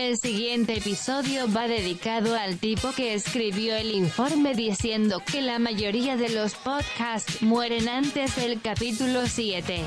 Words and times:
El 0.00 0.16
siguiente 0.16 0.78
episodio 0.78 1.46
va 1.54 1.68
dedicado 1.68 2.34
al 2.34 2.56
tipo 2.56 2.90
que 2.92 3.12
escribió 3.12 3.76
el 3.76 3.90
informe 3.90 4.54
diciendo 4.54 5.20
que 5.30 5.42
la 5.42 5.58
mayoría 5.58 6.16
de 6.16 6.30
los 6.30 6.54
podcasts 6.54 7.42
mueren 7.42 7.86
antes 7.86 8.34
del 8.36 8.62
capítulo 8.62 9.26
7. 9.26 9.84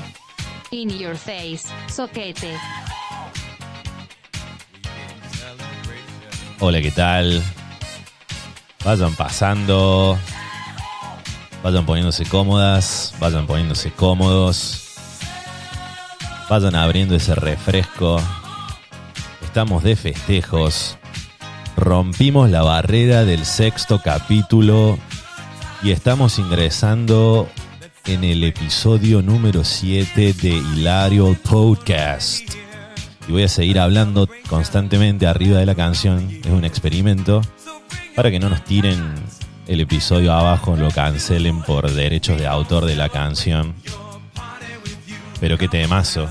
In 0.70 0.88
your 1.00 1.16
face, 1.16 1.62
soquete. 1.92 2.56
Hola, 6.60 6.80
¿qué 6.80 6.92
tal? 6.92 7.42
Vayan 8.84 9.16
pasando, 9.16 10.16
vayan 11.64 11.84
poniéndose 11.84 12.24
cómodas, 12.24 13.12
vayan 13.18 13.48
poniéndose 13.48 13.90
cómodos, 13.90 14.94
vayan 16.48 16.76
abriendo 16.76 17.16
ese 17.16 17.34
refresco. 17.34 18.22
Estamos 19.54 19.84
de 19.84 19.94
festejos. 19.94 20.98
Rompimos 21.76 22.50
la 22.50 22.64
barrera 22.64 23.24
del 23.24 23.44
sexto 23.44 24.00
capítulo 24.02 24.98
y 25.80 25.92
estamos 25.92 26.40
ingresando 26.40 27.48
en 28.04 28.24
el 28.24 28.42
episodio 28.42 29.22
número 29.22 29.62
7 29.62 30.32
de 30.32 30.48
Hilario 30.48 31.36
Podcast. 31.48 32.52
Y 33.28 33.30
voy 33.30 33.44
a 33.44 33.48
seguir 33.48 33.78
hablando 33.78 34.28
constantemente 34.48 35.28
arriba 35.28 35.60
de 35.60 35.66
la 35.66 35.76
canción. 35.76 36.28
Es 36.44 36.50
un 36.50 36.64
experimento 36.64 37.40
para 38.16 38.32
que 38.32 38.40
no 38.40 38.48
nos 38.48 38.64
tiren 38.64 39.14
el 39.68 39.80
episodio 39.80 40.32
abajo, 40.32 40.74
lo 40.74 40.90
cancelen 40.90 41.62
por 41.62 41.88
derechos 41.92 42.40
de 42.40 42.48
autor 42.48 42.86
de 42.86 42.96
la 42.96 43.08
canción. 43.08 43.72
Pero 45.38 45.56
qué 45.56 45.68
temazo. 45.68 46.28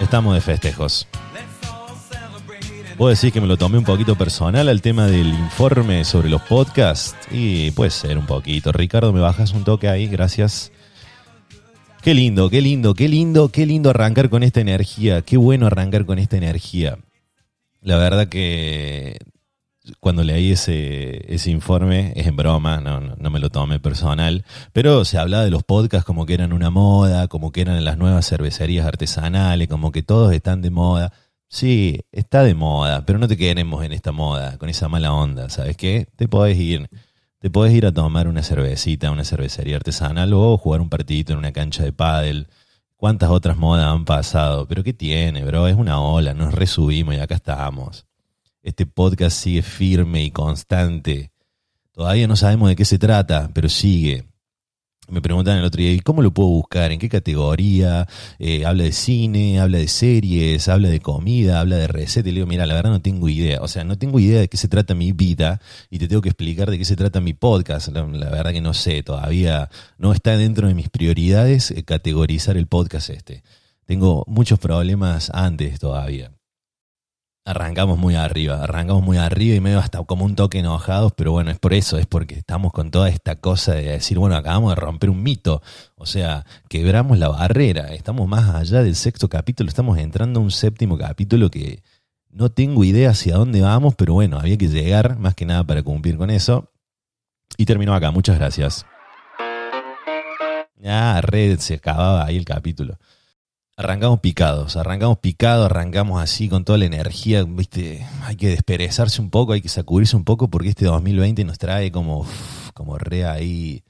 Estamos 0.00 0.34
de 0.34 0.40
festejos. 0.40 1.06
Puedo 2.96 3.10
decir 3.10 3.30
que 3.30 3.40
me 3.42 3.46
lo 3.46 3.58
tomé 3.58 3.76
un 3.76 3.84
poquito 3.84 4.16
personal 4.16 4.68
al 4.68 4.80
tema 4.80 5.06
del 5.06 5.28
informe 5.28 6.04
sobre 6.04 6.30
los 6.30 6.40
podcasts. 6.42 7.14
Y 7.30 7.70
puede 7.72 7.90
ser 7.90 8.16
un 8.16 8.26
poquito. 8.26 8.72
Ricardo, 8.72 9.12
me 9.12 9.20
bajas 9.20 9.52
un 9.52 9.64
toque 9.64 9.88
ahí, 9.88 10.06
gracias. 10.06 10.72
Qué 12.02 12.14
lindo, 12.14 12.48
qué 12.48 12.60
lindo, 12.60 12.94
qué 12.94 13.08
lindo, 13.08 13.50
qué 13.50 13.66
lindo 13.66 13.90
arrancar 13.90 14.30
con 14.30 14.42
esta 14.42 14.60
energía. 14.60 15.22
Qué 15.22 15.36
bueno 15.36 15.66
arrancar 15.66 16.06
con 16.06 16.18
esta 16.18 16.36
energía. 16.36 16.98
La 17.82 17.98
verdad 17.98 18.28
que 18.28 19.18
cuando 20.00 20.24
leí 20.24 20.52
ese, 20.52 21.32
ese 21.32 21.50
informe, 21.50 22.12
es 22.16 22.26
en 22.26 22.36
broma, 22.36 22.80
no, 22.80 23.00
no, 23.00 23.30
me 23.30 23.38
lo 23.40 23.50
tomé 23.50 23.80
personal, 23.80 24.44
pero 24.72 25.04
se 25.04 25.18
hablaba 25.18 25.44
de 25.44 25.50
los 25.50 25.62
podcasts 25.62 26.06
como 26.06 26.26
que 26.26 26.34
eran 26.34 26.52
una 26.52 26.70
moda, 26.70 27.28
como 27.28 27.52
que 27.52 27.60
eran 27.60 27.84
las 27.84 27.98
nuevas 27.98 28.26
cervecerías 28.28 28.86
artesanales, 28.86 29.68
como 29.68 29.92
que 29.92 30.02
todos 30.02 30.32
están 30.32 30.62
de 30.62 30.70
moda. 30.70 31.12
Sí, 31.48 32.00
está 32.12 32.42
de 32.42 32.54
moda, 32.54 33.04
pero 33.06 33.18
no 33.18 33.28
te 33.28 33.36
queremos 33.36 33.84
en 33.84 33.92
esta 33.92 34.12
moda, 34.12 34.58
con 34.58 34.68
esa 34.68 34.88
mala 34.88 35.12
onda, 35.12 35.48
¿sabes 35.48 35.76
qué? 35.76 36.08
Te 36.16 36.28
podés 36.28 36.58
ir, 36.58 36.88
te 37.38 37.50
podés 37.50 37.72
ir 37.74 37.86
a 37.86 37.92
tomar 37.92 38.28
una 38.28 38.42
cervecita 38.42 39.10
una 39.10 39.24
cervecería 39.24 39.76
artesanal 39.76 40.32
o 40.34 40.56
jugar 40.58 40.80
un 40.80 40.88
partidito 40.88 41.32
en 41.32 41.38
una 41.38 41.52
cancha 41.52 41.84
de 41.84 41.92
pádel. 41.92 42.48
¿Cuántas 42.96 43.30
otras 43.30 43.56
modas 43.56 43.86
han 43.86 44.04
pasado? 44.04 44.66
Pero 44.66 44.82
¿qué 44.82 44.92
tiene, 44.94 45.44
bro? 45.44 45.68
Es 45.68 45.76
una 45.76 46.00
ola, 46.00 46.34
nos 46.34 46.54
resubimos 46.54 47.14
y 47.14 47.18
acá 47.18 47.36
estamos. 47.36 48.05
Este 48.66 48.84
podcast 48.84 49.38
sigue 49.38 49.62
firme 49.62 50.24
y 50.24 50.32
constante. 50.32 51.30
Todavía 51.92 52.26
no 52.26 52.34
sabemos 52.34 52.68
de 52.68 52.74
qué 52.74 52.84
se 52.84 52.98
trata, 52.98 53.48
pero 53.54 53.68
sigue. 53.68 54.24
Me 55.08 55.22
preguntan 55.22 55.58
el 55.58 55.64
otro 55.64 55.80
día, 55.80 55.92
¿y 55.92 56.00
cómo 56.00 56.20
lo 56.20 56.34
puedo 56.34 56.48
buscar? 56.48 56.90
¿En 56.90 56.98
qué 56.98 57.08
categoría? 57.08 58.08
Eh, 58.40 58.66
¿Habla 58.66 58.82
de 58.82 58.90
cine? 58.90 59.60
¿Habla 59.60 59.78
de 59.78 59.86
series? 59.86 60.66
¿Habla 60.66 60.88
de 60.88 60.98
comida? 60.98 61.60
¿Habla 61.60 61.76
de 61.76 61.86
receta? 61.86 62.28
Y 62.28 62.32
le 62.32 62.38
digo, 62.38 62.48
mira, 62.48 62.66
la 62.66 62.74
verdad 62.74 62.90
no 62.90 63.00
tengo 63.00 63.28
idea. 63.28 63.60
O 63.62 63.68
sea, 63.68 63.84
no 63.84 63.98
tengo 63.98 64.18
idea 64.18 64.40
de 64.40 64.48
qué 64.48 64.56
se 64.56 64.66
trata 64.66 64.96
mi 64.96 65.12
vida 65.12 65.60
y 65.88 66.00
te 66.00 66.08
tengo 66.08 66.20
que 66.20 66.30
explicar 66.30 66.68
de 66.68 66.76
qué 66.76 66.84
se 66.84 66.96
trata 66.96 67.20
mi 67.20 67.34
podcast. 67.34 67.86
La, 67.90 68.02
verdad 68.02 68.50
que 68.50 68.60
no 68.60 68.74
sé, 68.74 69.04
todavía 69.04 69.70
no 69.96 70.12
está 70.12 70.36
dentro 70.36 70.66
de 70.66 70.74
mis 70.74 70.88
prioridades 70.88 71.70
eh, 71.70 71.84
categorizar 71.84 72.56
el 72.56 72.66
podcast 72.66 73.10
este. 73.10 73.44
Tengo 73.84 74.24
muchos 74.26 74.58
problemas 74.58 75.30
antes 75.32 75.78
todavía. 75.78 76.35
Arrancamos 77.48 77.96
muy 77.96 78.16
arriba, 78.16 78.64
arrancamos 78.64 79.04
muy 79.04 79.18
arriba 79.18 79.54
y 79.54 79.60
medio 79.60 79.78
hasta 79.78 80.02
como 80.02 80.24
un 80.24 80.34
toque 80.34 80.58
enojados, 80.58 81.12
pero 81.16 81.30
bueno, 81.30 81.52
es 81.52 81.60
por 81.60 81.74
eso, 81.74 81.96
es 81.96 82.04
porque 82.04 82.34
estamos 82.34 82.72
con 82.72 82.90
toda 82.90 83.08
esta 83.08 83.36
cosa 83.36 83.74
de 83.74 83.84
decir, 83.84 84.18
bueno, 84.18 84.34
acabamos 84.34 84.74
de 84.74 84.80
romper 84.80 85.10
un 85.10 85.22
mito, 85.22 85.62
o 85.94 86.06
sea, 86.06 86.44
quebramos 86.68 87.20
la 87.20 87.28
barrera, 87.28 87.94
estamos 87.94 88.26
más 88.26 88.52
allá 88.52 88.82
del 88.82 88.96
sexto 88.96 89.28
capítulo, 89.28 89.68
estamos 89.68 89.96
entrando 89.98 90.40
a 90.40 90.42
un 90.42 90.50
séptimo 90.50 90.98
capítulo 90.98 91.48
que 91.48 91.84
no 92.30 92.50
tengo 92.50 92.82
idea 92.82 93.10
hacia 93.10 93.36
dónde 93.36 93.60
vamos, 93.60 93.94
pero 93.94 94.14
bueno, 94.14 94.40
había 94.40 94.58
que 94.58 94.66
llegar 94.66 95.16
más 95.16 95.36
que 95.36 95.46
nada 95.46 95.62
para 95.62 95.84
cumplir 95.84 96.16
con 96.16 96.30
eso. 96.30 96.72
Y 97.56 97.64
terminó 97.64 97.94
acá, 97.94 98.10
muchas 98.10 98.40
gracias. 98.40 98.84
Ya, 100.74 101.20
red, 101.20 101.60
se 101.60 101.74
acababa 101.74 102.26
ahí 102.26 102.36
el 102.36 102.44
capítulo. 102.44 102.98
Arrancamos 103.78 104.20
picados, 104.20 104.76
arrancamos 104.76 105.18
picados, 105.18 105.66
arrancamos 105.66 106.22
así 106.22 106.48
con 106.48 106.64
toda 106.64 106.78
la 106.78 106.86
energía, 106.86 107.44
viste, 107.44 108.06
hay 108.22 108.36
que 108.36 108.48
desperezarse 108.48 109.20
un 109.20 109.28
poco, 109.28 109.52
hay 109.52 109.60
que 109.60 109.68
sacudirse 109.68 110.16
un 110.16 110.24
poco 110.24 110.48
porque 110.48 110.70
este 110.70 110.86
2020 110.86 111.44
nos 111.44 111.58
trae 111.58 111.92
como, 111.92 112.26
como 112.72 112.96
re 112.96 113.26
ahí, 113.26 113.84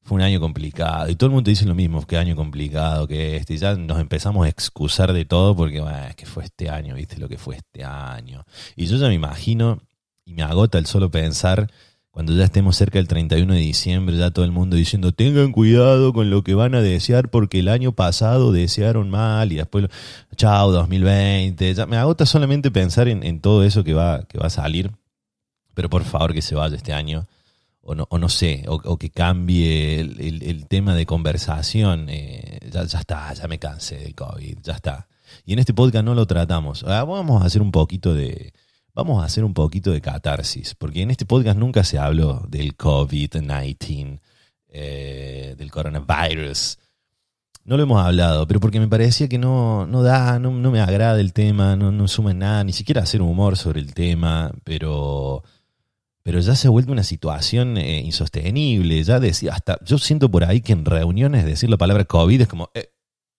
fue 0.00 0.16
un 0.16 0.22
año 0.22 0.40
complicado 0.40 1.10
y 1.10 1.16
todo 1.16 1.26
el 1.28 1.34
mundo 1.34 1.50
dice 1.50 1.66
lo 1.66 1.74
mismo, 1.74 2.06
que 2.06 2.16
año 2.16 2.34
complicado, 2.34 3.06
que 3.06 3.36
este, 3.36 3.58
ya 3.58 3.74
nos 3.76 4.00
empezamos 4.00 4.46
a 4.46 4.48
excusar 4.48 5.12
de 5.12 5.26
todo 5.26 5.54
porque, 5.54 5.82
bueno, 5.82 5.98
que 6.16 6.24
fue 6.24 6.44
este 6.44 6.70
año, 6.70 6.94
viste 6.94 7.18
lo 7.18 7.28
que 7.28 7.36
fue 7.36 7.56
este 7.56 7.84
año. 7.84 8.46
Y 8.74 8.86
yo 8.86 8.96
ya 8.96 9.08
me 9.08 9.14
imagino, 9.14 9.82
y 10.24 10.32
me 10.32 10.44
agota 10.44 10.78
el 10.78 10.86
solo 10.86 11.10
pensar, 11.10 11.70
cuando 12.10 12.34
ya 12.34 12.44
estemos 12.44 12.76
cerca 12.76 12.98
del 12.98 13.06
31 13.08 13.54
de 13.54 13.60
diciembre, 13.60 14.16
ya 14.16 14.30
todo 14.32 14.44
el 14.44 14.50
mundo 14.52 14.76
diciendo, 14.76 15.12
tengan 15.12 15.52
cuidado 15.52 16.12
con 16.12 16.28
lo 16.30 16.42
que 16.42 16.54
van 16.54 16.74
a 16.74 16.82
desear 16.82 17.30
porque 17.30 17.60
el 17.60 17.68
año 17.68 17.92
pasado 17.92 18.50
desearon 18.52 19.10
mal 19.10 19.52
y 19.52 19.56
después, 19.56 19.86
chao, 20.36 20.72
2020. 20.72 21.72
Ya 21.74 21.86
me 21.86 21.96
agota 21.96 22.26
solamente 22.26 22.70
pensar 22.70 23.06
en, 23.08 23.22
en 23.22 23.40
todo 23.40 23.62
eso 23.64 23.84
que 23.84 23.94
va, 23.94 24.24
que 24.24 24.38
va 24.38 24.46
a 24.46 24.50
salir, 24.50 24.90
pero 25.74 25.88
por 25.88 26.04
favor 26.04 26.34
que 26.34 26.42
se 26.42 26.54
vaya 26.56 26.76
este 26.76 26.92
año. 26.92 27.26
O 27.82 27.94
no, 27.94 28.06
o 28.10 28.18
no 28.18 28.28
sé, 28.28 28.64
o, 28.68 28.98
que 28.98 29.10
cambie 29.10 30.00
el, 30.00 30.42
el- 30.42 30.66
tema 30.68 30.94
de 30.94 31.06
conversación. 31.06 32.06
eh, 32.10 32.58
ya, 32.70 32.84
ya 32.84 32.98
está, 33.00 33.32
ya 33.32 33.48
me 33.48 33.58
cansé 33.58 33.96
del 33.96 34.14
COVID, 34.14 34.58
ya 34.62 34.74
está. 34.74 35.08
Y 35.46 35.54
en 35.54 35.60
este 35.60 35.72
podcast 35.72 36.04
no 36.04 36.14
lo 36.14 36.26
tratamos. 36.26 36.84
Ah, 36.86 37.04
vamos 37.04 37.42
a 37.42 37.46
hacer 37.46 37.62
un 37.62 37.72
poquito 37.72 38.12
de, 38.14 38.52
vamos 39.00 39.22
a 39.22 39.24
hacer 39.24 39.44
un 39.44 39.54
poquito 39.54 39.92
de 39.92 40.02
catarsis, 40.02 40.74
porque 40.74 41.00
en 41.00 41.10
este 41.10 41.24
podcast 41.24 41.58
nunca 41.58 41.84
se 41.84 41.98
habló 41.98 42.44
del 42.48 42.76
COVID-19, 42.76 44.20
eh, 44.68 45.54
del 45.56 45.70
coronavirus. 45.70 46.78
No 47.64 47.78
lo 47.78 47.82
hemos 47.84 48.04
hablado, 48.04 48.46
pero 48.46 48.60
porque 48.60 48.78
me 48.78 48.88
parecía 48.88 49.26
que 49.26 49.38
no, 49.38 49.86
no 49.86 50.02
da, 50.02 50.38
no, 50.38 50.50
no 50.50 50.70
me 50.70 50.80
agrada 50.80 51.18
el 51.18 51.32
tema, 51.32 51.76
no, 51.76 51.90
no 51.90 52.08
suma 52.08 52.34
nada, 52.34 52.62
ni 52.62 52.74
siquiera 52.74 53.00
hacer 53.00 53.22
humor 53.22 53.56
sobre 53.56 53.80
el 53.80 53.94
tema, 53.94 54.52
pero, 54.64 55.44
pero 56.22 56.40
ya 56.40 56.54
se 56.54 56.68
ha 56.68 56.70
vuelto 56.70 56.92
una 56.92 57.02
situación 57.02 57.78
eh, 57.78 58.00
insostenible. 58.00 59.02
Ya 59.02 59.18
decía, 59.18 59.54
hasta 59.54 59.78
yo 59.82 59.96
siento 59.96 60.30
por 60.30 60.44
ahí 60.44 60.60
que 60.60 60.74
en 60.74 60.84
reuniones 60.84 61.46
decir 61.46 61.70
la 61.70 61.78
palabra 61.78 62.04
COVID 62.04 62.42
es 62.42 62.48
como, 62.48 62.68
eh, 62.74 62.90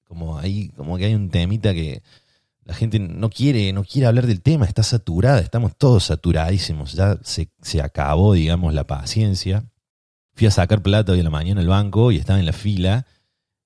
como 0.05 0.39
ahí, 0.39 0.69
como 0.69 0.97
que 0.97 1.05
hay 1.05 1.13
un 1.13 1.29
temita 1.29 1.71
que, 1.71 2.01
la 2.71 2.77
gente 2.77 2.99
no 2.99 3.29
quiere, 3.29 3.73
no 3.73 3.83
quiere 3.83 4.07
hablar 4.07 4.27
del 4.27 4.41
tema, 4.41 4.65
está 4.65 4.81
saturada, 4.81 5.41
estamos 5.41 5.75
todos 5.77 6.05
saturadísimos, 6.05 6.93
ya 6.93 7.19
se, 7.21 7.49
se 7.61 7.81
acabó, 7.81 8.33
digamos, 8.33 8.73
la 8.73 8.87
paciencia. 8.87 9.69
Fui 10.35 10.47
a 10.47 10.51
sacar 10.51 10.81
plata 10.81 11.11
hoy 11.11 11.17
en 11.17 11.25
la 11.25 11.31
mañana 11.31 11.59
al 11.59 11.67
banco 11.67 12.13
y 12.13 12.15
estaba 12.15 12.39
en 12.39 12.45
la 12.45 12.53
fila 12.53 13.05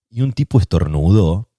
y 0.09 0.21
un 0.21 0.33
tipo 0.33 0.59
estornudó 0.59 1.51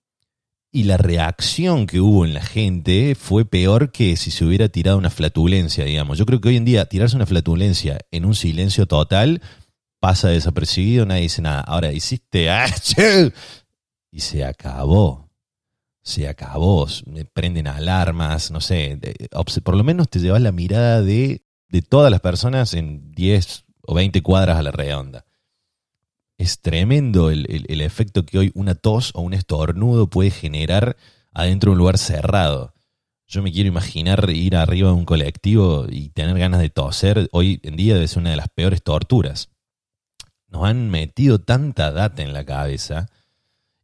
y 0.72 0.82
la 0.82 0.96
reacción 0.96 1.86
que 1.86 2.00
hubo 2.00 2.24
en 2.24 2.34
la 2.34 2.42
gente 2.42 3.14
fue 3.14 3.44
peor 3.44 3.92
que 3.92 4.16
si 4.16 4.32
se 4.32 4.44
hubiera 4.44 4.68
tirado 4.68 4.98
una 4.98 5.10
flatulencia, 5.10 5.84
digamos. 5.84 6.18
Yo 6.18 6.26
creo 6.26 6.40
que 6.40 6.48
hoy 6.48 6.56
en 6.56 6.64
día 6.64 6.86
tirarse 6.86 7.14
una 7.14 7.26
flatulencia 7.26 8.00
en 8.10 8.24
un 8.24 8.34
silencio 8.34 8.86
total 8.86 9.40
pasa 10.00 10.30
desapercibido, 10.30 11.06
nadie 11.06 11.22
dice 11.22 11.42
nada. 11.42 11.60
Ahora 11.60 11.92
hiciste 11.92 12.50
¡achú! 12.50 13.32
y 14.10 14.18
se 14.18 14.44
acabó 14.44 15.25
se 16.06 16.28
acabó, 16.28 16.86
me 17.06 17.24
prenden 17.24 17.66
alarmas, 17.66 18.52
no 18.52 18.60
sé, 18.60 18.96
por 19.64 19.76
lo 19.76 19.82
menos 19.82 20.08
te 20.08 20.20
llevas 20.20 20.40
la 20.40 20.52
mirada 20.52 21.02
de, 21.02 21.42
de 21.68 21.82
todas 21.82 22.12
las 22.12 22.20
personas 22.20 22.74
en 22.74 23.10
10 23.10 23.64
o 23.82 23.92
20 23.92 24.22
cuadras 24.22 24.56
a 24.56 24.62
la 24.62 24.70
redonda. 24.70 25.24
Es 26.38 26.60
tremendo 26.60 27.30
el, 27.32 27.50
el- 27.50 27.66
el 27.68 27.80
efecto 27.80 28.24
que 28.24 28.38
hoy 28.38 28.52
una 28.54 28.76
tos 28.76 29.10
o 29.16 29.20
un 29.20 29.34
estornudo 29.34 30.08
puede 30.08 30.30
generar 30.30 30.96
adentro 31.32 31.70
de 31.70 31.72
un 31.72 31.78
lugar 31.78 31.98
cerrado. 31.98 32.72
Yo 33.26 33.42
me 33.42 33.50
quiero 33.50 33.66
imaginar 33.68 34.30
ir 34.30 34.54
arriba 34.54 34.90
de 34.90 34.94
un 34.94 35.06
colectivo 35.06 35.86
y 35.90 36.10
tener 36.10 36.38
ganas 36.38 36.60
de 36.60 36.70
toser. 36.70 37.28
Hoy 37.32 37.58
en 37.64 37.74
día 37.74 37.94
debe 37.94 38.06
ser 38.06 38.18
una 38.20 38.30
de 38.30 38.36
las 38.36 38.48
peores 38.48 38.84
torturas. 38.84 39.48
Nos 40.46 40.62
han 40.66 40.88
metido 40.88 41.40
tanta 41.40 41.90
data 41.90 42.22
en 42.22 42.32
la 42.32 42.44
cabeza 42.44 43.08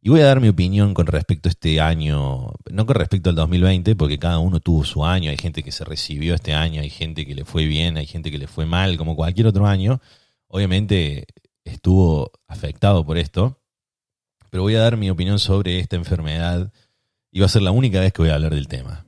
Y 0.05 0.09
voy 0.09 0.19
a 0.19 0.25
dar 0.25 0.41
mi 0.41 0.49
opinión 0.49 0.93
con 0.93 1.07
respecto 1.07 1.47
a 1.47 1.51
este 1.51 1.79
año, 1.79 2.51
no 2.69 2.85
con 2.85 2.95
respecto 2.95 3.29
al 3.29 3.37
2020, 3.37 3.95
porque 3.95 4.19
cada 4.19 4.37
uno 4.37 4.59
tuvo 4.59 4.83
su 4.83 5.05
año, 5.05 5.29
hay 5.29 5.37
gente 5.37 5.63
que 5.63 5.71
se 5.71 5.85
recibió 5.85 6.35
este 6.35 6.53
año, 6.53 6.81
hay 6.81 6.89
gente 6.89 7.25
que 7.25 7.33
le 7.33 7.45
fue 7.45 7.63
bien, 7.63 7.95
hay 7.95 8.05
gente 8.05 8.29
que 8.29 8.37
le 8.37 8.47
fue 8.47 8.65
mal, 8.65 8.97
como 8.97 9.15
cualquier 9.15 9.47
otro 9.47 9.65
año. 9.65 10.01
Obviamente 10.47 11.25
estuvo 11.63 12.33
afectado 12.47 13.05
por 13.05 13.17
esto, 13.17 13.61
pero 14.49 14.63
voy 14.63 14.75
a 14.75 14.81
dar 14.81 14.97
mi 14.97 15.09
opinión 15.09 15.39
sobre 15.39 15.79
esta 15.79 15.95
enfermedad 15.95 16.73
y 17.31 17.39
va 17.39 17.45
a 17.45 17.49
ser 17.49 17.61
la 17.61 17.71
única 17.71 18.01
vez 18.01 18.11
que 18.11 18.23
voy 18.23 18.31
a 18.31 18.35
hablar 18.35 18.53
del 18.53 18.67
tema. 18.67 19.05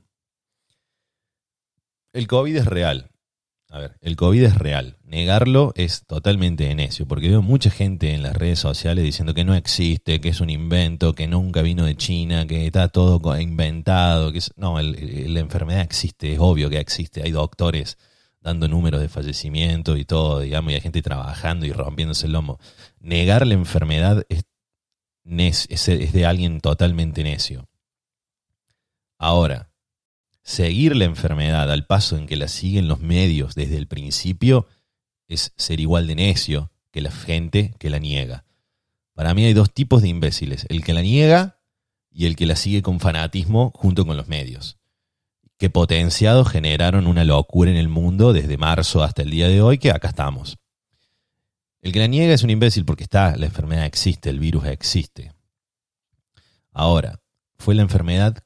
El 2.14 2.26
COVID 2.26 2.56
es 2.56 2.64
real. 2.64 3.10
A 3.76 3.78
ver, 3.78 3.98
el 4.00 4.16
COVID 4.16 4.42
es 4.42 4.54
real. 4.54 4.96
Negarlo 5.04 5.74
es 5.76 6.06
totalmente 6.06 6.74
necio, 6.74 7.06
porque 7.06 7.28
veo 7.28 7.42
mucha 7.42 7.68
gente 7.68 8.14
en 8.14 8.22
las 8.22 8.34
redes 8.34 8.58
sociales 8.58 9.04
diciendo 9.04 9.34
que 9.34 9.44
no 9.44 9.54
existe, 9.54 10.18
que 10.18 10.30
es 10.30 10.40
un 10.40 10.48
invento, 10.48 11.14
que 11.14 11.26
nunca 11.26 11.60
vino 11.60 11.84
de 11.84 11.94
China, 11.94 12.46
que 12.46 12.64
está 12.64 12.88
todo 12.88 13.38
inventado. 13.38 14.32
Que 14.32 14.40
No, 14.56 14.80
la 14.80 15.40
enfermedad 15.40 15.82
existe, 15.82 16.32
es 16.32 16.38
obvio 16.40 16.70
que 16.70 16.78
existe. 16.78 17.22
Hay 17.22 17.32
doctores 17.32 17.98
dando 18.40 18.66
números 18.66 19.02
de 19.02 19.10
fallecimiento 19.10 19.98
y 19.98 20.06
todo, 20.06 20.40
digamos, 20.40 20.72
y 20.72 20.76
hay 20.76 20.80
gente 20.80 21.02
trabajando 21.02 21.66
y 21.66 21.72
rompiéndose 21.72 22.28
el 22.28 22.32
lomo. 22.32 22.58
Negar 22.98 23.46
la 23.46 23.52
enfermedad 23.52 24.24
es, 24.30 25.66
es 25.68 26.12
de 26.14 26.24
alguien 26.24 26.62
totalmente 26.62 27.22
necio. 27.22 27.68
Ahora, 29.18 29.68
seguir 30.46 30.94
la 30.94 31.04
enfermedad 31.04 31.70
al 31.70 31.86
paso 31.86 32.16
en 32.16 32.26
que 32.26 32.36
la 32.36 32.46
siguen 32.46 32.86
los 32.86 33.00
medios 33.00 33.56
desde 33.56 33.76
el 33.76 33.88
principio 33.88 34.68
es 35.26 35.52
ser 35.56 35.80
igual 35.80 36.06
de 36.06 36.14
necio 36.14 36.70
que 36.92 37.00
la 37.00 37.10
gente 37.10 37.74
que 37.78 37.90
la 37.90 37.98
niega. 37.98 38.44
Para 39.12 39.34
mí 39.34 39.44
hay 39.44 39.54
dos 39.54 39.74
tipos 39.74 40.02
de 40.02 40.08
imbéciles, 40.08 40.64
el 40.68 40.84
que 40.84 40.94
la 40.94 41.02
niega 41.02 41.58
y 42.10 42.26
el 42.26 42.36
que 42.36 42.46
la 42.46 42.54
sigue 42.54 42.80
con 42.80 43.00
fanatismo 43.00 43.72
junto 43.74 44.06
con 44.06 44.16
los 44.16 44.28
medios 44.28 44.78
que 45.58 45.70
potenciados 45.70 46.48
generaron 46.48 47.06
una 47.06 47.24
locura 47.24 47.70
en 47.70 47.76
el 47.76 47.88
mundo 47.88 48.32
desde 48.32 48.58
marzo 48.58 49.02
hasta 49.02 49.22
el 49.22 49.30
día 49.30 49.48
de 49.48 49.62
hoy, 49.62 49.78
que 49.78 49.90
acá 49.90 50.08
estamos. 50.08 50.58
El 51.80 51.92
que 51.92 51.98
la 51.98 52.08
niega 52.08 52.34
es 52.34 52.42
un 52.42 52.50
imbécil 52.50 52.84
porque 52.84 53.04
está, 53.04 53.36
la 53.36 53.46
enfermedad 53.46 53.86
existe, 53.86 54.28
el 54.28 54.38
virus 54.38 54.66
existe. 54.66 55.32
Ahora, 56.72 57.20
fue 57.56 57.74
la 57.74 57.82
enfermedad 57.82 58.44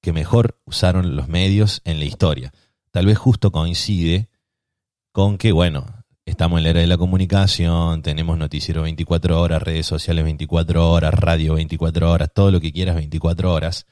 que 0.00 0.12
mejor 0.12 0.58
usaron 0.64 1.16
los 1.16 1.28
medios 1.28 1.82
en 1.84 1.98
la 1.98 2.04
historia. 2.04 2.52
Tal 2.90 3.06
vez 3.06 3.18
justo 3.18 3.52
coincide 3.52 4.28
con 5.12 5.38
que, 5.38 5.52
bueno, 5.52 5.86
estamos 6.24 6.58
en 6.58 6.64
la 6.64 6.70
era 6.70 6.80
de 6.80 6.86
la 6.86 6.98
comunicación, 6.98 8.02
tenemos 8.02 8.38
noticiero 8.38 8.82
24 8.82 9.40
horas, 9.40 9.62
redes 9.62 9.86
sociales 9.86 10.24
24 10.24 10.90
horas, 10.90 11.14
radio 11.14 11.54
24 11.54 12.10
horas, 12.10 12.30
todo 12.34 12.50
lo 12.50 12.60
que 12.60 12.72
quieras 12.72 12.96
24 12.96 13.52
horas 13.52 13.86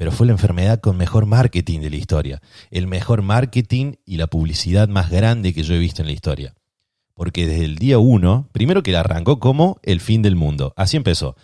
pero 0.00 0.12
fue 0.12 0.26
la 0.26 0.32
enfermedad 0.32 0.80
con 0.80 0.96
mejor 0.96 1.26
marketing 1.26 1.80
de 1.80 1.90
la 1.90 1.96
historia. 1.96 2.40
El 2.70 2.86
mejor 2.86 3.20
marketing 3.20 3.96
y 4.06 4.16
la 4.16 4.28
publicidad 4.28 4.88
más 4.88 5.10
grande 5.10 5.52
que 5.52 5.62
yo 5.62 5.74
he 5.74 5.78
visto 5.78 6.00
en 6.00 6.06
la 6.06 6.14
historia. 6.14 6.54
Porque 7.12 7.46
desde 7.46 7.66
el 7.66 7.76
día 7.76 7.98
uno, 7.98 8.48
primero 8.50 8.82
que 8.82 8.92
la 8.92 9.00
arrancó 9.00 9.38
como 9.40 9.78
el 9.82 10.00
fin 10.00 10.22
del 10.22 10.36
mundo. 10.36 10.72
Así 10.74 10.96
empezó. 10.96 11.36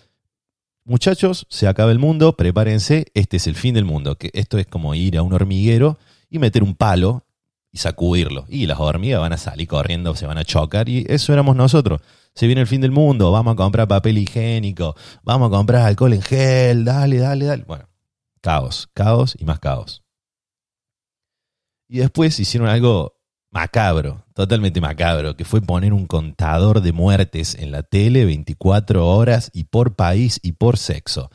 Muchachos, 0.89 1.49
se 1.51 1.67
acaba 1.67 1.91
el 1.91 1.99
mundo, 1.99 2.37
prepárense, 2.37 3.07
este 3.15 3.39
es 3.39 3.49
el 3.49 3.57
fin 3.57 3.75
del 3.75 3.85
mundo. 3.85 4.17
Que 4.17 4.31
esto 4.35 4.57
es 4.57 4.69
como 4.69 4.95
ir 4.95 5.19
a 5.19 5.23
un 5.23 5.33
hormiguero 5.33 5.99
y 6.31 6.39
meter 6.39 6.63
un 6.63 6.77
palo 6.77 7.25
y 7.73 7.79
sacudirlo. 7.79 8.45
Y 8.49 8.67
las 8.67 8.79
hormigas 8.79 9.21
van 9.21 9.33
a 9.33 9.37
salir 9.37 9.67
corriendo, 9.67 10.15
se 10.15 10.27
van 10.27 10.39
a 10.39 10.45
chocar 10.45 10.89
y 10.89 11.05
eso 11.09 11.33
éramos 11.33 11.57
nosotros. 11.57 12.03
Se 12.37 12.47
viene 12.47 12.61
el 12.61 12.69
fin 12.69 12.81
del 12.81 12.93
mundo, 12.93 13.33
vamos 13.33 13.55
a 13.55 13.57
comprar 13.57 13.89
papel 13.89 14.17
higiénico, 14.19 14.95
vamos 15.25 15.49
a 15.49 15.57
comprar 15.57 15.83
alcohol 15.83 16.13
en 16.13 16.23
gel, 16.23 16.85
dale, 16.85 17.19
dale, 17.19 17.47
dale. 17.47 17.65
Bueno, 17.67 17.89
Caos, 18.41 18.89
caos 18.95 19.35
y 19.37 19.45
más 19.45 19.59
caos. 19.59 20.05
Y 21.89 21.99
después 21.99 22.39
hicieron 22.39 22.69
algo 22.69 23.16
macabro, 23.57 24.25
totalmente 24.35 24.81
macabro, 24.81 25.37
que 25.37 25.45
fue 25.45 25.61
poner 25.61 25.93
un 25.93 26.07
contador 26.07 26.81
de 26.81 26.93
muertes 26.93 27.55
en 27.55 27.71
la 27.71 27.83
tele 27.83 28.25
24 28.25 29.07
horas 29.07 29.51
y 29.53 29.65
por 29.65 29.97
país 29.97 30.39
y 30.43 30.53
por 30.53 30.77
sexo. 30.77 31.31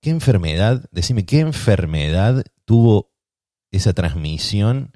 ¿Qué 0.00 0.10
enfermedad, 0.10 0.84
decime, 0.92 1.26
qué 1.26 1.40
enfermedad 1.40 2.44
tuvo 2.64 3.12
esa 3.72 3.92
transmisión 3.92 4.92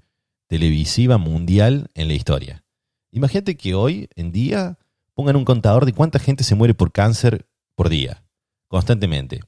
televisiva 0.48 1.18
mundial 1.18 1.90
en 1.94 2.08
la 2.08 2.14
historia? 2.14 2.64
Imagínate 3.10 3.56
que 3.56 3.74
hoy 3.74 4.08
en 4.14 4.30
día 4.30 4.78
pongan 5.14 5.36
un 5.36 5.44
contador 5.44 5.84
de 5.84 5.92
cuánta 5.92 6.18
gente 6.18 6.44
se 6.44 6.54
muere 6.54 6.74
por 6.74 6.92
cáncer 6.92 7.48
por 7.74 7.88
día, 7.88 8.24
constantemente. 8.68 9.40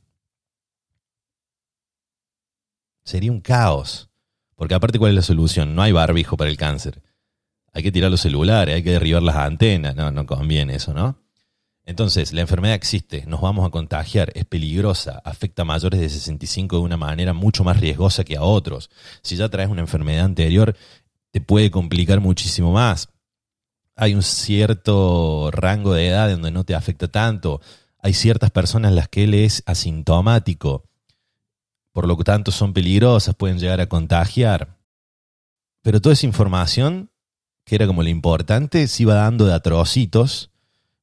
sería 3.04 3.30
un 3.30 3.40
caos. 3.40 4.10
Porque 4.56 4.74
aparte, 4.74 4.98
¿cuál 4.98 5.10
es 5.10 5.16
la 5.16 5.22
solución? 5.22 5.74
No 5.74 5.82
hay 5.82 5.92
barbijo 5.92 6.36
para 6.36 6.50
el 6.50 6.56
cáncer. 6.56 7.02
Hay 7.72 7.82
que 7.82 7.92
tirar 7.92 8.10
los 8.10 8.20
celulares, 8.20 8.74
hay 8.74 8.82
que 8.82 8.92
derribar 8.92 9.22
las 9.22 9.36
antenas. 9.36 9.96
No, 9.96 10.10
no 10.10 10.26
conviene 10.26 10.76
eso, 10.76 10.94
¿no? 10.94 11.18
Entonces, 11.86 12.32
la 12.32 12.40
enfermedad 12.40 12.74
existe, 12.74 13.26
nos 13.26 13.42
vamos 13.42 13.66
a 13.66 13.70
contagiar, 13.70 14.32
es 14.34 14.46
peligrosa, 14.46 15.20
afecta 15.22 15.62
a 15.62 15.64
mayores 15.66 16.00
de 16.00 16.08
65 16.08 16.76
de 16.76 16.82
una 16.82 16.96
manera 16.96 17.34
mucho 17.34 17.62
más 17.62 17.78
riesgosa 17.78 18.24
que 18.24 18.36
a 18.36 18.42
otros. 18.42 18.88
Si 19.20 19.36
ya 19.36 19.50
traes 19.50 19.68
una 19.68 19.82
enfermedad 19.82 20.24
anterior, 20.24 20.74
te 21.30 21.42
puede 21.42 21.70
complicar 21.70 22.20
muchísimo 22.20 22.72
más. 22.72 23.10
Hay 23.96 24.14
un 24.14 24.22
cierto 24.22 25.50
rango 25.52 25.92
de 25.92 26.08
edad 26.08 26.30
donde 26.30 26.50
no 26.50 26.64
te 26.64 26.74
afecta 26.74 27.08
tanto. 27.08 27.60
Hay 27.98 28.14
ciertas 28.14 28.50
personas 28.50 28.92
las 28.92 29.08
que 29.08 29.24
él 29.24 29.34
es 29.34 29.62
asintomático 29.66 30.84
por 31.94 32.08
lo 32.08 32.16
tanto 32.16 32.50
son 32.50 32.72
peligrosas, 32.72 33.36
pueden 33.36 33.60
llegar 33.60 33.80
a 33.80 33.88
contagiar. 33.88 34.76
Pero 35.80 36.00
toda 36.00 36.14
esa 36.14 36.26
información, 36.26 37.12
que 37.64 37.76
era 37.76 37.86
como 37.86 38.02
lo 38.02 38.08
importante, 38.08 38.88
se 38.88 39.04
iba 39.04 39.14
dando 39.14 39.46
de 39.46 39.54
atrocitos, 39.54 40.50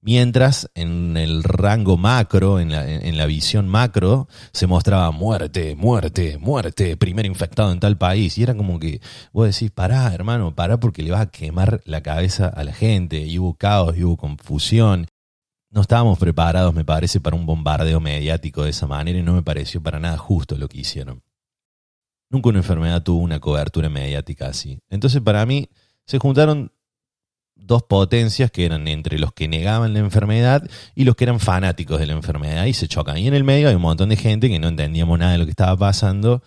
mientras 0.01 0.69
en 0.75 1.15
el 1.15 1.43
rango 1.43 1.95
macro, 1.95 2.59
en 2.59 2.73
la, 2.73 2.85
en 2.91 3.17
la 3.17 3.25
visión 3.25 3.69
macro, 3.69 4.27
se 4.51 4.67
mostraba 4.67 5.09
muerte, 5.11 5.75
muerte, 5.77 6.37
muerte, 6.39 6.97
primer 6.97 7.25
infectado 7.25 7.71
en 7.71 7.79
tal 7.79 7.97
país. 7.97 8.37
Y 8.37 8.43
era 8.43 8.53
como 8.53 8.77
que 8.77 8.99
vos 9.31 9.47
decís, 9.47 9.71
pará, 9.71 10.13
hermano, 10.13 10.55
pará 10.55 10.77
porque 10.77 11.03
le 11.03 11.11
vas 11.11 11.21
a 11.21 11.31
quemar 11.31 11.81
la 11.85 12.01
cabeza 12.03 12.47
a 12.47 12.65
la 12.65 12.73
gente. 12.73 13.19
Y 13.19 13.39
hubo 13.39 13.53
caos, 13.53 13.95
y 13.95 14.03
hubo 14.03 14.17
confusión, 14.17 15.07
no 15.71 15.81
estábamos 15.81 16.19
preparados, 16.19 16.73
me 16.73 16.85
parece, 16.85 17.21
para 17.21 17.35
un 17.35 17.45
bombardeo 17.45 17.99
mediático 17.99 18.63
de 18.63 18.71
esa 18.71 18.87
manera 18.87 19.17
y 19.17 19.23
no 19.23 19.33
me 19.33 19.41
pareció 19.41 19.81
para 19.81 19.99
nada 19.99 20.17
justo 20.17 20.57
lo 20.57 20.67
que 20.67 20.79
hicieron. 20.79 21.23
Nunca 22.29 22.49
una 22.49 22.59
enfermedad 22.59 23.03
tuvo 23.03 23.21
una 23.21 23.39
cobertura 23.39 23.89
mediática 23.89 24.47
así. 24.47 24.79
Entonces, 24.89 25.21
para 25.21 25.45
mí, 25.45 25.69
se 26.05 26.19
juntaron 26.19 26.71
dos 27.55 27.83
potencias 27.83 28.51
que 28.51 28.65
eran 28.65 28.87
entre 28.87 29.17
los 29.17 29.33
que 29.33 29.47
negaban 29.47 29.93
la 29.93 29.99
enfermedad 29.99 30.67
y 30.95 31.05
los 31.05 31.15
que 31.15 31.25
eran 31.25 31.39
fanáticos 31.39 31.99
de 31.99 32.07
la 32.07 32.13
enfermedad 32.13 32.65
y 32.65 32.73
se 32.73 32.87
chocan. 32.87 33.17
Y 33.17 33.27
en 33.27 33.33
el 33.33 33.43
medio 33.43 33.69
hay 33.69 33.75
un 33.75 33.81
montón 33.81 34.09
de 34.09 34.17
gente 34.17 34.49
que 34.49 34.59
no 34.59 34.67
entendíamos 34.67 35.19
nada 35.19 35.33
de 35.33 35.37
lo 35.37 35.45
que 35.45 35.51
estaba 35.51 35.77
pasando 35.77 36.41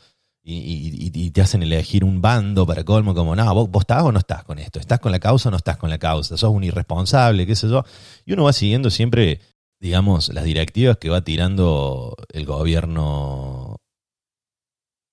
y, 0.46 1.30
te 1.30 1.40
hacen 1.40 1.62
elegir 1.62 2.04
un 2.04 2.20
bando 2.20 2.66
para 2.66 2.84
colmo, 2.84 3.14
como, 3.14 3.34
no, 3.34 3.66
¿vos, 3.66 3.80
estás 3.80 4.02
o 4.02 4.12
no 4.12 4.18
estás 4.18 4.44
con 4.44 4.58
esto, 4.58 4.78
estás 4.78 5.00
con 5.00 5.10
la 5.10 5.18
causa 5.18 5.48
o 5.48 5.50
no 5.50 5.56
estás 5.56 5.78
con 5.78 5.90
la 5.90 5.98
causa, 5.98 6.36
sos 6.36 6.50
un 6.50 6.64
irresponsable, 6.64 7.46
qué 7.46 7.56
sé 7.56 7.68
yo. 7.68 7.84
Y 8.26 8.34
uno 8.34 8.44
va 8.44 8.52
siguiendo 8.52 8.90
siempre, 8.90 9.40
digamos, 9.80 10.28
las 10.34 10.44
directivas 10.44 10.98
que 10.98 11.08
va 11.08 11.22
tirando 11.22 12.14
el 12.30 12.44
gobierno 12.44 13.80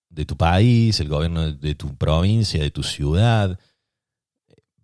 de 0.10 0.26
tu 0.26 0.36
país, 0.36 1.00
el 1.00 1.08
gobierno 1.08 1.52
de 1.54 1.76
tu 1.76 1.96
provincia, 1.96 2.62
de 2.62 2.72
tu 2.72 2.84
ciudad, 2.84 3.58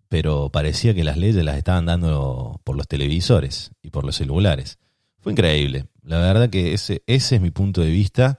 pero 0.08 0.50
parecía 0.50 0.94
que 0.94 1.04
las 1.04 1.18
leyes 1.18 1.44
las 1.44 1.58
estaban 1.58 1.84
dando 1.84 2.62
por 2.64 2.76
los 2.76 2.88
televisores 2.88 3.72
y 3.82 3.90
por 3.90 4.04
los 4.04 4.16
celulares. 4.16 4.78
Fue 5.18 5.32
increíble. 5.32 5.84
La 6.02 6.18
verdad 6.18 6.48
que 6.48 6.72
ese, 6.72 7.02
ese 7.06 7.36
es 7.36 7.42
mi 7.42 7.50
punto 7.50 7.82
de 7.82 7.90
vista 7.90 8.38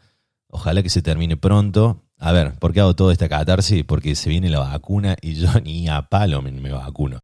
Ojalá 0.49 0.83
que 0.83 0.89
se 0.89 1.01
termine 1.01 1.37
pronto. 1.37 2.03
A 2.17 2.31
ver, 2.31 2.53
¿por 2.59 2.73
qué 2.73 2.81
hago 2.81 2.95
toda 2.95 3.13
esta 3.13 3.29
catarsis? 3.29 3.83
Porque 3.85 4.15
se 4.15 4.29
viene 4.29 4.49
la 4.49 4.59
vacuna 4.59 5.15
y 5.21 5.35
yo 5.35 5.49
ni 5.63 5.87
a 5.87 6.03
palo 6.03 6.41
me, 6.41 6.51
me 6.51 6.71
vacuno. 6.71 7.19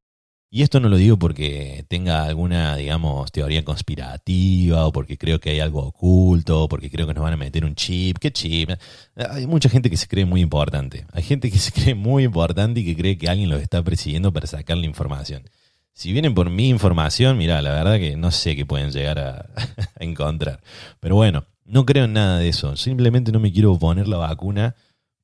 Y 0.55 0.62
esto 0.62 0.79
no 0.79 0.88
lo 0.88 0.96
digo 0.96 1.20
porque 1.20 1.84
tenga 1.89 2.24
alguna, 2.24 2.77
digamos, 2.77 3.29
teoría 3.29 3.65
conspirativa 3.65 4.86
o 4.86 4.91
porque 4.94 5.17
creo 5.17 5.38
que 5.38 5.50
hay 5.50 5.60
algo 5.60 5.82
oculto 5.82 6.63
o 6.63 6.70
porque 6.70 6.89
creo 6.89 7.05
que 7.05 7.13
nos 7.13 7.24
van 7.24 7.34
a 7.34 7.38
meter 7.38 7.65
un 7.65 7.75
chip. 7.75 8.20
¿Qué 8.20 8.32
chip? 8.32 8.70
Hay 9.17 9.48
mucha 9.48 9.67
gente 9.67 9.89
que 9.89 9.98
se 9.98 10.08
cree 10.08 10.24
muy 10.24 10.39
importante. 10.39 11.08
Hay 11.12 11.24
gente 11.24 11.51
que 11.51 11.58
se 11.60 11.74
cree 11.74 11.94
muy 11.94 12.24
importante 12.24 12.79
y 12.79 12.86
que 12.86 12.96
cree 12.96 13.17
que 13.17 13.27
alguien 13.27 13.50
los 13.50 13.62
está 13.62 13.84
persiguiendo 13.84 14.32
para 14.32 14.48
sacar 14.48 14.77
la 14.77 14.86
información. 14.86 15.44
Si 15.91 16.13
vienen 16.13 16.34
por 16.34 16.50
mi 16.50 16.70
información, 16.70 17.38
mira, 17.38 17.62
la 17.62 17.72
verdad 17.72 17.98
que 17.98 18.15
no 18.15 18.32
sé 18.32 18.55
qué 18.55 18.65
pueden 18.65 18.91
llegar 18.91 19.20
a 19.20 19.50
encontrar. 20.00 20.62
Pero 21.01 21.15
bueno, 21.15 21.46
no 21.65 21.86
creo 21.86 22.05
en 22.05 22.13
nada 22.13 22.38
de 22.38 22.48
eso. 22.48 22.75
Simplemente 22.77 23.31
no 23.31 23.39
me 23.39 23.51
quiero 23.51 23.77
poner 23.77 24.07
la 24.07 24.17
vacuna 24.17 24.75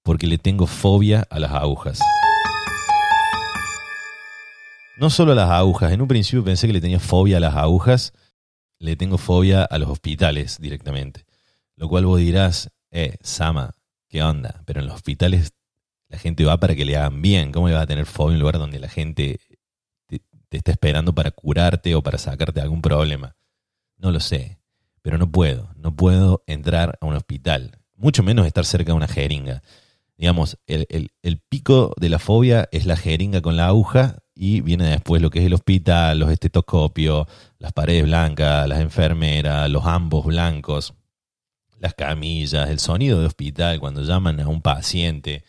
porque 0.03 0.27
le 0.27 0.37
tengo 0.37 0.67
fobia 0.67 1.25
a 1.29 1.39
las 1.39 1.51
agujas. 1.51 1.99
No 4.97 5.09
solo 5.09 5.31
a 5.31 5.35
las 5.35 5.49
agujas. 5.49 5.91
En 5.93 6.01
un 6.01 6.07
principio 6.07 6.43
pensé 6.43 6.67
que 6.67 6.73
le 6.73 6.81
tenía 6.81 6.99
fobia 6.99 7.37
a 7.37 7.39
las 7.39 7.55
agujas. 7.55 8.13
le 8.79 8.95
tengo 8.95 9.19
fobia 9.19 9.63
a 9.63 9.77
los 9.77 9.89
hospitales 9.89 10.57
directamente. 10.59 11.25
Lo 11.75 11.87
cual 11.87 12.05
vos 12.05 12.19
dirás, 12.19 12.71
eh, 12.89 13.17
Sama, 13.21 13.71
¿qué 14.09 14.23
onda? 14.23 14.63
Pero 14.65 14.79
en 14.79 14.87
los 14.87 14.95
hospitales 14.95 15.53
la 16.09 16.17
gente 16.17 16.45
va 16.45 16.59
para 16.59 16.75
que 16.75 16.85
le 16.85 16.97
hagan 16.97 17.21
bien. 17.21 17.51
¿Cómo 17.51 17.67
le 17.67 17.75
va 17.75 17.81
a 17.81 17.87
tener 17.87 18.07
fobia 18.07 18.31
en 18.31 18.35
un 18.35 18.39
lugar 18.39 18.57
donde 18.57 18.79
la 18.79 18.89
gente 18.89 19.39
te, 20.07 20.21
está 20.49 20.71
esperando 20.71 21.13
para 21.13 21.31
curarte 21.31 21.93
o 21.93 22.01
para 22.01 22.17
sacarte 22.17 22.59
algún 22.59 22.81
problema? 22.81 23.35
No 23.97 24.11
lo 24.11 24.19
sé, 24.19 24.60
pero 25.01 25.17
no 25.17 25.31
puedo. 25.31 25.69
No 25.75 25.95
puedo 25.95 26.43
entrar 26.47 26.97
a 27.01 27.05
un 27.05 27.15
hospital, 27.15 27.79
mucho 27.95 28.23
menos 28.23 28.47
estar 28.47 28.65
cerca 28.65 28.91
de 28.91 28.97
una 28.97 29.07
jeringa. 29.07 29.61
Digamos, 30.17 30.59
el, 30.67 31.11
el 31.21 31.39
pico 31.39 31.93
de 31.99 32.09
la 32.09 32.19
fobia 32.19 32.69
es 32.71 32.85
la 32.85 32.95
jeringa 32.95 33.41
con 33.41 33.57
la 33.57 33.67
aguja 33.67 34.17
y 34.35 34.61
viene 34.61 34.85
después 34.85 35.21
lo 35.21 35.29
que 35.29 35.39
es 35.39 35.45
el 35.45 35.53
hospital, 35.53 36.19
los 36.19 36.31
estetoscopios, 36.31 37.27
las 37.59 37.73
paredes 37.73 38.03
blancas, 38.03 38.67
las 38.67 38.79
enfermeras, 38.79 39.69
los 39.69 39.85
ambos 39.85 40.25
blancos, 40.25 40.93
las 41.79 41.93
camillas, 41.95 42.69
el 42.69 42.79
sonido 42.79 43.19
de 43.19 43.25
hospital 43.25 43.79
cuando 43.79 44.03
llaman 44.03 44.39
a 44.39 44.47
un 44.47 44.61
paciente, 44.61 45.43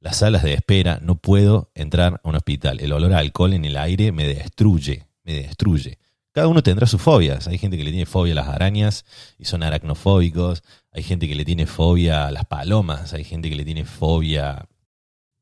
las 0.00 0.16
salas 0.16 0.42
de 0.42 0.54
espera. 0.54 0.98
No 1.02 1.16
puedo 1.16 1.70
entrar 1.74 2.20
a 2.22 2.28
un 2.28 2.34
hospital. 2.34 2.80
El 2.80 2.92
olor 2.92 3.14
a 3.14 3.18
alcohol 3.18 3.54
en 3.54 3.64
el 3.64 3.76
aire 3.76 4.12
me 4.12 4.26
destruye, 4.26 5.06
me 5.24 5.34
destruye. 5.34 5.98
Cada 6.38 6.46
uno 6.46 6.62
tendrá 6.62 6.86
sus 6.86 7.02
fobias. 7.02 7.48
Hay 7.48 7.58
gente 7.58 7.76
que 7.76 7.82
le 7.82 7.90
tiene 7.90 8.06
fobia 8.06 8.30
a 8.30 8.36
las 8.36 8.46
arañas 8.46 9.04
y 9.40 9.46
son 9.46 9.64
aracnofóbicos. 9.64 10.62
Hay 10.92 11.02
gente 11.02 11.26
que 11.26 11.34
le 11.34 11.44
tiene 11.44 11.66
fobia 11.66 12.28
a 12.28 12.30
las 12.30 12.44
palomas. 12.44 13.12
Hay 13.12 13.24
gente 13.24 13.50
que 13.50 13.56
le 13.56 13.64
tiene 13.64 13.84
fobia 13.84 14.68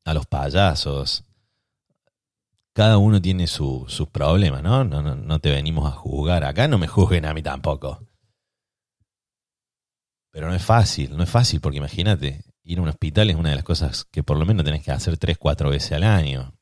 a 0.03 0.13
los 0.15 0.25
payasos 0.25 1.23
cada 2.73 2.97
uno 2.97 3.21
tiene 3.21 3.45
sus 3.45 4.07
problemas, 4.11 4.63
¿no? 4.63 4.83
No, 4.83 5.15
¿no? 5.15 5.39
te 5.39 5.51
venimos 5.51 5.85
a 5.87 5.91
juzgar. 5.91 6.43
Acá 6.43 6.67
no 6.67 6.79
me 6.79 6.87
juzguen 6.87 7.25
a 7.25 7.33
mí 7.35 7.43
tampoco. 7.43 8.03
Pero 10.31 10.47
no 10.47 10.55
es 10.55 10.63
fácil, 10.63 11.15
no 11.15 11.21
es 11.21 11.29
fácil, 11.29 11.61
porque 11.61 11.77
imagínate, 11.77 12.41
ir 12.63 12.79
a 12.79 12.81
un 12.81 12.89
hospital 12.89 13.29
es 13.29 13.35
una 13.35 13.49
de 13.49 13.55
las 13.55 13.63
cosas 13.63 14.05
que 14.05 14.23
por 14.23 14.37
lo 14.37 14.47
menos 14.47 14.65
tenés 14.65 14.83
que 14.83 14.91
hacer 14.91 15.15
tres, 15.17 15.37
cuatro 15.37 15.69
veces 15.69 15.91
al 15.91 16.03
año. 16.03 16.55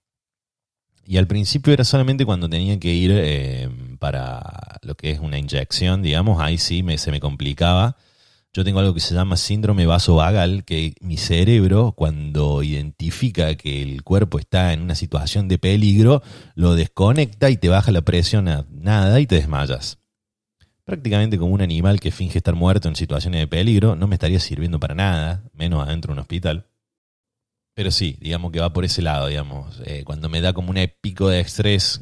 Y 1.06 1.18
al 1.18 1.28
principio 1.28 1.72
era 1.72 1.84
solamente 1.84 2.26
cuando 2.26 2.50
tenía 2.50 2.78
que 2.80 2.94
ir 2.94 3.12
eh, 3.14 3.70
para 3.98 4.80
lo 4.82 4.96
que 4.96 5.12
es 5.12 5.20
una 5.20 5.38
inyección, 5.38 6.02
digamos, 6.02 6.42
ahí 6.42 6.58
sí 6.58 6.84
me, 6.84 6.98
se 6.98 7.12
me 7.12 7.20
complicaba 7.20 7.98
yo 8.56 8.64
tengo 8.64 8.80
algo 8.80 8.94
que 8.94 9.02
se 9.02 9.14
llama 9.14 9.36
síndrome 9.36 9.86
vasovagal, 9.86 10.64
que 10.64 10.96
mi 11.02 11.18
cerebro, 11.18 11.92
cuando 11.92 12.64
identifica 12.64 13.56
que 13.56 13.82
el 13.82 14.02
cuerpo 14.02 14.40
está 14.40 14.72
en 14.72 14.82
una 14.82 14.96
situación 14.96 15.50
de 15.50 15.58
peligro, 15.58 16.24
lo 16.56 16.74
desconecta 16.74 17.50
y 17.50 17.58
te 17.58 17.68
baja 17.68 17.92
la 17.92 18.04
presión 18.04 18.48
a 18.48 18.66
nada 18.72 19.20
y 19.20 19.28
te 19.28 19.36
desmayas. 19.36 19.98
Prácticamente 20.86 21.38
como 21.38 21.54
un 21.54 21.64
animal 21.64 22.00
que 22.00 22.12
finge 22.12 22.38
estar 22.38 22.56
muerto 22.56 22.88
en 22.88 22.96
situaciones 22.96 23.42
de 23.42 23.48
peligro, 23.48 23.98
no 23.98 24.08
me 24.08 24.16
estaría 24.16 24.40
sirviendo 24.40 24.80
para 24.80 24.96
nada, 24.96 25.44
menos 25.52 25.86
adentro 25.86 26.14
de 26.14 26.14
un 26.14 26.20
hospital. 26.20 26.66
Pero 27.74 27.92
sí, 27.92 28.18
digamos 28.22 28.54
que 28.54 28.62
va 28.62 28.72
por 28.72 28.86
ese 28.86 29.02
lado, 29.02 29.28
digamos. 29.28 29.82
Eh, 29.84 30.06
cuando 30.06 30.30
me 30.30 30.40
da 30.40 30.54
como 30.54 30.70
un 30.70 30.78
pico 31.02 31.28
de 31.28 31.42
estrés 31.42 32.00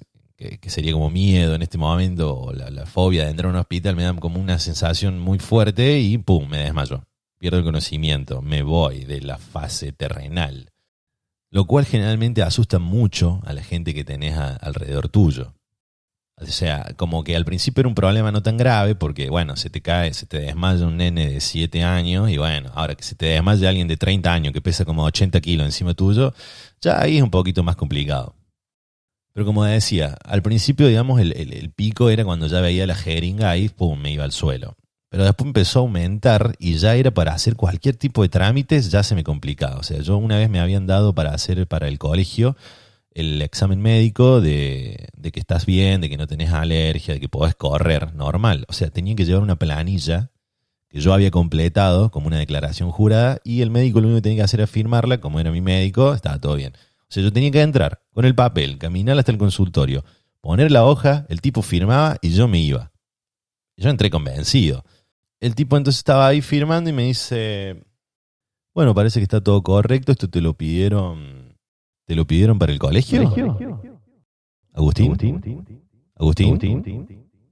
que, 0.60 0.70
sería 0.70 0.94
como 0.94 1.10
miedo 1.10 1.56
en 1.56 1.62
este 1.62 1.78
momento, 1.78 2.36
o 2.36 2.54
la, 2.54 2.86
fobia 2.86 3.26
de 3.26 3.32
entrar 3.32 3.48
a 3.48 3.54
un 3.54 3.60
hospital, 3.60 3.96
me 3.96 4.04
dan 4.04 4.18
como 4.18 4.40
una 4.40 4.60
sensación 4.60 5.20
muy 5.20 5.40
fuerte 5.40 6.00
y 6.00 6.18
¡pum! 6.18 6.48
me 6.48 6.58
desmayo. 6.58 7.04
Pierdo 7.40 7.58
el 7.58 7.64
conocimiento, 7.64 8.42
me 8.42 8.62
voy 8.64 9.06
de 9.06 9.22
la 9.22 9.38
fase 9.38 9.92
terrenal. 9.92 10.70
Lo 11.50 11.66
cual 11.66 11.86
generalmente 11.86 12.42
asusta 12.42 12.80
mucho 12.80 13.42
a 13.46 13.54
la 13.54 13.64
gente 13.64 13.94
que 13.94 14.04
tenés 14.04 14.38
alrededor 14.38 15.10
tuyo. 15.10 15.54
O 16.36 16.46
sea, 16.46 16.94
como 16.98 17.24
que 17.24 17.36
al 17.36 17.46
principio 17.46 17.82
era 17.82 17.90
un 17.90 17.96
problema 17.96 18.32
no 18.32 18.42
tan 18.42 18.58
grave 18.58 18.96
porque, 18.96 19.30
bueno, 19.30 19.56
se 19.56 19.70
te 19.70 19.82
cae, 19.82 20.14
se 20.14 20.26
te 20.26 20.40
desmaya 20.40 20.88
un 20.88 20.98
nene 20.98 21.30
de 21.30 21.40
7 21.40 21.84
años 21.84 22.30
y 22.30 22.38
bueno, 22.38 22.72
ahora 22.74 22.96
que 22.96 23.04
se 23.04 23.16
te 23.16 23.28
desmaya 23.28 23.70
alguien 23.70 23.88
de 23.88 23.98
30 23.98 24.34
años 24.34 24.54
que 24.54 24.62
pesa 24.62 24.84
como 24.84 25.04
80 25.04 25.40
kilos 25.42 25.66
encima 25.66 25.94
tuyo, 25.94 26.34
ya 26.82 27.02
ahí 27.02 27.18
es 27.18 27.24
un 27.24 27.30
poquito 27.30 27.64
más 27.64 27.76
complicado. 27.76 28.36
Pero 29.34 29.46
como 29.48 29.64
decía, 29.66 30.16
al 30.24 30.44
principio, 30.44 30.88
digamos, 30.88 31.20
el, 31.20 31.72
pico 31.76 32.10
era 32.10 32.24
cuando 32.24 32.48
ya 32.48 32.62
veía 32.62 32.86
la 32.86 32.96
jeringa 32.96 33.58
y 33.58 33.70
pum, 33.70 34.00
me 34.00 34.12
iba 34.12 34.24
al 34.24 34.32
suelo. 34.32 34.76
Pero 35.10 35.26
después 35.26 35.48
empezó 35.48 35.80
a 35.80 35.82
aumentar 35.82 36.56
y 36.60 36.76
ya 36.76 36.96
era 36.96 37.12
para 37.12 37.34
hacer 37.34 37.56
cualquier 37.56 37.96
tipo 37.96 38.22
de 38.22 38.30
trámites, 38.30 38.92
ya 38.92 39.04
se 39.04 39.16
me 39.16 39.24
complicaba. 39.24 39.78
O 39.78 39.84
sea, 39.84 40.00
yo 40.02 40.18
una 40.18 40.38
vez 40.38 40.50
me 40.50 40.60
habían 40.60 40.86
dado 40.88 41.14
para 41.14 41.34
hacer 41.34 41.68
para 41.68 41.88
el 41.88 41.98
colegio 42.00 42.56
el 43.12 43.42
examen 43.42 43.80
médico 43.80 44.42
de, 44.42 45.08
de 45.16 45.32
que 45.32 45.40
estás 45.40 45.66
bien, 45.66 46.02
de 46.02 46.10
que 46.10 46.18
no 46.18 46.28
tenés 46.28 46.52
alergia, 46.52 47.14
de 47.14 47.20
que 47.20 47.30
podés 47.30 47.56
correr 47.56 48.14
normal. 48.16 48.66
O 48.70 48.74
sea, 48.74 48.90
tenía 48.90 49.16
que 49.16 49.26
llevar 49.26 49.44
una 49.44 49.58
planilla 49.58 50.32
que 50.90 51.00
yo 51.00 51.14
había 51.14 51.32
completado 51.32 52.12
como 52.12 52.28
una 52.28 52.38
declaración 52.38 52.92
jurada 52.92 53.40
y 53.44 53.62
el 53.62 53.72
médico 53.72 54.00
lo 54.00 54.08
único 54.08 54.18
que 54.18 54.24
tenía 54.24 54.38
que 54.38 54.44
hacer 54.44 54.60
era 54.60 54.68
firmarla, 54.68 55.20
como 55.20 55.40
era 55.40 55.52
mi 55.52 55.62
médico, 55.62 56.14
estaba 56.14 56.40
todo 56.40 56.56
bien. 56.56 56.74
O 57.14 57.16
sea, 57.16 57.22
yo 57.22 57.32
tenía 57.32 57.52
que 57.52 57.62
entrar 57.62 58.02
con 58.12 58.26
el 58.26 58.34
papel, 58.34 58.80
caminar 58.80 59.20
hasta 59.20 59.32
el 59.32 59.38
consultorio, 59.38 60.04
poner 60.42 60.72
la 60.72 60.84
hoja, 60.84 61.28
el 61.30 61.42
tipo 61.42 61.62
firmaba 61.62 62.18
y 62.24 62.32
yo 62.32 62.48
me 62.48 62.58
iba. 62.58 62.92
Yo 63.78 63.92
entré 63.92 64.10
convencido. 64.10 64.84
El 65.40 65.54
tipo 65.54 65.78
entonces 65.78 66.00
estaba 66.00 66.26
ahí 66.26 66.42
firmando 66.42 66.90
y 66.90 66.94
me 66.94 67.04
dice, 67.04 67.84
bueno, 68.74 68.96
parece 68.96 69.20
que 69.20 69.26
está 69.26 69.42
todo 69.42 69.62
correcto, 69.62 70.12
esto 70.12 70.28
te 70.28 70.42
lo 70.42 70.56
pidieron, 70.56 71.56
¿te 72.06 72.16
lo 72.16 72.26
pidieron 72.26 72.58
para 72.58 72.72
el 72.72 72.80
colegio? 72.80 73.32
¿Agustín? 74.74 75.12
¿Agustín? 76.16 76.58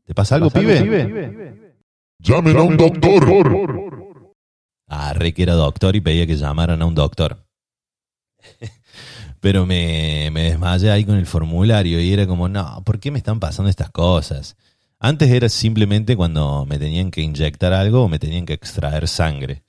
¿Te 0.05 0.15
pasa 0.15 0.37
algo, 0.37 0.49
pibe? 0.49 1.53
Llamen 2.17 2.57
a 2.57 2.63
un 2.63 2.77
doctor. 2.77 3.27
Ah, 4.87 5.13
re 5.13 5.35
que 5.35 5.43
era 5.43 5.53
doctor 5.53 5.95
y 5.95 6.01
pedía 6.01 6.25
que 6.25 6.35
llamaran 6.35 6.81
a 6.81 6.85
un 6.87 6.95
doctor. 6.95 7.45
Pero 9.41 9.65
me, 9.65 10.29
desmayé 10.31 10.91
ahí 10.91 11.03
con 11.03 11.17
el 11.17 11.25
formulario 11.25 11.99
y 11.99 12.13
era 12.13 12.27
como, 12.27 12.47
no, 12.47 12.83
¿por 12.85 12.99
qué 12.99 13.09
me 13.09 13.17
están 13.17 13.39
pasando 13.39 13.69
estas 13.69 13.89
cosas? 13.89 14.55
Antes 14.99 15.31
era 15.31 15.49
simplemente 15.49 16.15
cuando 16.15 16.65
me 16.67 16.77
tenían 16.77 17.09
que 17.09 17.21
inyectar 17.21 17.73
algo 17.73 18.03
o 18.03 18.07
me 18.07 18.19
tenían 18.19 18.45
que 18.45 18.53
extraer 18.53 19.07
sangre. 19.07 19.63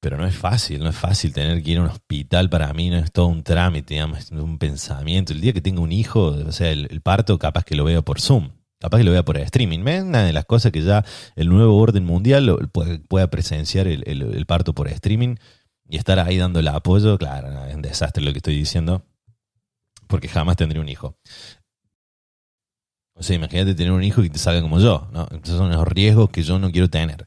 Pero 0.00 0.18
no 0.18 0.26
es 0.26 0.36
fácil, 0.36 0.80
no 0.80 0.90
es 0.90 0.96
fácil 0.96 1.32
tener 1.32 1.62
que 1.62 1.70
ir 1.70 1.78
a 1.78 1.82
un 1.82 1.86
hospital 1.86 2.50
para 2.50 2.70
mí, 2.74 2.90
no 2.90 2.98
es 2.98 3.10
todo 3.10 3.26
un 3.28 3.42
trámite, 3.42 3.94
digamos, 3.94 4.18
es 4.18 4.30
un 4.32 4.58
pensamiento. 4.58 5.32
El 5.32 5.40
día 5.40 5.54
que 5.54 5.62
tenga 5.62 5.80
un 5.80 5.92
hijo, 5.92 6.26
o 6.26 6.52
sea, 6.52 6.70
el, 6.70 7.00
parto 7.00 7.38
capaz 7.38 7.64
que 7.64 7.74
lo 7.74 7.84
veo 7.84 8.02
por 8.02 8.20
Zoom, 8.20 8.50
capaz 8.78 8.98
que 8.98 9.04
lo 9.04 9.12
vea 9.12 9.24
por 9.24 9.38
streaming. 9.38 9.78
Una 9.78 10.24
de 10.24 10.32
las 10.34 10.44
cosas 10.44 10.72
que 10.72 10.82
ya 10.82 11.06
el 11.36 11.48
nuevo 11.48 11.78
orden 11.78 12.04
mundial 12.04 12.70
pueda 13.08 13.30
presenciar 13.30 13.86
el 13.86 14.44
parto 14.46 14.74
por 14.74 14.88
streaming 14.88 15.36
y 15.92 15.98
estar 15.98 16.18
ahí 16.18 16.38
dando 16.38 16.58
el 16.58 16.68
apoyo, 16.68 17.18
claro, 17.18 17.66
es 17.66 17.74
un 17.74 17.82
desastre 17.82 18.24
lo 18.24 18.32
que 18.32 18.38
estoy 18.38 18.56
diciendo, 18.56 19.04
porque 20.06 20.26
jamás 20.26 20.56
tendré 20.56 20.80
un 20.80 20.88
hijo. 20.88 21.18
O 23.14 23.22
sea, 23.22 23.36
imagínate 23.36 23.74
tener 23.74 23.92
un 23.92 24.02
hijo 24.02 24.24
y 24.24 24.30
te 24.30 24.38
salga 24.38 24.62
como 24.62 24.80
yo, 24.80 25.10
¿no? 25.12 25.28
Esos 25.44 25.58
son 25.58 25.70
los 25.70 25.86
riesgos 25.86 26.30
que 26.30 26.42
yo 26.44 26.58
no 26.58 26.70
quiero 26.70 26.88
tener. 26.88 27.26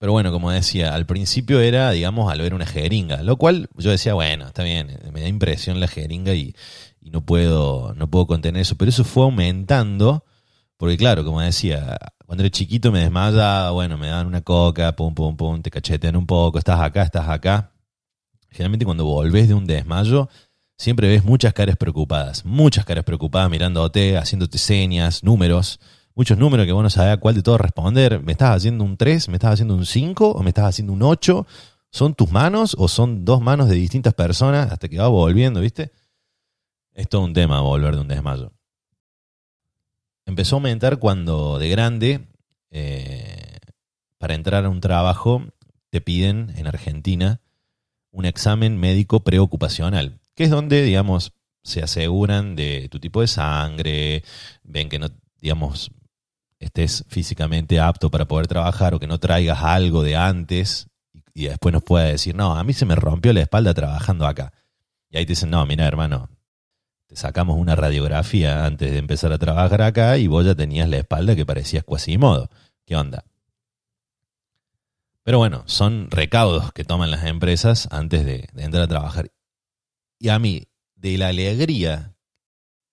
Pero 0.00 0.10
bueno, 0.10 0.32
como 0.32 0.50
decía, 0.50 0.96
al 0.96 1.06
principio 1.06 1.60
era, 1.60 1.92
digamos, 1.92 2.28
al 2.32 2.40
ver 2.40 2.54
una 2.54 2.66
jeringa, 2.66 3.22
lo 3.22 3.36
cual 3.36 3.68
yo 3.76 3.92
decía, 3.92 4.14
bueno, 4.14 4.48
está 4.48 4.64
bien, 4.64 4.98
me 5.12 5.20
da 5.20 5.28
impresión 5.28 5.78
la 5.78 5.86
jeringa 5.86 6.34
y, 6.34 6.56
y 7.00 7.10
no, 7.10 7.24
puedo, 7.24 7.94
no 7.94 8.10
puedo 8.10 8.26
contener 8.26 8.62
eso. 8.62 8.74
Pero 8.76 8.88
eso 8.88 9.04
fue 9.04 9.22
aumentando, 9.22 10.24
porque 10.82 10.96
claro, 10.96 11.24
como 11.24 11.40
decía, 11.40 11.96
cuando 12.26 12.42
era 12.42 12.50
chiquito 12.50 12.90
me 12.90 12.98
desmaya, 12.98 13.70
bueno, 13.70 13.96
me 13.96 14.08
dan 14.08 14.26
una 14.26 14.40
coca, 14.40 14.96
pum, 14.96 15.14
pum, 15.14 15.36
pum, 15.36 15.62
te 15.62 15.70
cachetean 15.70 16.16
un 16.16 16.26
poco, 16.26 16.58
estás 16.58 16.80
acá, 16.80 17.02
estás 17.02 17.28
acá. 17.28 17.70
Generalmente 18.50 18.84
cuando 18.84 19.04
volvés 19.04 19.46
de 19.46 19.54
un 19.54 19.64
desmayo, 19.64 20.28
siempre 20.76 21.06
ves 21.06 21.24
muchas 21.24 21.52
caras 21.52 21.76
preocupadas, 21.76 22.44
muchas 22.44 22.84
caras 22.84 23.04
preocupadas 23.04 23.48
mirándote, 23.48 24.18
haciéndote 24.18 24.58
señas, 24.58 25.22
números, 25.22 25.78
muchos 26.16 26.36
números 26.36 26.66
que 26.66 26.72
vos 26.72 26.82
no 26.82 26.90
sabés 26.90 27.12
a 27.12 27.16
cuál 27.18 27.36
de 27.36 27.44
todos 27.44 27.60
responder. 27.60 28.20
¿Me 28.20 28.32
estás 28.32 28.56
haciendo 28.56 28.82
un 28.82 28.96
3? 28.96 29.28
¿Me 29.28 29.34
estás 29.34 29.52
haciendo 29.52 29.76
un 29.76 29.86
5? 29.86 30.32
¿O 30.32 30.42
me 30.42 30.50
estás 30.50 30.64
haciendo 30.64 30.94
un 30.94 31.02
8? 31.04 31.46
¿Son 31.92 32.14
tus 32.14 32.32
manos 32.32 32.74
o 32.76 32.88
son 32.88 33.24
dos 33.24 33.40
manos 33.40 33.68
de 33.68 33.76
distintas 33.76 34.14
personas 34.14 34.72
hasta 34.72 34.88
que 34.88 34.98
va 34.98 35.06
volviendo, 35.06 35.60
viste? 35.60 35.92
Es 36.92 37.08
todo 37.08 37.20
un 37.20 37.34
tema 37.34 37.60
volver 37.60 37.94
de 37.94 38.00
un 38.00 38.08
desmayo 38.08 38.50
empezó 40.26 40.56
a 40.56 40.58
aumentar 40.58 40.98
cuando 40.98 41.58
de 41.58 41.68
grande, 41.68 42.28
eh, 42.70 43.58
para 44.18 44.34
entrar 44.34 44.64
a 44.64 44.68
un 44.68 44.80
trabajo, 44.80 45.44
te 45.90 46.00
piden 46.00 46.52
en 46.56 46.66
Argentina 46.66 47.40
un 48.10 48.24
examen 48.24 48.78
médico 48.78 49.20
preocupacional, 49.20 50.20
que 50.34 50.44
es 50.44 50.50
donde, 50.50 50.82
digamos, 50.82 51.32
se 51.62 51.82
aseguran 51.82 52.56
de 52.56 52.88
tu 52.90 52.98
tipo 53.00 53.20
de 53.20 53.26
sangre, 53.26 54.24
ven 54.62 54.88
que 54.88 54.98
no, 54.98 55.08
digamos, 55.40 55.90
estés 56.58 57.04
físicamente 57.08 57.80
apto 57.80 58.10
para 58.10 58.26
poder 58.26 58.46
trabajar 58.46 58.94
o 58.94 59.00
que 59.00 59.06
no 59.06 59.18
traigas 59.18 59.62
algo 59.62 60.02
de 60.02 60.16
antes 60.16 60.88
y 61.34 61.46
después 61.46 61.72
nos 61.72 61.82
pueda 61.82 62.04
decir, 62.06 62.34
no, 62.34 62.56
a 62.56 62.64
mí 62.64 62.72
se 62.72 62.86
me 62.86 62.94
rompió 62.94 63.32
la 63.32 63.40
espalda 63.40 63.74
trabajando 63.74 64.26
acá. 64.26 64.52
Y 65.10 65.16
ahí 65.16 65.26
te 65.26 65.32
dicen, 65.32 65.50
no, 65.50 65.64
mira 65.66 65.86
hermano, 65.86 66.28
sacamos 67.14 67.58
una 67.58 67.76
radiografía 67.76 68.64
antes 68.64 68.90
de 68.90 68.98
empezar 68.98 69.32
a 69.32 69.38
trabajar 69.38 69.82
acá 69.82 70.18
y 70.18 70.26
vos 70.26 70.44
ya 70.44 70.54
tenías 70.54 70.88
la 70.88 70.98
espalda 70.98 71.36
que 71.36 71.46
parecías 71.46 71.84
Quasimodo. 71.84 72.50
¿Qué 72.84 72.96
onda? 72.96 73.24
Pero 75.22 75.38
bueno, 75.38 75.62
son 75.66 76.10
recaudos 76.10 76.72
que 76.72 76.84
toman 76.84 77.10
las 77.10 77.24
empresas 77.24 77.88
antes 77.92 78.24
de 78.24 78.48
entrar 78.56 78.82
a 78.82 78.88
trabajar. 78.88 79.30
Y 80.18 80.30
a 80.30 80.38
mí, 80.38 80.68
de 80.96 81.18
la 81.18 81.28
alegría 81.28 82.14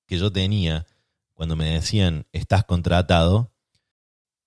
que 0.05 0.17
yo 0.17 0.31
tenía 0.31 0.85
cuando 1.33 1.55
me 1.55 1.69
decían, 1.69 2.25
estás 2.33 2.65
contratado, 2.65 3.51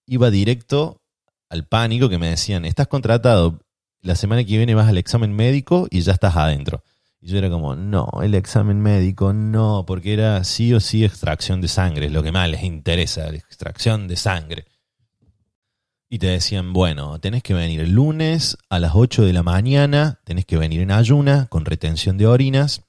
iba 0.04 0.30
directo 0.30 1.00
al 1.48 1.66
pánico 1.66 2.08
que 2.08 2.18
me 2.18 2.28
decían, 2.28 2.64
estás 2.64 2.86
contratado, 2.86 3.60
la 4.02 4.14
semana 4.14 4.44
que 4.44 4.56
viene 4.56 4.74
vas 4.74 4.88
al 4.88 4.98
examen 4.98 5.32
médico 5.32 5.86
y 5.90 6.02
ya 6.02 6.12
estás 6.12 6.36
adentro. 6.36 6.82
Y 7.22 7.28
yo 7.28 7.38
era 7.38 7.48
como, 7.48 7.76
no, 7.76 8.10
el 8.20 8.34
examen 8.34 8.80
médico, 8.80 9.32
no, 9.32 9.84
porque 9.86 10.12
era 10.12 10.42
sí 10.42 10.74
o 10.74 10.80
sí 10.80 11.04
extracción 11.04 11.60
de 11.60 11.68
sangre, 11.68 12.06
es 12.06 12.12
lo 12.12 12.24
que 12.24 12.32
más 12.32 12.50
les 12.50 12.64
interesa, 12.64 13.30
la 13.30 13.38
extracción 13.38 14.08
de 14.08 14.16
sangre. 14.16 14.64
Y 16.10 16.18
te 16.18 16.26
decían, 16.26 16.72
bueno, 16.72 17.20
tenés 17.20 17.44
que 17.44 17.54
venir 17.54 17.80
el 17.80 17.92
lunes 17.92 18.58
a 18.68 18.80
las 18.80 18.92
8 18.96 19.24
de 19.24 19.32
la 19.32 19.44
mañana, 19.44 20.20
tenés 20.24 20.46
que 20.46 20.58
venir 20.58 20.80
en 20.80 20.90
ayuna, 20.90 21.46
con 21.48 21.64
retención 21.64 22.18
de 22.18 22.26
orinas, 22.26 22.82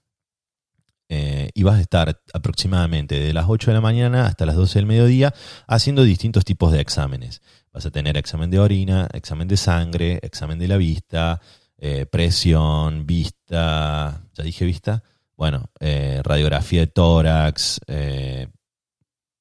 eh, 1.10 1.52
y 1.54 1.62
vas 1.62 1.78
a 1.78 1.82
estar 1.82 2.20
aproximadamente 2.34 3.20
de 3.20 3.34
las 3.34 3.46
8 3.48 3.70
de 3.70 3.76
la 3.76 3.82
mañana 3.82 4.26
hasta 4.26 4.48
las 4.48 4.56
12 4.56 4.80
del 4.80 4.88
mediodía 4.88 5.32
haciendo 5.68 6.02
distintos 6.04 6.44
tipos 6.44 6.72
de 6.72 6.82
exámenes. 6.82 7.44
Vas 7.72 7.86
a 7.86 7.92
tener 7.92 8.18
examen 8.18 8.50
de 8.50 8.60
orina, 8.60 9.08
examen 9.14 9.48
de 9.48 9.58
sangre, 9.58 10.20
examen 10.24 10.58
de 10.58 10.68
la 10.68 10.78
vista, 10.78 11.40
eh, 11.86 12.06
presión, 12.06 13.06
vista, 13.06 14.24
ya 14.34 14.44
dije 14.44 14.64
vista, 14.64 15.04
bueno, 15.36 15.70
eh, 15.82 16.22
radiografía 16.24 16.80
de 16.80 16.88
tórax, 16.88 17.82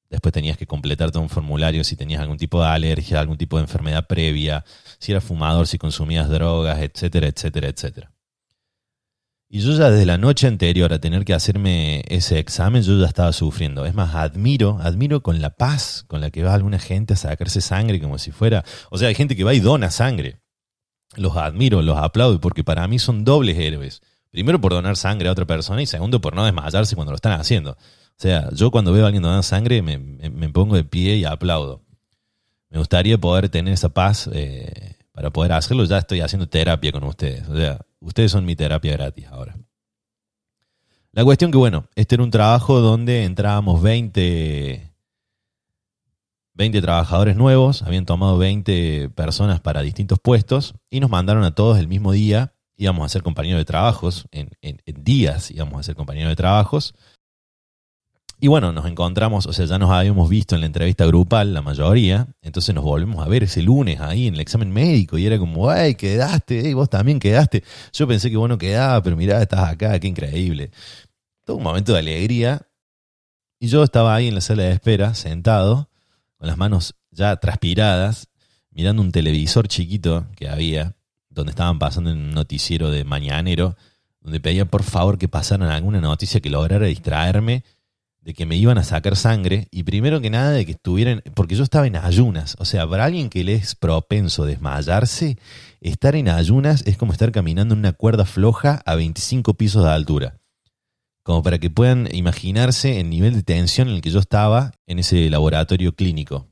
después 0.09 0.33
tenías 0.33 0.57
que 0.57 0.67
completarte 0.67 1.19
un 1.19 1.29
formulario 1.29 1.85
si 1.85 1.95
tenías 1.95 2.21
algún 2.21 2.37
tipo 2.37 2.61
de 2.61 2.67
alergia, 2.67 3.21
algún 3.21 3.37
tipo 3.37 3.55
de 3.55 3.63
enfermedad 3.63 4.07
previa, 4.07 4.65
si 4.99 5.13
eras 5.13 5.23
fumador, 5.23 5.67
si 5.67 5.77
consumías 5.77 6.27
drogas, 6.27 6.79
etcétera, 6.79 7.27
etcétera, 7.27 7.69
etcétera. 7.69 8.11
Y 9.47 9.61
yo 9.61 9.71
ya 9.71 9.89
desde 9.89 10.05
la 10.05 10.17
noche 10.17 10.47
anterior 10.47 10.91
a 10.91 10.99
tener 10.99 11.23
que 11.23 11.33
hacerme 11.33 12.03
ese 12.09 12.39
examen, 12.39 12.83
yo 12.83 12.99
ya 12.99 13.05
estaba 13.05 13.31
sufriendo. 13.31 13.85
Es 13.85 13.93
más, 13.93 14.15
admiro, 14.15 14.79
admiro 14.81 15.23
con 15.23 15.39
la 15.41 15.51
paz 15.51 16.03
con 16.07 16.19
la 16.19 16.29
que 16.29 16.43
va 16.43 16.55
alguna 16.55 16.79
gente 16.79 17.13
a 17.13 17.17
sacarse 17.17 17.61
sangre 17.61 18.01
como 18.01 18.17
si 18.17 18.31
fuera... 18.31 18.65
O 18.89 18.97
sea, 18.97 19.07
hay 19.07 19.15
gente 19.15 19.37
que 19.37 19.45
va 19.45 19.53
y 19.53 19.61
dona 19.61 19.91
sangre. 19.91 20.42
Los 21.15 21.37
admiro, 21.37 21.81
los 21.81 21.97
aplaudo, 21.97 22.39
porque 22.39 22.63
para 22.63 22.87
mí 22.87 22.99
son 22.99 23.23
dobles 23.23 23.57
héroes. 23.57 24.01
Primero 24.31 24.59
por 24.59 24.73
donar 24.73 24.97
sangre 24.97 25.29
a 25.29 25.31
otra 25.31 25.45
persona 25.45 25.81
y 25.81 25.85
segundo 25.85 26.19
por 26.19 26.35
no 26.35 26.43
desmayarse 26.43 26.95
cuando 26.95 27.11
lo 27.11 27.15
están 27.15 27.39
haciendo. 27.39 27.71
O 27.71 28.17
sea, 28.17 28.49
yo 28.51 28.71
cuando 28.71 28.91
veo 28.91 29.03
a 29.03 29.07
alguien 29.07 29.23
donar 29.23 29.43
sangre 29.43 29.81
me, 29.81 30.49
pongo 30.49 30.75
de 30.75 30.83
pie 30.83 31.17
y 31.17 31.25
aplaudo. 31.25 31.81
Me 32.69 32.79
gustaría 32.79 33.17
poder 33.17 33.49
tener 33.49 33.73
esa 33.73 33.89
paz 33.89 34.29
eh, 34.33 34.95
para 35.11 35.29
poder 35.29 35.51
hacerlo. 35.51 35.85
Ya 35.85 35.99
estoy 35.99 36.21
haciendo 36.21 36.47
terapia 36.47 36.91
con 36.91 37.03
ustedes. 37.03 37.47
O 37.47 37.55
sea, 37.55 37.79
Ustedes 38.03 38.31
son 38.31 38.45
mi 38.45 38.55
terapia 38.55 38.93
gratis 38.93 39.27
ahora. 39.27 39.55
La 41.13 41.23
cuestión 41.23 41.51
que, 41.51 41.57
bueno, 41.57 41.87
este 41.95 42.15
era 42.15 42.23
un 42.23 42.31
trabajo 42.31 42.79
donde 42.79 43.23
entrábamos 43.23 43.81
20, 43.81 44.92
20 46.55 46.81
trabajadores 46.81 47.35
nuevos, 47.35 47.81
habían 47.81 48.05
tomado 48.05 48.37
20 48.37 49.09
personas 49.09 49.59
para 49.59 49.81
distintos 49.81 50.19
puestos 50.19 50.75
y 50.89 50.99
nos 50.99 51.09
mandaron 51.09 51.43
a 51.43 51.55
todos 51.55 51.79
el 51.79 51.87
mismo 51.87 52.11
día. 52.11 52.53
Íbamos 52.77 53.05
a 53.05 53.09
ser 53.09 53.23
compañeros 53.23 53.59
de 53.59 53.65
trabajos, 53.65 54.27
en, 54.31 54.49
días 54.85 55.51
íbamos 55.51 55.79
a 55.79 55.83
ser 55.83 55.95
compañeros 55.95 56.31
de 56.31 56.35
trabajos. 56.35 56.93
Y 58.39 58.47
bueno, 58.47 58.73
nos 58.73 58.85
encontramos, 58.87 59.45
o 59.45 59.53
sea, 59.53 59.65
ya 59.65 59.79
nos 59.79 59.89
habíamos 59.89 60.29
visto 60.29 60.53
en 60.53 60.61
la 60.61 60.67
entrevista 60.67 61.05
grupal, 61.05 61.53
la 61.53 61.61
mayoría, 61.61 62.27
entonces 62.41 62.75
nos 62.75 62.83
volvemos 62.83 63.25
a 63.25 63.29
ver 63.29 63.43
ese 63.43 63.61
lunes 63.61 64.01
ahí 64.01 64.27
en 64.27 64.33
el 64.33 64.41
examen 64.41 64.69
médico 64.69 65.17
y 65.17 65.25
era 65.25 65.39
como, 65.39 65.69
ay, 65.69 65.95
quedaste, 65.95 66.73
vos 66.73 66.89
también 66.89 67.19
quedaste. 67.19 67.63
Yo 67.93 68.05
pensé 68.05 68.29
que 68.29 68.37
vos 68.37 68.49
no 68.49 68.57
quedabas, 68.57 69.01
pero 69.01 69.15
mirá, 69.15 69.41
estás 69.41 69.69
acá, 69.69 69.97
qué 69.99 70.07
increíble. 70.07 70.71
Todo 71.45 71.57
un 71.57 71.63
momento 71.63 71.93
de 71.93 71.99
alegría. 71.99 72.67
Y 73.59 73.67
yo 73.67 73.81
estaba 73.81 74.13
ahí 74.13 74.27
en 74.27 74.35
la 74.35 74.41
sala 74.41 74.63
de 74.63 74.73
espera, 74.73 75.13
sentado, 75.13 75.89
con 76.43 76.49
las 76.49 76.57
manos 76.57 76.93
ya 77.09 77.37
transpiradas, 77.37 78.27
mirando 78.69 79.01
un 79.01 79.13
televisor 79.13 79.69
chiquito 79.69 80.27
que 80.35 80.49
había, 80.49 80.93
donde 81.29 81.51
estaban 81.51 81.79
pasando 81.79 82.11
un 82.11 82.31
noticiero 82.31 82.91
de 82.91 83.05
mañanero, 83.05 83.77
donde 84.19 84.41
pedía 84.41 84.65
por 84.65 84.83
favor 84.83 85.17
que 85.17 85.29
pasaran 85.29 85.69
alguna 85.69 86.01
noticia 86.01 86.41
que 86.41 86.49
lograra 86.49 86.85
distraerme 86.85 87.63
de 88.19 88.33
que 88.33 88.45
me 88.45 88.57
iban 88.57 88.77
a 88.77 88.83
sacar 88.83 89.15
sangre 89.15 89.69
y 89.71 89.83
primero 89.83 90.19
que 90.19 90.29
nada 90.29 90.51
de 90.51 90.65
que 90.65 90.73
estuvieran, 90.73 91.23
porque 91.33 91.55
yo 91.55 91.63
estaba 91.63 91.87
en 91.87 91.95
ayunas, 91.95 92.57
o 92.59 92.65
sea, 92.65 92.85
para 92.89 93.05
alguien 93.05 93.29
que 93.29 93.45
le 93.45 93.53
es 93.53 93.75
propenso 93.75 94.43
a 94.43 94.47
desmayarse, 94.47 95.37
estar 95.79 96.13
en 96.17 96.27
ayunas 96.27 96.83
es 96.85 96.97
como 96.97 97.13
estar 97.13 97.31
caminando 97.31 97.73
en 97.73 97.79
una 97.79 97.93
cuerda 97.93 98.25
floja 98.25 98.81
a 98.85 98.95
25 98.95 99.53
pisos 99.53 99.85
de 99.85 99.91
altura. 99.91 100.41
Como 101.23 101.41
para 101.41 101.57
que 101.57 101.69
puedan 101.69 102.13
imaginarse 102.13 102.99
el 102.99 103.09
nivel 103.09 103.33
de 103.33 103.43
tensión 103.43 103.87
en 103.87 103.95
el 103.95 104.01
que 104.01 104.11
yo 104.11 104.19
estaba 104.19 104.71
en 104.85 104.99
ese 104.99 105.29
laboratorio 105.29 105.95
clínico. 105.95 106.47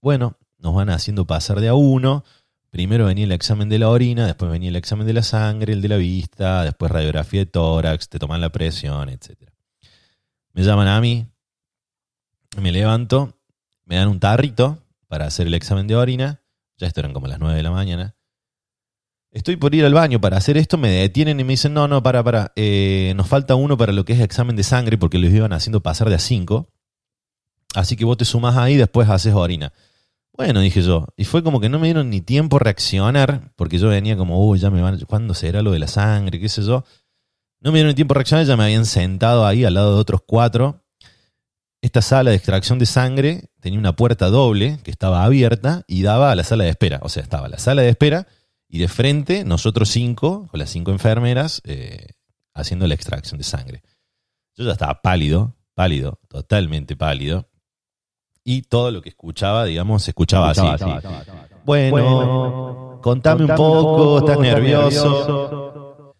Bueno, 0.00 0.36
nos 0.58 0.74
van 0.74 0.90
haciendo 0.90 1.26
pasar 1.26 1.60
de 1.60 1.68
a 1.68 1.74
uno. 1.74 2.24
Primero 2.70 3.06
venía 3.06 3.24
el 3.24 3.32
examen 3.32 3.68
de 3.68 3.78
la 3.78 3.88
orina, 3.88 4.26
después 4.26 4.50
venía 4.50 4.68
el 4.68 4.76
examen 4.76 5.06
de 5.06 5.12
la 5.12 5.22
sangre, 5.22 5.72
el 5.72 5.82
de 5.82 5.88
la 5.88 5.96
vista, 5.96 6.64
después 6.64 6.90
radiografía 6.90 7.40
de 7.40 7.46
tórax, 7.46 8.08
te 8.08 8.18
toman 8.18 8.40
la 8.40 8.50
presión, 8.50 9.08
etcétera. 9.08 9.52
Me 10.52 10.62
llaman 10.62 10.88
a 10.88 11.00
mí, 11.00 11.26
me 12.60 12.72
levanto, 12.72 13.38
me 13.84 13.96
dan 13.96 14.08
un 14.08 14.20
tarrito 14.20 14.82
para 15.08 15.26
hacer 15.26 15.46
el 15.46 15.54
examen 15.54 15.86
de 15.86 15.96
orina. 15.96 16.42
Ya 16.78 16.86
esto 16.86 17.00
eran 17.00 17.12
como 17.12 17.26
las 17.26 17.38
9 17.38 17.56
de 17.56 17.62
la 17.62 17.70
mañana. 17.70 18.14
Estoy 19.32 19.56
por 19.56 19.74
ir 19.74 19.86
al 19.86 19.94
baño 19.94 20.20
para 20.20 20.36
hacer 20.36 20.58
esto, 20.58 20.76
me 20.76 20.90
detienen 20.90 21.40
y 21.40 21.44
me 21.44 21.54
dicen, 21.54 21.72
no, 21.72 21.88
no, 21.88 22.02
para, 22.02 22.22
para, 22.22 22.52
eh, 22.54 23.14
nos 23.16 23.26
falta 23.28 23.54
uno 23.54 23.78
para 23.78 23.92
lo 23.92 24.04
que 24.04 24.12
es 24.12 24.20
examen 24.20 24.56
de 24.56 24.62
sangre 24.62 24.98
porque 24.98 25.18
los 25.18 25.32
iban 25.32 25.54
haciendo 25.54 25.82
pasar 25.82 26.10
de 26.10 26.16
a 26.16 26.18
5. 26.18 26.68
Así 27.74 27.96
que 27.96 28.04
vos 28.04 28.18
te 28.18 28.26
sumas 28.26 28.58
ahí 28.58 28.74
y 28.74 28.76
después 28.76 29.08
haces 29.08 29.32
orina. 29.32 29.72
Bueno, 30.36 30.60
dije 30.60 30.82
yo, 30.82 31.06
y 31.16 31.24
fue 31.24 31.42
como 31.42 31.60
que 31.60 31.70
no 31.70 31.78
me 31.78 31.86
dieron 31.86 32.10
ni 32.10 32.20
tiempo 32.20 32.56
a 32.56 32.60
reaccionar, 32.60 33.52
porque 33.56 33.78
yo 33.78 33.88
venía 33.88 34.18
como, 34.18 34.46
uy, 34.46 34.58
ya 34.58 34.70
me 34.70 34.82
van, 34.82 35.00
¿cuándo 35.06 35.32
será 35.32 35.62
lo 35.62 35.72
de 35.72 35.78
la 35.78 35.88
sangre? 35.88 36.38
¿Qué 36.38 36.50
sé 36.50 36.62
yo? 36.62 36.84
No 37.60 37.72
me 37.72 37.78
dieron 37.78 37.94
tiempo 37.94 38.12
de 38.12 38.18
reaccionar, 38.18 38.44
ya 38.44 38.56
me 38.58 38.64
habían 38.64 38.84
sentado 38.84 39.46
ahí 39.46 39.64
al 39.64 39.72
lado 39.72 39.94
de 39.94 40.00
otros 40.00 40.20
cuatro. 40.26 40.84
Esta 41.80 42.02
sala 42.02 42.30
de 42.30 42.36
extracción 42.36 42.78
de 42.78 42.86
sangre 42.86 43.50
tenía 43.60 43.78
una 43.78 43.96
puerta 43.96 44.28
doble 44.28 44.78
que 44.84 44.90
estaba 44.90 45.24
abierta 45.24 45.84
y 45.86 46.02
daba 46.02 46.32
a 46.32 46.36
la 46.36 46.44
sala 46.44 46.64
de 46.64 46.70
espera. 46.70 47.00
O 47.02 47.08
sea, 47.08 47.22
estaba 47.22 47.48
la 47.48 47.58
sala 47.58 47.80
de 47.80 47.88
espera 47.88 48.26
y 48.72 48.78
de 48.78 48.88
frente 48.88 49.44
nosotros 49.44 49.90
cinco, 49.90 50.48
con 50.50 50.58
las 50.58 50.70
cinco 50.70 50.92
enfermeras, 50.92 51.60
eh, 51.64 52.14
haciendo 52.54 52.86
la 52.86 52.94
extracción 52.94 53.36
de 53.36 53.44
sangre. 53.44 53.82
Yo 54.56 54.64
ya 54.64 54.72
estaba 54.72 55.02
pálido, 55.02 55.54
pálido, 55.74 56.18
totalmente 56.26 56.96
pálido. 56.96 57.50
Y 58.42 58.62
todo 58.62 58.90
lo 58.90 59.02
que 59.02 59.10
escuchaba, 59.10 59.66
digamos, 59.66 60.04
se 60.04 60.12
escuchaba 60.12 60.52
así. 60.52 60.62
Bueno, 61.66 62.98
contame, 63.02 63.44
un 63.44 63.54
poco, 63.54 64.20
estás 64.20 64.38
nervioso. 64.38 66.14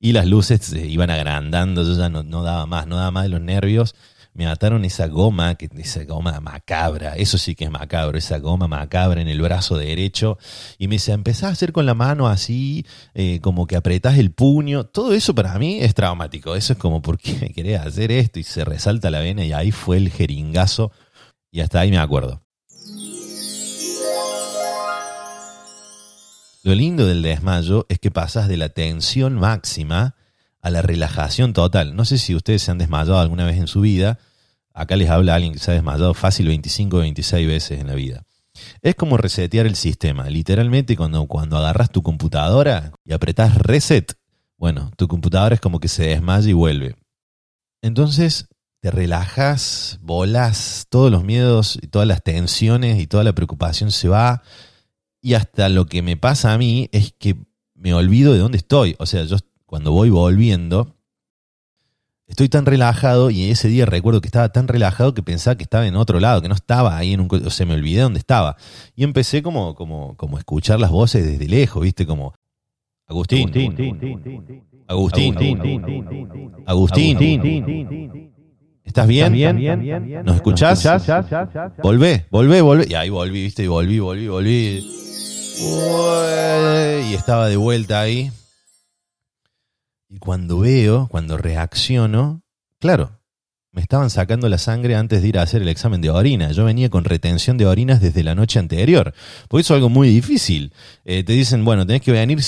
Y 0.00 0.12
las 0.12 0.26
luces 0.26 0.62
se 0.62 0.84
iban 0.84 1.10
agrandando, 1.10 1.84
yo 1.84 1.96
ya 1.96 2.08
no, 2.08 2.42
daba 2.42 2.66
más, 2.66 2.88
no 2.88 2.96
daba 2.96 3.12
más 3.12 3.22
de 3.22 3.28
los 3.28 3.40
nervios. 3.40 3.94
Me 4.34 4.46
ataron 4.48 4.84
esa 4.84 5.06
goma, 5.06 5.54
que, 5.54 5.68
esa 5.78 6.04
goma 6.04 6.40
macabra, 6.40 7.14
eso 7.14 7.38
sí 7.38 7.54
que 7.54 7.64
es 7.64 7.70
macabro, 7.70 8.18
esa 8.18 8.38
goma 8.38 8.66
macabra 8.66 9.20
en 9.22 9.28
el 9.28 9.40
brazo 9.40 9.76
derecho. 9.76 10.38
Y 10.76 10.88
me 10.88 10.96
dice, 10.96 11.12
empezás 11.12 11.44
a 11.44 11.48
hacer 11.50 11.72
con 11.72 11.86
la 11.86 11.94
mano 11.94 12.26
así, 12.26 12.84
eh, 13.14 13.38
como 13.40 13.68
que 13.68 13.76
apretás 13.76 14.18
el 14.18 14.32
puño. 14.32 14.84
Todo 14.86 15.14
eso 15.14 15.36
para 15.36 15.56
mí 15.58 15.78
es 15.80 15.94
traumático. 15.94 16.56
Eso 16.56 16.72
es 16.72 16.78
como, 16.80 17.00
¿por 17.00 17.16
qué 17.18 17.38
me 17.40 17.52
querés 17.52 17.80
hacer 17.80 18.10
esto? 18.10 18.40
Y 18.40 18.42
se 18.42 18.64
resalta 18.64 19.08
la 19.08 19.20
vena 19.20 19.44
y 19.44 19.52
ahí 19.52 19.70
fue 19.70 19.98
el 19.98 20.10
jeringazo. 20.10 20.90
Y 21.52 21.60
hasta 21.60 21.78
ahí 21.78 21.92
me 21.92 21.98
acuerdo. 21.98 22.42
Lo 26.64 26.74
lindo 26.74 27.06
del 27.06 27.22
desmayo 27.22 27.86
es 27.88 27.98
que 28.00 28.10
pasas 28.10 28.48
de 28.48 28.56
la 28.56 28.70
tensión 28.70 29.34
máxima 29.34 30.16
a 30.64 30.70
la 30.70 30.80
relajación 30.80 31.52
total. 31.52 31.94
No 31.94 32.06
sé 32.06 32.16
si 32.16 32.34
ustedes 32.34 32.62
se 32.62 32.70
han 32.70 32.78
desmayado 32.78 33.18
alguna 33.18 33.44
vez 33.44 33.58
en 33.58 33.66
su 33.66 33.82
vida. 33.82 34.18
Acá 34.72 34.96
les 34.96 35.10
habla 35.10 35.34
alguien 35.34 35.52
que 35.52 35.58
se 35.58 35.70
ha 35.70 35.74
desmayado 35.74 36.14
fácil 36.14 36.46
25 36.46 36.96
o 36.96 37.00
26 37.00 37.46
veces 37.46 37.80
en 37.80 37.86
la 37.86 37.94
vida. 37.94 38.24
Es 38.80 38.94
como 38.94 39.18
resetear 39.18 39.66
el 39.66 39.76
sistema. 39.76 40.30
Literalmente 40.30 40.96
cuando, 40.96 41.26
cuando 41.26 41.58
agarras 41.58 41.90
tu 41.90 42.02
computadora 42.02 42.92
y 43.04 43.12
apretás 43.12 43.58
reset, 43.58 44.14
bueno, 44.56 44.90
tu 44.96 45.06
computadora 45.06 45.54
es 45.54 45.60
como 45.60 45.80
que 45.80 45.88
se 45.88 46.04
desmaya 46.04 46.48
y 46.48 46.54
vuelve. 46.54 46.96
Entonces 47.82 48.48
te 48.80 48.90
relajas, 48.90 49.98
volas, 50.00 50.86
todos 50.88 51.12
los 51.12 51.24
miedos 51.24 51.78
y 51.82 51.88
todas 51.88 52.08
las 52.08 52.22
tensiones 52.22 52.98
y 52.98 53.06
toda 53.06 53.22
la 53.22 53.34
preocupación 53.34 53.90
se 53.90 54.08
va 54.08 54.42
y 55.20 55.34
hasta 55.34 55.68
lo 55.68 55.84
que 55.84 56.00
me 56.00 56.16
pasa 56.16 56.54
a 56.54 56.58
mí 56.58 56.88
es 56.90 57.12
que 57.18 57.36
me 57.74 57.92
olvido 57.92 58.32
de 58.32 58.38
dónde 58.38 58.56
estoy. 58.56 58.96
O 58.98 59.04
sea, 59.04 59.24
yo 59.24 59.36
cuando 59.74 59.90
voy 59.90 60.08
volviendo, 60.08 60.94
estoy 62.28 62.48
tan 62.48 62.64
relajado 62.64 63.32
y 63.32 63.50
ese 63.50 63.66
día 63.66 63.86
recuerdo 63.86 64.20
que 64.20 64.28
estaba 64.28 64.50
tan 64.50 64.68
relajado 64.68 65.14
que 65.14 65.22
pensaba 65.24 65.56
que 65.56 65.64
estaba 65.64 65.84
en 65.84 65.96
otro 65.96 66.20
lado, 66.20 66.40
que 66.40 66.48
no 66.48 66.54
estaba 66.54 66.96
ahí 66.96 67.12
en 67.12 67.18
un... 67.18 67.28
O 67.44 67.50
sea, 67.50 67.66
me 67.66 67.74
olvidé 67.74 68.02
dónde 68.02 68.20
estaba. 68.20 68.56
Y 68.94 69.02
empecé 69.02 69.42
como, 69.42 69.74
como, 69.74 70.16
como 70.16 70.36
a 70.36 70.38
escuchar 70.38 70.78
las 70.78 70.92
voces 70.92 71.26
desde 71.26 71.48
lejos, 71.48 71.82
¿viste? 71.82 72.06
Como... 72.06 72.34
Agustín. 73.08 73.50
Agustín. 74.86 75.42
Agustín. 76.66 78.30
¿Estás 78.84 79.08
bien? 79.08 79.32
¿Nos 80.24 80.36
escuchás? 80.36 80.86
Volvé, 81.82 82.26
volvé, 82.30 82.60
volvé. 82.60 82.86
Y 82.88 82.94
ahí 82.94 83.10
volví, 83.10 83.42
¿viste? 83.42 83.64
Y 83.64 83.66
volví, 83.66 83.98
volví, 83.98 84.28
volví. 84.28 84.86
Y 87.10 87.14
estaba 87.14 87.48
de 87.48 87.56
vuelta 87.56 88.00
ahí. 88.00 88.30
Y 90.14 90.20
cuando 90.20 90.60
veo, 90.60 91.08
cuando 91.10 91.36
reacciono, 91.36 92.44
claro, 92.78 93.18
me 93.72 93.82
estaban 93.82 94.10
sacando 94.10 94.48
la 94.48 94.58
sangre 94.58 94.94
antes 94.94 95.20
de 95.20 95.26
ir 95.26 95.38
a 95.40 95.42
hacer 95.42 95.60
el 95.60 95.68
examen 95.68 96.00
de 96.00 96.10
orina. 96.10 96.52
Yo 96.52 96.64
venía 96.64 96.88
con 96.88 97.02
retención 97.02 97.58
de 97.58 97.66
orinas 97.66 98.00
desde 98.00 98.22
la 98.22 98.36
noche 98.36 98.60
anterior. 98.60 99.12
Porque 99.48 99.62
eso 99.62 99.74
es 99.74 99.78
algo 99.78 99.88
muy 99.88 100.08
difícil. 100.08 100.72
Eh, 101.04 101.24
te 101.24 101.32
dicen, 101.32 101.64
bueno, 101.64 101.84
tenés 101.84 102.02
que 102.02 102.12
venir, 102.12 102.38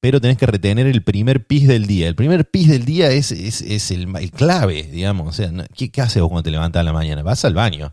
pero 0.00 0.18
tenés 0.18 0.38
que 0.38 0.46
retener 0.46 0.86
el 0.86 1.02
primer 1.02 1.46
pis 1.46 1.68
del 1.68 1.86
día. 1.86 2.08
El 2.08 2.14
primer 2.14 2.50
pis 2.50 2.68
del 2.68 2.86
día 2.86 3.10
es, 3.10 3.32
es, 3.32 3.90
el, 3.90 4.08
clave, 4.30 4.84
digamos. 4.84 5.28
O 5.28 5.32
sea, 5.32 5.52
¿qué, 5.76 5.90
¿qué, 5.90 6.00
haces 6.00 6.22
vos 6.22 6.30
cuando 6.30 6.44
te 6.44 6.50
levantas 6.50 6.80
a 6.80 6.84
la 6.84 6.94
mañana? 6.94 7.22
Vas 7.22 7.44
al 7.44 7.52
baño. 7.52 7.92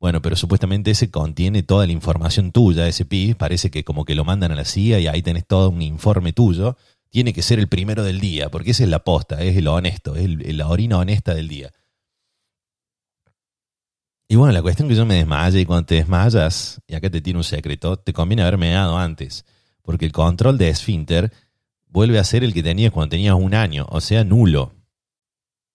Bueno, 0.00 0.22
pero 0.22 0.36
supuestamente 0.36 0.92
ese 0.92 1.10
contiene 1.10 1.62
toda 1.62 1.84
la 1.84 1.92
información 1.92 2.50
tuya, 2.50 2.88
ese 2.88 3.04
pis. 3.04 3.36
Parece 3.36 3.70
que 3.70 3.84
como 3.84 4.06
que 4.06 4.14
lo 4.14 4.24
mandan 4.24 4.52
a 4.52 4.54
la 4.54 4.64
CIA 4.64 5.00
y 5.00 5.06
ahí 5.06 5.20
tenés 5.20 5.46
todo 5.46 5.68
un 5.68 5.82
informe 5.82 6.32
tuyo 6.32 6.78
tiene 7.10 7.32
que 7.32 7.42
ser 7.42 7.58
el 7.58 7.68
primero 7.68 8.04
del 8.04 8.20
día, 8.20 8.50
porque 8.50 8.72
esa 8.72 8.84
es 8.84 8.90
la 8.90 9.04
posta, 9.04 9.42
es 9.42 9.62
lo 9.62 9.74
honesto, 9.74 10.14
es 10.16 10.54
la 10.54 10.68
orina 10.68 10.98
honesta 10.98 11.34
del 11.34 11.48
día. 11.48 11.72
Y 14.28 14.36
bueno, 14.36 14.52
la 14.52 14.60
cuestión 14.60 14.88
es 14.88 14.92
que 14.92 14.98
yo 14.98 15.06
me 15.06 15.14
desmaye 15.14 15.60
y 15.60 15.64
cuando 15.64 15.86
te 15.86 15.94
desmayas, 15.94 16.82
y 16.86 16.94
acá 16.94 17.08
te 17.08 17.22
tiene 17.22 17.38
un 17.38 17.44
secreto, 17.44 17.98
te 17.98 18.12
conviene 18.12 18.42
haber 18.42 18.58
meado 18.58 18.98
antes, 18.98 19.46
porque 19.82 20.04
el 20.04 20.12
control 20.12 20.58
de 20.58 20.68
esfínter 20.68 21.32
vuelve 21.86 22.18
a 22.18 22.24
ser 22.24 22.44
el 22.44 22.52
que 22.52 22.62
tenías 22.62 22.92
cuando 22.92 23.10
tenías 23.10 23.34
un 23.34 23.54
año, 23.54 23.86
o 23.88 24.02
sea, 24.02 24.24
nulo. 24.24 24.74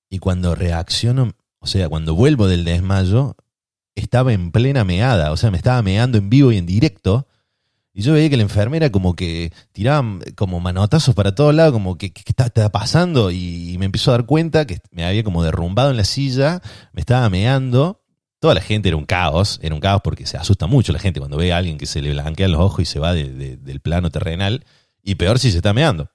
Y 0.07 0.19
cuando 0.19 0.53
reacciono, 0.53 1.33
o 1.57 1.65
sea, 1.65 1.89
cuando 1.89 2.13
vuelvo 2.13 2.47
del 2.47 2.63
desmayo, 2.63 3.35
estaba 3.95 4.33
en 4.33 4.51
plena 4.51 4.83
meada, 4.83 5.31
o 5.31 5.37
sea, 5.37 5.49
me 5.49 5.57
estaba 5.57 5.81
meando 5.81 6.19
en 6.19 6.29
vivo 6.29 6.51
y 6.51 6.57
en 6.57 6.67
directo, 6.67 7.27
y 7.95 8.01
yo 8.01 8.13
veía 8.13 8.29
que 8.29 8.37
la 8.37 8.43
enfermera 8.43 8.91
como 8.91 9.15
que 9.15 9.53
tiraba 9.71 10.19
como 10.35 10.59
manotazos 10.59 11.13
para 11.13 11.35
todos 11.35 11.53
lados, 11.53 11.73
como 11.73 11.95
que, 11.95 12.11
¿qué 12.11 12.23
está, 12.25 12.49
pasando? 12.71 13.29
Y, 13.29 13.75
me 13.77 13.85
empezó 13.85 14.11
a 14.11 14.15
dar 14.15 14.25
cuenta 14.25 14.65
que 14.65 14.79
me 14.91 15.05
había 15.05 15.23
como 15.23 15.43
derrumbado 15.43 15.91
en 15.91 15.97
la 15.97 16.03
silla, 16.03 16.61
me 16.91 17.01
estaba 17.01 17.29
meando. 17.29 18.01
Toda 18.39 18.55
la 18.55 18.61
gente 18.61 18.89
era 18.89 18.97
un 18.97 19.05
caos, 19.05 19.59
era 19.61 19.75
un 19.75 19.79
caos 19.79 20.01
porque 20.03 20.25
se 20.25 20.37
asusta 20.37 20.65
mucho 20.65 20.91
la 20.91 20.99
gente 20.99 21.19
cuando 21.19 21.37
ve 21.37 21.53
a 21.53 21.57
alguien 21.57 21.77
que 21.77 21.85
se 21.85 22.01
le 22.01 22.11
blanquean 22.11 22.51
los 22.51 22.61
ojos 22.61 22.81
y 22.81 22.85
se 22.85 22.99
va 22.99 23.13
del 23.13 23.79
plano 23.81 24.09
terrenal. 24.09 24.65
Y 25.03 25.15
peor 25.15 25.37
si 25.37 25.51
se 25.51 25.57
está 25.57 25.73
meando. 25.73 26.09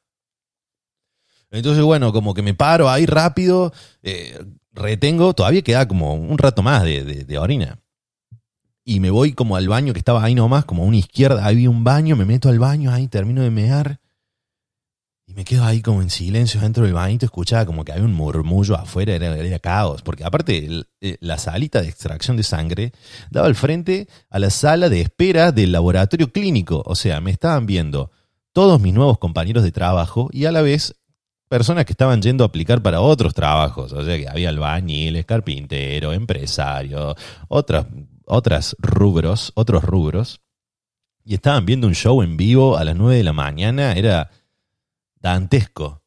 Entonces, 1.51 1.85
bueno, 1.85 2.13
como 2.13 2.35
que 2.35 2.43
me 2.43 2.55
paro 2.55 2.91
ahí 2.91 3.07
rápido, 3.07 3.73
eh, 4.03 4.45
retengo, 4.73 5.33
todavía 5.33 5.63
queda 5.63 5.87
como 5.87 6.15
un 6.15 6.37
rato 6.39 6.63
más 6.63 6.83
de 6.83 7.39
orina 7.39 7.79
y 8.89 9.01
me 9.01 9.11
voy 9.11 9.35
como 9.35 9.57
al 9.57 9.69
baño 9.69 9.93
que 9.93 9.99
estaba 9.99 10.25
ahí 10.25 10.35
nomás, 10.35 10.65
como 10.65 10.83
a 10.83 10.87
una 10.87 10.97
izquierda, 10.97 11.45
había 11.45 11.69
un 11.69 11.85
baño, 11.85 12.17
me 12.17 12.25
meto 12.25 12.49
al 12.49 12.59
baño 12.59 12.91
ahí, 12.91 13.07
termino 13.07 13.43
de 13.43 13.51
mear. 13.51 14.01
Y 15.27 15.35
me 15.35 15.45
quedo 15.45 15.63
ahí 15.65 15.83
como 15.83 16.01
en 16.01 16.09
silencio 16.09 16.59
dentro 16.59 16.85
del 16.85 16.95
bañito, 16.95 17.27
escuchaba 17.27 17.67
como 17.67 17.85
que 17.85 17.93
había 17.93 18.07
un 18.07 18.15
murmullo 18.15 18.77
afuera, 18.77 19.15
era, 19.15 19.59
caos, 19.59 20.01
porque 20.01 20.25
aparte 20.25 20.87
eh, 21.03 21.19
la 21.21 21.37
salita 21.37 21.83
de 21.83 21.89
extracción 21.89 22.39
de 22.39 22.45
sangre 22.45 22.93
daba 23.31 23.47
al 23.47 23.55
frente 23.55 24.09
a 24.31 24.39
la 24.39 24.49
sala 24.49 24.89
de 24.89 25.03
espera 25.03 25.53
del 25.53 25.71
laboratorio 25.71 26.33
clínico, 26.33 26.83
o 26.87 26.95
sea, 26.95 27.21
me 27.21 27.31
estaban 27.31 27.67
viendo 27.67 28.11
todos 28.55 28.81
mis 28.81 28.95
nuevos 28.95 29.19
compañeros 29.19 29.65
de 29.65 29.71
trabajo 29.71 30.31
y 30.33 30.47
a 30.47 30.51
la 30.51 30.63
vez 30.63 30.97
personas 31.51 31.85
que 31.85 31.93
estaban 31.93 32.23
yendo 32.23 32.43
a 32.43 32.47
aplicar 32.47 32.81
para 32.81 33.03
otros 33.03 33.35
trabajos, 33.35 33.93
o 33.93 34.03
sea 34.03 34.17
que 34.17 34.27
había 34.31 34.49
albañiles, 34.49 35.27
carpintero, 35.27 36.15
empresario, 36.15 37.15
otras 37.49 37.85
otras 38.29 38.77
rubros, 38.79 39.53
otros 39.55 39.83
rubros, 39.85 40.41
y 41.25 41.35
estaban 41.35 41.67
viendo 41.67 41.87
un 41.87 41.95
show 41.95 42.23
en 42.23 42.37
vivo 42.37 42.77
a 42.77 42.85
las 42.85 42.97
9 42.97 43.17
de 43.17 43.25
la 43.25 43.33
mañana, 43.33 43.93
era 43.93 44.31
dantesco. 45.21 46.03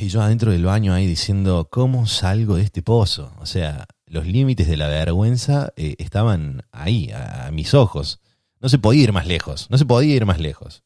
Y 0.00 0.08
yo 0.08 0.22
adentro 0.22 0.52
del 0.52 0.64
baño 0.64 0.92
ahí 0.92 1.06
diciendo, 1.06 1.68
¿cómo 1.70 2.06
salgo 2.06 2.56
de 2.56 2.62
este 2.62 2.82
pozo? 2.82 3.32
O 3.40 3.46
sea, 3.46 3.86
los 4.06 4.26
límites 4.26 4.68
de 4.68 4.76
la 4.76 4.88
vergüenza 4.88 5.72
eh, 5.76 5.96
estaban 5.98 6.64
ahí, 6.70 7.10
a, 7.10 7.46
a 7.46 7.50
mis 7.50 7.74
ojos. 7.74 8.20
No 8.60 8.68
se 8.68 8.78
podía 8.78 9.04
ir 9.04 9.12
más 9.12 9.26
lejos, 9.26 9.68
no 9.70 9.78
se 9.78 9.86
podía 9.86 10.14
ir 10.14 10.26
más 10.26 10.38
lejos. 10.38 10.84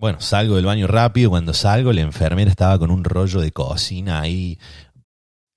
Bueno, 0.00 0.20
salgo 0.22 0.56
del 0.56 0.64
baño 0.64 0.86
rápido, 0.86 1.28
cuando 1.28 1.52
salgo 1.52 1.92
la 1.92 2.00
enfermera 2.00 2.50
estaba 2.50 2.78
con 2.78 2.90
un 2.90 3.04
rollo 3.04 3.40
de 3.40 3.52
cocina 3.52 4.22
ahí 4.22 4.58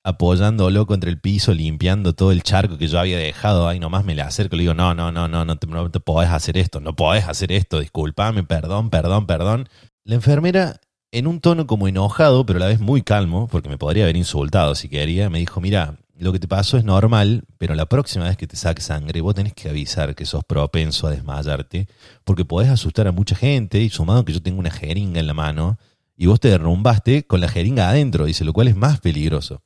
apoyándolo 0.03 0.85
contra 0.85 1.09
el 1.09 1.19
piso, 1.19 1.53
limpiando 1.53 2.13
todo 2.13 2.31
el 2.31 2.43
charco 2.43 2.77
que 2.77 2.87
yo 2.87 2.99
había 2.99 3.17
dejado, 3.17 3.67
ahí 3.67 3.79
nomás 3.79 4.03
me 4.03 4.15
le 4.15 4.21
acerco 4.21 4.55
le 4.55 4.63
digo, 4.63 4.73
no, 4.73 4.93
no, 4.93 5.11
no, 5.11 5.27
no, 5.27 5.45
no 5.45 5.55
te, 5.57 5.67
no 5.67 5.89
te 5.89 5.99
podés 5.99 6.29
hacer 6.29 6.57
esto, 6.57 6.81
no 6.81 6.95
podés 6.95 7.27
hacer 7.27 7.51
esto, 7.51 7.79
discúlpame, 7.79 8.43
perdón, 8.43 8.89
perdón, 8.89 9.25
perdón. 9.25 9.69
La 10.03 10.15
enfermera, 10.15 10.81
en 11.11 11.27
un 11.27 11.39
tono 11.39 11.67
como 11.67 11.87
enojado, 11.87 12.45
pero 12.45 12.57
a 12.57 12.59
la 12.59 12.67
vez 12.67 12.81
muy 12.81 13.01
calmo, 13.01 13.47
porque 13.47 13.69
me 13.69 13.77
podría 13.77 14.03
haber 14.03 14.17
insultado 14.17 14.75
si 14.75 14.89
quería, 14.89 15.29
me 15.29 15.39
dijo, 15.39 15.61
mira, 15.61 15.95
lo 16.17 16.33
que 16.33 16.39
te 16.39 16.47
pasó 16.47 16.77
es 16.77 16.83
normal, 16.83 17.43
pero 17.57 17.73
la 17.73 17.85
próxima 17.85 18.25
vez 18.25 18.35
que 18.35 18.47
te 18.47 18.57
saque 18.57 18.81
sangre, 18.81 19.21
vos 19.21 19.35
tenés 19.35 19.53
que 19.53 19.69
avisar 19.69 20.15
que 20.15 20.25
sos 20.25 20.43
propenso 20.43 21.07
a 21.07 21.11
desmayarte, 21.11 21.87
porque 22.25 22.45
podés 22.45 22.69
asustar 22.69 23.07
a 23.07 23.11
mucha 23.13 23.35
gente, 23.35 23.79
y 23.79 23.89
sumado 23.89 24.25
que 24.25 24.33
yo 24.33 24.41
tengo 24.41 24.59
una 24.59 24.71
jeringa 24.71 25.21
en 25.21 25.27
la 25.27 25.33
mano, 25.33 25.77
y 26.17 26.25
vos 26.25 26.39
te 26.39 26.49
derrumbaste 26.49 27.25
con 27.25 27.41
la 27.41 27.47
jeringa 27.47 27.89
adentro, 27.89 28.25
dice, 28.25 28.43
lo 28.43 28.53
cual 28.53 28.67
es 28.67 28.75
más 28.75 28.99
peligroso. 28.99 29.61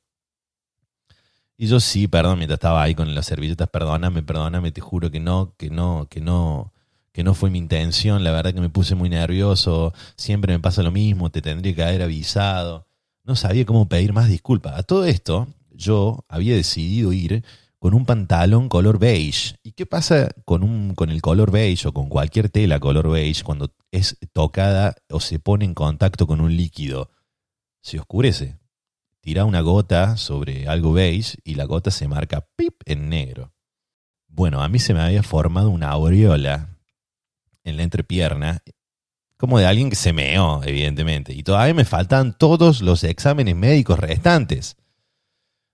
Y 1.59 1.65
yo 1.67 1.79
sí, 1.79 2.07
perdón, 2.07 2.37
mientras 2.37 2.57
estaba 2.57 2.83
ahí 2.83 2.93
con 2.93 3.15
las 3.15 3.25
servilletas, 3.25 3.67
perdóname, 3.69 4.21
perdóname, 4.21 4.71
te 4.71 4.79
juro 4.79 5.09
que 5.09 5.19
no, 5.19 5.55
que 5.57 5.71
no, 5.71 6.07
que 6.07 6.21
no, 6.21 6.71
que 7.11 7.23
no 7.23 7.33
fue 7.33 7.49
mi 7.49 7.57
intención, 7.57 8.23
la 8.23 8.31
verdad 8.31 8.53
que 8.53 8.61
me 8.61 8.69
puse 8.69 8.93
muy 8.93 9.09
nervioso, 9.09 9.91
siempre 10.17 10.53
me 10.53 10.59
pasa 10.59 10.83
lo 10.83 10.91
mismo, 10.91 11.31
te 11.31 11.41
tendría 11.41 11.73
que 11.73 11.83
haber 11.83 12.03
avisado. 12.03 12.85
No 13.23 13.35
sabía 13.35 13.65
cómo 13.65 13.89
pedir 13.89 14.13
más 14.13 14.29
disculpas. 14.29 14.77
A 14.77 14.83
todo 14.83 15.05
esto, 15.05 15.47
yo 15.71 16.25
había 16.29 16.55
decidido 16.55 17.11
ir 17.11 17.43
con 17.79 17.95
un 17.95 18.05
pantalón 18.05 18.69
color 18.69 18.99
beige. 18.99 19.55
¿Y 19.63 19.71
qué 19.71 19.87
pasa 19.87 20.29
con, 20.45 20.61
un, 20.63 20.93
con 20.93 21.09
el 21.09 21.23
color 21.23 21.49
beige 21.49 21.87
o 21.87 21.91
con 21.91 22.07
cualquier 22.07 22.49
tela 22.49 22.79
color 22.79 23.09
beige 23.09 23.43
cuando 23.43 23.73
es 23.91 24.15
tocada 24.31 24.95
o 25.09 25.19
se 25.19 25.39
pone 25.39 25.65
en 25.65 25.73
contacto 25.73 26.27
con 26.27 26.39
un 26.39 26.55
líquido? 26.55 27.09
Se 27.81 27.99
oscurece 27.99 28.57
tira 29.27 29.43
una 29.43 29.59
gota 29.59 30.15
sobre 30.15 30.69
algo 30.69 30.93
beige 30.93 31.37
y 31.43 31.55
la 31.55 31.65
gota 31.65 31.91
se 31.91 32.07
marca 32.07 32.47
pip 32.55 32.75
en 32.85 33.09
negro. 33.09 33.51
Bueno, 34.29 34.63
a 34.63 34.69
mí 34.69 34.79
se 34.79 34.93
me 34.93 35.01
había 35.01 35.21
formado 35.21 35.69
una 35.69 35.89
aureola 35.89 36.77
en 37.65 37.75
la 37.75 37.83
entrepierna, 37.83 38.63
como 39.35 39.59
de 39.59 39.65
alguien 39.65 39.89
que 39.89 39.97
se 39.97 40.13
meó, 40.13 40.63
evidentemente, 40.63 41.33
y 41.33 41.43
todavía 41.43 41.73
me 41.73 41.83
faltan 41.83 42.37
todos 42.37 42.81
los 42.81 43.03
exámenes 43.03 43.53
médicos 43.53 43.99
restantes. 43.99 44.77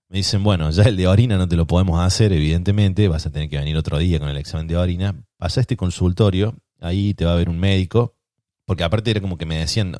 Me 0.09 0.17
dicen, 0.17 0.43
bueno, 0.43 0.71
ya 0.71 0.85
el 0.85 0.97
de 0.97 1.05
orina 1.05 1.37
no 1.37 1.47
te 1.47 1.55
lo 1.55 1.67
podemos 1.67 2.01
hacer, 2.01 2.33
evidentemente, 2.33 3.07
vas 3.07 3.27
a 3.27 3.29
tener 3.29 3.49
que 3.49 3.59
venir 3.59 3.77
otro 3.77 3.99
día 3.99 4.17
con 4.17 4.29
el 4.29 4.37
examen 4.37 4.65
de 4.65 4.77
orina. 4.77 5.23
Pasa 5.37 5.59
a 5.59 5.61
este 5.61 5.77
consultorio, 5.77 6.57
ahí 6.79 7.13
te 7.13 7.25
va 7.25 7.33
a 7.33 7.37
ver 7.37 7.49
un 7.49 7.59
médico, 7.59 8.15
porque 8.65 8.83
aparte 8.83 9.11
era 9.11 9.21
como 9.21 9.37
que 9.37 9.45
me 9.45 9.59
decían, 9.59 9.95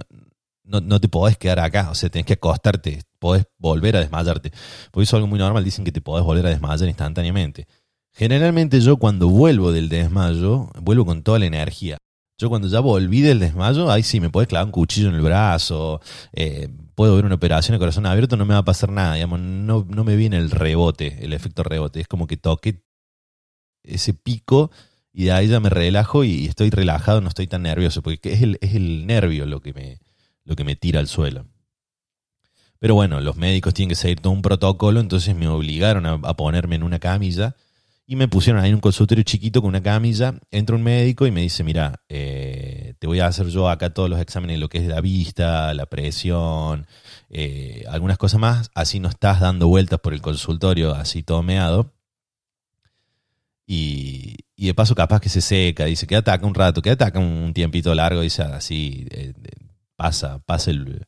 no, 0.64 0.82
no, 0.82 1.00
te 1.00 1.08
podés 1.08 1.38
quedar 1.38 1.60
acá, 1.60 1.90
o 1.92 1.96
sea, 1.96 2.10
tenés 2.10 2.26
que 2.26 2.34
acostarte, 2.34 3.02
podés 3.20 3.46
volver 3.58 3.98
a 3.98 4.00
desmayarte. 4.00 4.52
Porque 4.92 5.04
eso 5.04 5.16
es 5.16 5.20
algo 5.20 5.28
muy 5.28 5.40
normal, 5.40 5.64
dicen 5.64 5.86
que 5.86 5.92
te 5.92 6.02
podés 6.02 6.26
volver 6.26 6.46
a 6.46 6.50
desmayar 6.50 6.88
instantáneamente. 6.88 7.68
Generalmente 8.14 8.80
yo 8.80 8.98
cuando 8.98 9.28
vuelvo 9.30 9.72
del 9.72 9.90
desmayo, 9.90 10.70
vuelvo 10.82 11.06
con 11.06 11.24
toda 11.24 11.40
la 11.40 11.48
energía. 11.48 11.98
Yo 12.38 12.50
cuando 12.50 12.68
ya 12.68 12.80
volví 12.80 13.22
del 13.22 13.40
desmayo, 13.40 13.92
ahí 13.92 14.04
sí 14.04 14.20
me 14.20 14.30
podés 14.30 14.48
clavar 14.48 14.66
un 14.66 14.72
cuchillo 14.72 15.10
en 15.10 15.16
el 15.16 15.22
brazo, 15.22 16.02
eh, 16.34 16.70
puedo 16.96 17.16
ver 17.16 17.26
una 17.26 17.36
operación 17.36 17.76
de 17.76 17.80
corazón 17.80 18.06
abierto, 18.06 18.38
no 18.38 18.46
me 18.46 18.54
va 18.54 18.62
a 18.62 18.66
pasar 18.66 18.92
nada, 18.92 19.16
digamos, 19.16 19.40
no, 19.40 19.86
no 19.88 20.04
me 20.04 20.16
viene 20.16 20.38
el 20.38 20.52
rebote, 20.52 21.24
el 21.24 21.34
efecto 21.34 21.64
rebote. 21.64 22.02
Es 22.02 22.08
como 22.08 22.28
que 22.28 22.38
toque 22.38 22.84
ese 23.84 24.14
pico 24.14 24.72
y 25.12 25.26
de 25.26 25.32
ahí 25.32 25.48
ya 25.48 25.60
me 25.60 25.70
relajo 25.70 26.24
y 26.24 26.46
estoy 26.46 26.70
relajado, 26.70 27.22
no 27.22 27.30
estoy 27.30 27.48
tan 27.48 27.64
nervioso, 27.64 28.02
porque 28.02 28.34
es 28.34 28.42
el, 28.42 28.58
es 28.62 28.76
el 28.76 29.06
nervio 29.06 29.46
lo 29.46 29.62
que 29.62 29.74
me, 29.74 30.00
lo 30.46 30.56
que 30.56 30.64
me 30.64 30.76
tira 30.76 31.00
al 31.00 31.08
suelo. 31.08 31.46
Pero 32.84 32.96
bueno, 32.96 33.22
los 33.22 33.38
médicos 33.38 33.74
tienen 33.74 33.90
que 33.90 33.96
seguir 33.96 34.20
todo 34.20 34.34
un 34.34 34.42
protocolo, 34.42 35.00
entonces 35.00 35.34
me 35.36 35.48
obligaron 35.48 36.06
a, 36.06 36.34
ponerme 36.36 36.76
en 36.76 36.84
una 36.84 37.00
camilla 37.00 37.56
Y 38.06 38.18
me 38.18 38.28
pusieron 38.28 38.62
ahí 38.62 38.70
en 38.70 38.76
un 38.76 38.82
consultorio 38.82 39.24
chiquito 39.24 39.62
con 39.62 39.70
una 39.70 39.82
camilla. 39.82 40.36
Entra 40.52 40.76
un 40.76 40.84
médico 40.84 41.26
y 41.26 41.32
me 41.32 41.40
dice, 41.42 41.64
mira, 41.64 42.02
eh, 42.10 42.96
te 43.00 43.08
voy 43.08 43.22
a 43.22 43.28
hacer 43.28 43.48
yo 43.48 43.70
acá 43.70 43.94
todos 43.94 44.10
los 44.10 44.20
exámenes, 44.20 44.60
lo 44.60 44.68
que 44.68 44.80
es 44.80 44.88
la 44.88 45.00
vista, 45.00 45.74
la 45.74 45.86
presión, 45.86 46.86
eh, 47.30 47.86
algunas 47.90 48.18
cosas 48.18 48.42
más. 48.42 48.70
Así 48.76 49.00
no 49.00 49.08
estás 49.08 49.40
dando 49.40 49.70
vueltas 49.70 50.00
por 50.02 50.14
el 50.14 50.22
consultorio 50.22 50.94
así 50.94 51.24
todo 51.24 51.42
meado. 51.42 51.94
Y, 53.66 54.36
y 54.58 54.68
de 54.68 54.74
paso 54.74 54.94
capaz 54.94 55.22
que 55.22 55.30
se 55.30 55.40
seca. 55.40 55.86
Dice, 55.86 56.06
quédate 56.06 56.32
acá 56.32 56.46
un 56.46 56.54
rato, 56.54 56.82
quédate 56.82 57.06
acá 57.06 57.20
un 57.20 57.54
tiempito 57.54 57.96
largo. 57.96 58.22
Dice, 58.22 58.42
así, 58.44 59.08
eh, 59.12 59.34
pasa, 59.96 60.40
pasa 60.40 60.72
el... 60.72 61.06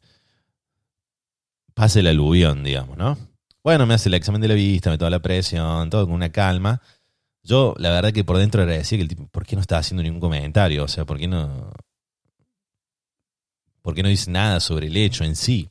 Pasa 1.73 1.99
el 1.99 2.07
aluvión, 2.07 2.63
digamos, 2.63 2.97
¿no? 2.97 3.17
Bueno, 3.61 3.85
me 3.85 3.95
hace 3.95 4.07
el 4.07 4.15
examen 4.15 4.39
de 4.39 4.47
la 4.47 4.53
vista, 4.53 4.89
me 4.89 4.97
toma 4.97 5.09
la 5.09 5.21
presión, 5.21 5.89
todo 5.89 6.05
con 6.05 6.13
una 6.13 6.31
calma. 6.31 6.81
Yo, 7.43 7.75
la 7.77 7.89
verdad 7.91 8.13
que 8.13 8.23
por 8.23 8.37
dentro 8.37 8.61
agradecía 8.61 8.97
que 8.97 9.01
el 9.01 9.07
tipo, 9.09 9.27
¿por 9.27 9.45
qué 9.45 9.55
no 9.55 9.61
estaba 9.61 9.79
haciendo 9.79 10.01
ningún 10.01 10.21
comentario? 10.21 10.83
O 10.83 10.87
sea, 10.87 11.05
¿por 11.05 11.17
qué 11.17 11.27
no. 11.27 11.73
¿Por 13.81 13.93
qué 13.93 14.03
no 14.03 14.09
dice 14.09 14.31
nada 14.31 14.59
sobre 14.59 14.87
el 14.87 14.95
hecho 14.97 15.23
en 15.23 15.35
sí? 15.35 15.69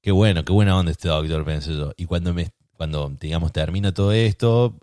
Qué 0.00 0.12
bueno, 0.12 0.44
qué 0.44 0.52
buena 0.52 0.76
onda 0.76 0.92
este 0.92 1.08
doctor, 1.08 1.44
pensé 1.44 1.76
yo. 1.76 1.92
Y 1.96 2.06
cuando 2.06 2.32
me, 2.32 2.50
cuando, 2.72 3.10
digamos, 3.20 3.52
termina 3.52 3.92
todo 3.92 4.12
esto, 4.12 4.78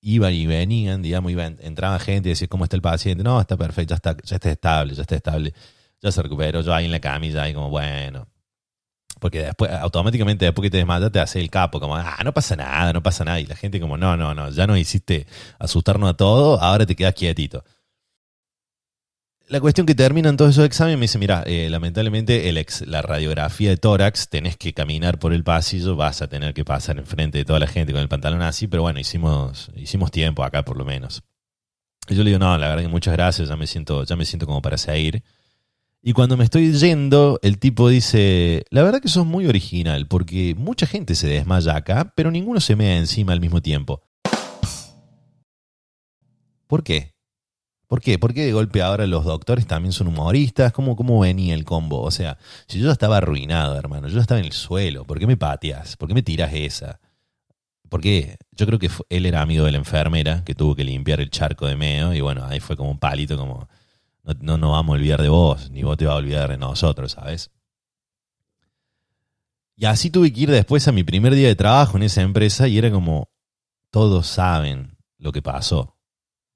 iban 0.00 0.34
y 0.34 0.46
venían, 0.46 1.02
digamos, 1.02 1.32
iban, 1.32 1.58
entraba 1.60 1.98
gente 1.98 2.28
y 2.28 2.32
decía, 2.32 2.48
¿cómo 2.48 2.64
está 2.64 2.76
el 2.76 2.82
paciente? 2.82 3.24
No, 3.24 3.40
está 3.40 3.56
perfecto, 3.56 3.92
ya 3.92 3.96
está, 3.96 4.16
ya 4.22 4.36
está 4.36 4.50
estable, 4.50 4.94
ya 4.94 5.02
está 5.02 5.16
estable, 5.16 5.54
ya 6.04 6.12
se 6.12 6.22
recuperó, 6.22 6.60
yo 6.60 6.74
ahí 6.74 6.84
en 6.84 6.92
la 6.92 7.00
camilla, 7.00 7.42
ahí 7.42 7.54
como, 7.54 7.70
bueno, 7.70 8.28
porque 9.20 9.42
después, 9.42 9.70
automáticamente 9.70 10.44
después 10.44 10.66
que 10.66 10.70
te 10.70 10.76
desmayas 10.76 11.10
te 11.10 11.18
hace 11.18 11.40
el 11.40 11.48
capo, 11.48 11.80
como, 11.80 11.96
ah, 11.96 12.18
no 12.22 12.34
pasa 12.34 12.56
nada, 12.56 12.92
no 12.92 13.02
pasa 13.02 13.24
nada. 13.24 13.40
Y 13.40 13.46
la 13.46 13.56
gente 13.56 13.80
como, 13.80 13.96
no, 13.96 14.16
no, 14.18 14.34
no, 14.34 14.50
ya 14.50 14.66
no 14.66 14.76
hiciste 14.76 15.26
asustarnos 15.58 16.10
a 16.10 16.14
todo, 16.14 16.60
ahora 16.60 16.84
te 16.84 16.94
quedas 16.94 17.14
quietito. 17.14 17.64
La 19.48 19.60
cuestión 19.60 19.86
que 19.86 19.94
terminan 19.94 20.36
todos 20.36 20.50
esos 20.50 20.66
exámenes 20.66 20.98
me 20.98 21.04
dice, 21.04 21.18
mira, 21.18 21.42
eh, 21.46 21.68
lamentablemente 21.70 22.50
el 22.50 22.58
ex, 22.58 22.86
la 22.86 23.00
radiografía 23.00 23.70
de 23.70 23.78
tórax, 23.78 24.28
tenés 24.28 24.58
que 24.58 24.74
caminar 24.74 25.18
por 25.18 25.32
el 25.32 25.42
pasillo, 25.42 25.96
vas 25.96 26.20
a 26.20 26.28
tener 26.28 26.52
que 26.52 26.64
pasar 26.64 26.98
enfrente 26.98 27.38
de 27.38 27.44
toda 27.46 27.58
la 27.58 27.66
gente 27.66 27.92
con 27.92 28.02
el 28.02 28.08
pantalón 28.08 28.42
así, 28.42 28.66
pero 28.66 28.82
bueno, 28.82 29.00
hicimos, 29.00 29.70
hicimos 29.74 30.10
tiempo 30.10 30.44
acá 30.44 30.64
por 30.64 30.76
lo 30.76 30.84
menos. 30.84 31.22
Y 32.08 32.14
yo 32.14 32.24
le 32.24 32.30
digo, 32.30 32.38
no, 32.38 32.58
la 32.58 32.68
verdad 32.68 32.82
que 32.82 32.88
muchas 32.88 33.14
gracias, 33.14 33.48
ya 33.48 33.56
me 33.56 33.66
siento, 33.66 34.04
ya 34.04 34.16
me 34.16 34.26
siento 34.26 34.44
como 34.44 34.60
para 34.60 34.76
seguir. 34.76 35.22
Y 36.06 36.12
cuando 36.12 36.36
me 36.36 36.44
estoy 36.44 36.70
yendo, 36.74 37.40
el 37.42 37.58
tipo 37.58 37.88
dice, 37.88 38.66
la 38.68 38.82
verdad 38.82 39.00
que 39.00 39.08
sos 39.08 39.24
muy 39.24 39.46
original, 39.46 40.06
porque 40.06 40.54
mucha 40.54 40.86
gente 40.86 41.14
se 41.14 41.28
desmaya 41.28 41.76
acá, 41.76 42.12
pero 42.14 42.30
ninguno 42.30 42.60
se 42.60 42.76
mea 42.76 42.98
encima 42.98 43.32
al 43.32 43.40
mismo 43.40 43.62
tiempo. 43.62 44.02
¿Por 46.66 46.84
qué? 46.84 47.14
¿Por 47.86 48.02
qué? 48.02 48.18
¿Por 48.18 48.34
qué 48.34 48.44
de 48.44 48.52
golpe 48.52 48.82
ahora 48.82 49.06
los 49.06 49.24
doctores 49.24 49.66
también 49.66 49.92
son 49.92 50.08
humoristas? 50.08 50.74
¿Cómo, 50.74 50.94
cómo 50.94 51.18
venía 51.20 51.54
el 51.54 51.64
combo? 51.64 52.02
O 52.02 52.10
sea, 52.10 52.36
si 52.66 52.80
yo 52.80 52.90
estaba 52.90 53.16
arruinado, 53.16 53.74
hermano, 53.78 54.08
yo 54.08 54.20
estaba 54.20 54.40
en 54.40 54.44
el 54.44 54.52
suelo, 54.52 55.06
¿por 55.06 55.18
qué 55.18 55.26
me 55.26 55.38
pateas? 55.38 55.96
¿Por 55.96 56.08
qué 56.08 56.12
me 56.12 56.22
tiras 56.22 56.52
esa? 56.52 57.00
Porque 57.88 58.36
yo 58.52 58.66
creo 58.66 58.78
que 58.78 58.90
él 59.08 59.24
era 59.24 59.40
amigo 59.40 59.64
de 59.64 59.72
la 59.72 59.78
enfermera 59.78 60.44
que 60.44 60.54
tuvo 60.54 60.76
que 60.76 60.84
limpiar 60.84 61.22
el 61.22 61.30
charco 61.30 61.66
de 61.66 61.76
meo 61.76 62.12
y 62.12 62.20
bueno, 62.20 62.44
ahí 62.44 62.60
fue 62.60 62.76
como 62.76 62.90
un 62.90 62.98
palito 62.98 63.38
como 63.38 63.70
no, 64.40 64.58
no 64.58 64.70
vamos 64.72 64.94
a 64.94 64.96
olvidar 64.98 65.22
de 65.22 65.28
vos, 65.28 65.70
ni 65.70 65.82
vos 65.82 65.96
te 65.96 66.06
vas 66.06 66.14
a 66.14 66.18
olvidar 66.18 66.50
de 66.50 66.56
nosotros, 66.56 67.12
¿sabes? 67.12 67.50
Y 69.76 69.86
así 69.86 70.10
tuve 70.10 70.32
que 70.32 70.42
ir 70.42 70.50
después 70.50 70.86
a 70.86 70.92
mi 70.92 71.02
primer 71.02 71.34
día 71.34 71.48
de 71.48 71.56
trabajo 71.56 71.96
en 71.96 72.04
esa 72.04 72.22
empresa 72.22 72.68
y 72.68 72.78
era 72.78 72.90
como, 72.90 73.28
todos 73.90 74.26
saben 74.26 74.96
lo 75.18 75.32
que 75.32 75.42
pasó, 75.42 75.96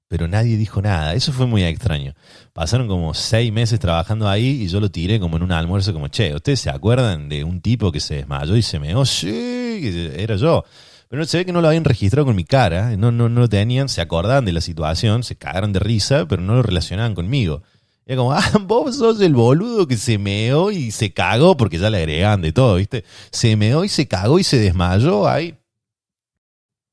pero 0.07 0.27
nadie 0.27 0.57
dijo 0.57 0.81
nada. 0.81 1.13
Eso 1.13 1.31
fue 1.31 1.45
muy 1.45 1.63
extraño. 1.63 2.13
Pasaron 2.53 2.87
como 2.87 3.13
seis 3.13 3.51
meses 3.51 3.79
trabajando 3.79 4.27
ahí 4.27 4.63
y 4.63 4.67
yo 4.67 4.79
lo 4.79 4.89
tiré 4.89 5.19
como 5.19 5.37
en 5.37 5.43
un 5.43 5.51
almuerzo 5.51 5.93
como, 5.93 6.07
che, 6.07 6.33
¿ustedes 6.33 6.61
se 6.61 6.69
acuerdan 6.69 7.29
de 7.29 7.43
un 7.43 7.61
tipo 7.61 7.91
que 7.91 7.99
se 7.99 8.15
desmayó 8.15 8.55
y 8.55 8.61
se 8.61 8.79
meó? 8.79 9.05
Sí, 9.05 10.11
era 10.15 10.35
yo. 10.35 10.63
Pero 11.09 11.25
se 11.25 11.39
ve 11.39 11.45
que 11.45 11.51
no 11.51 11.61
lo 11.61 11.67
habían 11.67 11.85
registrado 11.85 12.27
con 12.27 12.35
mi 12.35 12.45
cara, 12.45 12.95
no, 12.95 13.11
no, 13.11 13.29
no 13.29 13.41
lo 13.41 13.49
tenían, 13.49 13.89
se 13.89 13.99
acordaban 13.99 14.45
de 14.45 14.53
la 14.53 14.61
situación, 14.61 15.23
se 15.23 15.35
cagaron 15.35 15.73
de 15.73 15.79
risa, 15.79 16.27
pero 16.27 16.43
no 16.43 16.53
lo 16.53 16.61
relacionaban 16.61 17.15
conmigo. 17.15 17.63
Era 18.05 18.17
como, 18.17 18.33
ah, 18.33 18.51
vos 18.61 18.97
sos 18.97 19.19
el 19.19 19.33
boludo 19.33 19.87
que 19.87 19.97
se 19.97 20.19
meó 20.19 20.69
y 20.69 20.91
se 20.91 21.11
cagó, 21.11 21.57
porque 21.57 21.79
ya 21.79 21.89
le 21.89 21.97
agregaban 21.97 22.41
de 22.41 22.53
todo, 22.53 22.75
¿viste? 22.75 23.05
Se 23.31 23.55
meó 23.55 23.83
y 23.83 23.89
se 23.89 24.07
cagó 24.07 24.37
y 24.37 24.43
se 24.43 24.59
desmayó 24.59 25.27
ahí. 25.27 25.57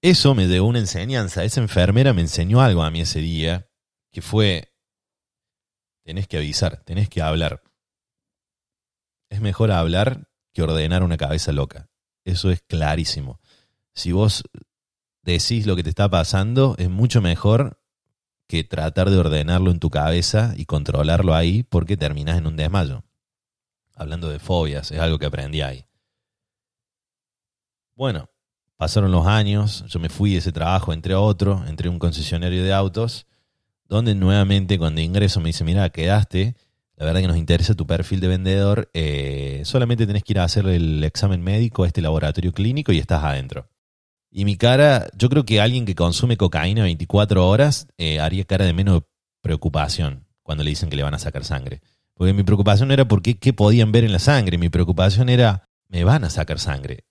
Eso 0.00 0.34
me 0.34 0.46
dio 0.48 0.64
una 0.64 0.78
enseñanza. 0.78 1.44
Esa 1.44 1.60
enfermera 1.60 2.14
me 2.14 2.22
enseñó 2.22 2.62
algo 2.62 2.82
a 2.82 2.90
mí 2.90 3.02
ese 3.02 3.20
día, 3.20 3.68
que 4.12 4.22
fue, 4.22 4.72
tenés 6.04 6.26
que 6.26 6.38
avisar, 6.38 6.82
tenés 6.84 7.10
que 7.10 7.20
hablar. 7.20 7.62
Es 9.28 9.42
mejor 9.42 9.72
hablar 9.72 10.26
que 10.54 10.62
ordenar 10.62 11.02
una 11.02 11.18
cabeza 11.18 11.52
loca. 11.52 11.90
Eso 12.24 12.50
es 12.50 12.62
clarísimo 12.62 13.40
si 13.96 14.12
vos 14.12 14.44
decís 15.22 15.66
lo 15.66 15.74
que 15.74 15.82
te 15.82 15.88
está 15.88 16.08
pasando, 16.08 16.76
es 16.78 16.88
mucho 16.88 17.20
mejor 17.20 17.80
que 18.46 18.62
tratar 18.62 19.10
de 19.10 19.18
ordenarlo 19.18 19.70
en 19.70 19.80
tu 19.80 19.90
cabeza 19.90 20.54
y 20.56 20.66
controlarlo 20.66 21.34
ahí 21.34 21.64
porque 21.64 21.96
terminás 21.96 22.38
en 22.38 22.46
un 22.46 22.56
desmayo. 22.56 23.02
Hablando 23.94 24.28
de 24.28 24.38
fobias, 24.38 24.92
es 24.92 25.00
algo 25.00 25.18
que 25.18 25.26
aprendí 25.26 25.62
ahí. 25.62 25.86
Bueno, 27.96 28.28
pasaron 28.76 29.10
los 29.10 29.26
años, 29.26 29.84
yo 29.88 29.98
me 29.98 30.10
fui 30.10 30.32
de 30.32 30.38
ese 30.38 30.52
trabajo, 30.52 30.92
entre 30.92 31.14
otro, 31.14 31.64
entré 31.66 31.88
a 31.88 31.90
un 31.90 31.98
concesionario 31.98 32.62
de 32.62 32.74
autos, 32.74 33.26
donde 33.88 34.14
nuevamente 34.14 34.78
cuando 34.78 35.00
ingreso 35.00 35.40
me 35.40 35.48
dice, 35.48 35.64
mira, 35.64 35.88
quedaste, 35.88 36.54
la 36.96 37.06
verdad 37.06 37.22
que 37.22 37.28
nos 37.28 37.38
interesa 37.38 37.74
tu 37.74 37.86
perfil 37.86 38.20
de 38.20 38.28
vendedor, 38.28 38.90
eh, 38.92 39.62
solamente 39.64 40.06
tenés 40.06 40.22
que 40.22 40.34
ir 40.34 40.40
a 40.40 40.44
hacer 40.44 40.66
el 40.66 41.02
examen 41.02 41.42
médico 41.42 41.84
a 41.84 41.86
este 41.86 42.02
laboratorio 42.02 42.52
clínico 42.52 42.92
y 42.92 42.98
estás 42.98 43.24
adentro. 43.24 43.70
Y 44.36 44.44
mi 44.44 44.58
cara, 44.58 45.08
yo 45.16 45.30
creo 45.30 45.46
que 45.46 45.62
alguien 45.62 45.86
que 45.86 45.94
consume 45.94 46.36
cocaína 46.36 46.82
24 46.82 47.48
horas 47.48 47.88
eh, 47.96 48.20
haría 48.20 48.44
cara 48.44 48.66
de 48.66 48.74
menos 48.74 49.04
preocupación 49.40 50.26
cuando 50.42 50.62
le 50.62 50.68
dicen 50.68 50.90
que 50.90 50.96
le 50.96 51.02
van 51.02 51.14
a 51.14 51.18
sacar 51.18 51.42
sangre. 51.42 51.80
Porque 52.12 52.34
mi 52.34 52.42
preocupación 52.42 52.90
era 52.90 53.08
por 53.08 53.22
qué, 53.22 53.54
podían 53.54 53.92
ver 53.92 54.04
en 54.04 54.12
la 54.12 54.18
sangre. 54.18 54.58
Mi 54.58 54.68
preocupación 54.68 55.30
era, 55.30 55.70
me 55.88 56.04
van 56.04 56.22
a 56.24 56.28
sacar 56.28 56.58
sangre. 56.58 57.06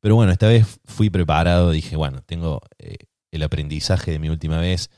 Pero 0.00 0.14
bueno, 0.14 0.32
esta 0.32 0.48
vez 0.48 0.66
fui 0.84 1.08
preparado. 1.08 1.70
Dije, 1.70 1.96
bueno, 1.96 2.20
tengo 2.20 2.60
eh, 2.76 3.06
el 3.30 3.42
aprendizaje 3.42 4.10
de 4.10 4.18
mi 4.18 4.28
última 4.28 4.58
vez. 4.58 4.90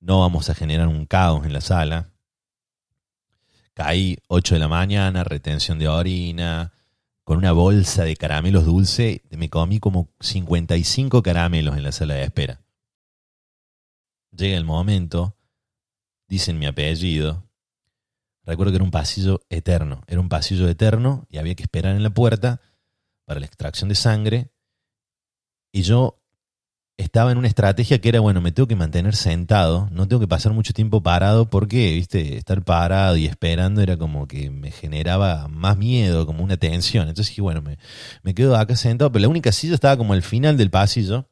No 0.00 0.20
vamos 0.20 0.50
a 0.50 0.54
generar 0.54 0.86
un 0.86 1.06
caos 1.06 1.46
en 1.46 1.54
la 1.54 1.62
sala. 1.62 2.10
Caí 3.72 4.18
8 4.28 4.56
de 4.56 4.60
la 4.60 4.68
mañana, 4.68 5.24
retención 5.24 5.78
de 5.78 5.88
orina, 5.88 6.74
con 7.24 7.38
una 7.38 7.52
bolsa 7.52 8.04
de 8.04 8.16
caramelos 8.16 8.64
dulce, 8.64 9.22
me 9.30 9.48
comí 9.48 9.78
como 9.78 10.10
55 10.20 11.22
caramelos 11.22 11.76
en 11.76 11.84
la 11.84 11.92
sala 11.92 12.14
de 12.14 12.24
espera. 12.24 12.62
Llega 14.32 14.56
el 14.56 14.64
momento, 14.64 15.36
dicen 16.26 16.58
mi 16.58 16.66
apellido. 16.66 17.48
Recuerdo 18.44 18.72
que 18.72 18.76
era 18.76 18.84
un 18.84 18.90
pasillo 18.90 19.40
eterno, 19.50 20.02
era 20.08 20.20
un 20.20 20.28
pasillo 20.28 20.68
eterno 20.68 21.26
y 21.28 21.38
había 21.38 21.54
que 21.54 21.62
esperar 21.62 21.94
en 21.94 22.02
la 22.02 22.10
puerta 22.10 22.60
para 23.24 23.38
la 23.38 23.46
extracción 23.46 23.88
de 23.88 23.94
sangre. 23.94 24.50
Y 25.70 25.82
yo 25.82 26.21
estaba 26.96 27.32
en 27.32 27.38
una 27.38 27.48
estrategia 27.48 28.00
que 28.00 28.08
era, 28.08 28.20
bueno, 28.20 28.40
me 28.40 28.52
tengo 28.52 28.66
que 28.66 28.76
mantener 28.76 29.16
sentado, 29.16 29.88
no 29.90 30.06
tengo 30.08 30.20
que 30.20 30.28
pasar 30.28 30.52
mucho 30.52 30.72
tiempo 30.72 31.02
parado 31.02 31.48
porque, 31.48 31.92
viste, 31.92 32.36
estar 32.36 32.62
parado 32.64 33.16
y 33.16 33.26
esperando 33.26 33.80
era 33.80 33.96
como 33.96 34.26
que 34.28 34.50
me 34.50 34.70
generaba 34.70 35.48
más 35.48 35.76
miedo, 35.76 36.26
como 36.26 36.44
una 36.44 36.56
tensión. 36.56 37.08
Entonces 37.08 37.30
dije, 37.30 37.42
bueno, 37.42 37.62
me, 37.62 38.34
quedo 38.34 38.56
acá 38.56 38.76
sentado, 38.76 39.10
pero 39.12 39.22
la 39.22 39.28
única 39.28 39.52
silla 39.52 39.74
estaba 39.74 39.96
como 39.96 40.12
al 40.12 40.22
final 40.22 40.56
del 40.56 40.70
pasillo. 40.70 41.28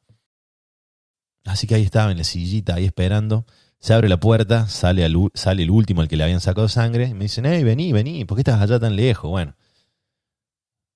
Así 1.45 1.67
que 1.67 1.75
ahí 1.75 1.83
estaba 1.83 2.11
en 2.11 2.17
la 2.17 2.23
sillita, 2.23 2.75
ahí 2.75 2.85
esperando. 2.85 3.45
Se 3.79 3.93
abre 3.93 4.09
la 4.09 4.19
puerta, 4.19 4.67
sale, 4.67 5.07
sale 5.33 5.63
el 5.63 5.71
último, 5.71 6.01
al 6.01 6.07
que 6.07 6.15
le 6.15 6.23
habían 6.23 6.41
sacado 6.41 6.67
sangre, 6.69 7.07
y 7.07 7.13
me 7.15 7.25
dicen, 7.25 7.45
hey, 7.47 7.63
vení, 7.63 7.91
vení, 7.91 8.25
¿por 8.25 8.35
qué 8.35 8.41
estás 8.41 8.61
allá 8.61 8.79
tan 8.79 8.95
lejos? 8.95 9.29
Bueno, 9.29 9.55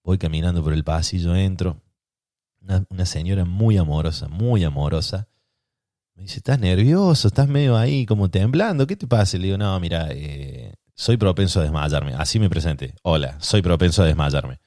voy 0.04 0.20
caminando 0.20 0.64
por 0.64 0.74
el 0.74 0.84
pasillo, 0.84 1.36
entro, 1.36 1.82
una, 2.90 3.06
señora 3.06 3.46
muy 3.46 3.78
amorosa, 3.78 4.28
muy 4.28 4.64
amorosa. 4.64 5.28
Me 6.16 6.24
dice, 6.24 6.38
¿estás 6.38 6.60
nervioso? 6.60 7.28
¿Estás 7.28 7.48
medio 7.48 7.78
ahí 7.78 8.06
como 8.06 8.30
temblando? 8.30 8.88
¿Qué 8.88 8.96
te 8.96 9.08
pasa? 9.08 9.38
le 9.38 9.46
digo, 9.46 9.58
no, 9.58 9.80
mira, 9.80 10.08
eh, 10.12 10.74
soy 10.94 11.18
propenso 11.18 11.60
a 11.60 11.64
desmayarme. 11.64 12.14
Así 12.14 12.40
me 12.40 12.50
presenté. 12.50 12.96
Hola, 13.04 13.38
soy 13.42 13.62
propenso 13.62 14.02
a 14.02 14.06
desmayarme. 14.06 14.60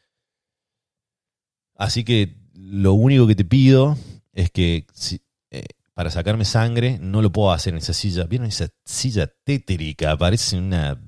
Así 1.75 2.05
que 2.05 2.37
lo 2.55 2.93
único 2.93 3.27
que 3.27 3.35
te 3.35 3.45
pido 3.45 3.97
es 4.33 4.51
que 4.51 4.87
eh, 5.51 5.65
para 5.95 6.11
sacarme 6.11 6.45
sangre 6.45 6.99
no 7.01 7.23
lo 7.23 7.33
puedo 7.33 7.53
hacer 7.53 7.73
en 7.73 7.79
esa 7.79 7.95
silla. 7.95 8.25
¿Vieron 8.25 8.49
esa 8.49 8.69
silla 8.85 9.27
tétrica? 9.27 10.17
Parece 10.17 10.59
una, 10.59 11.01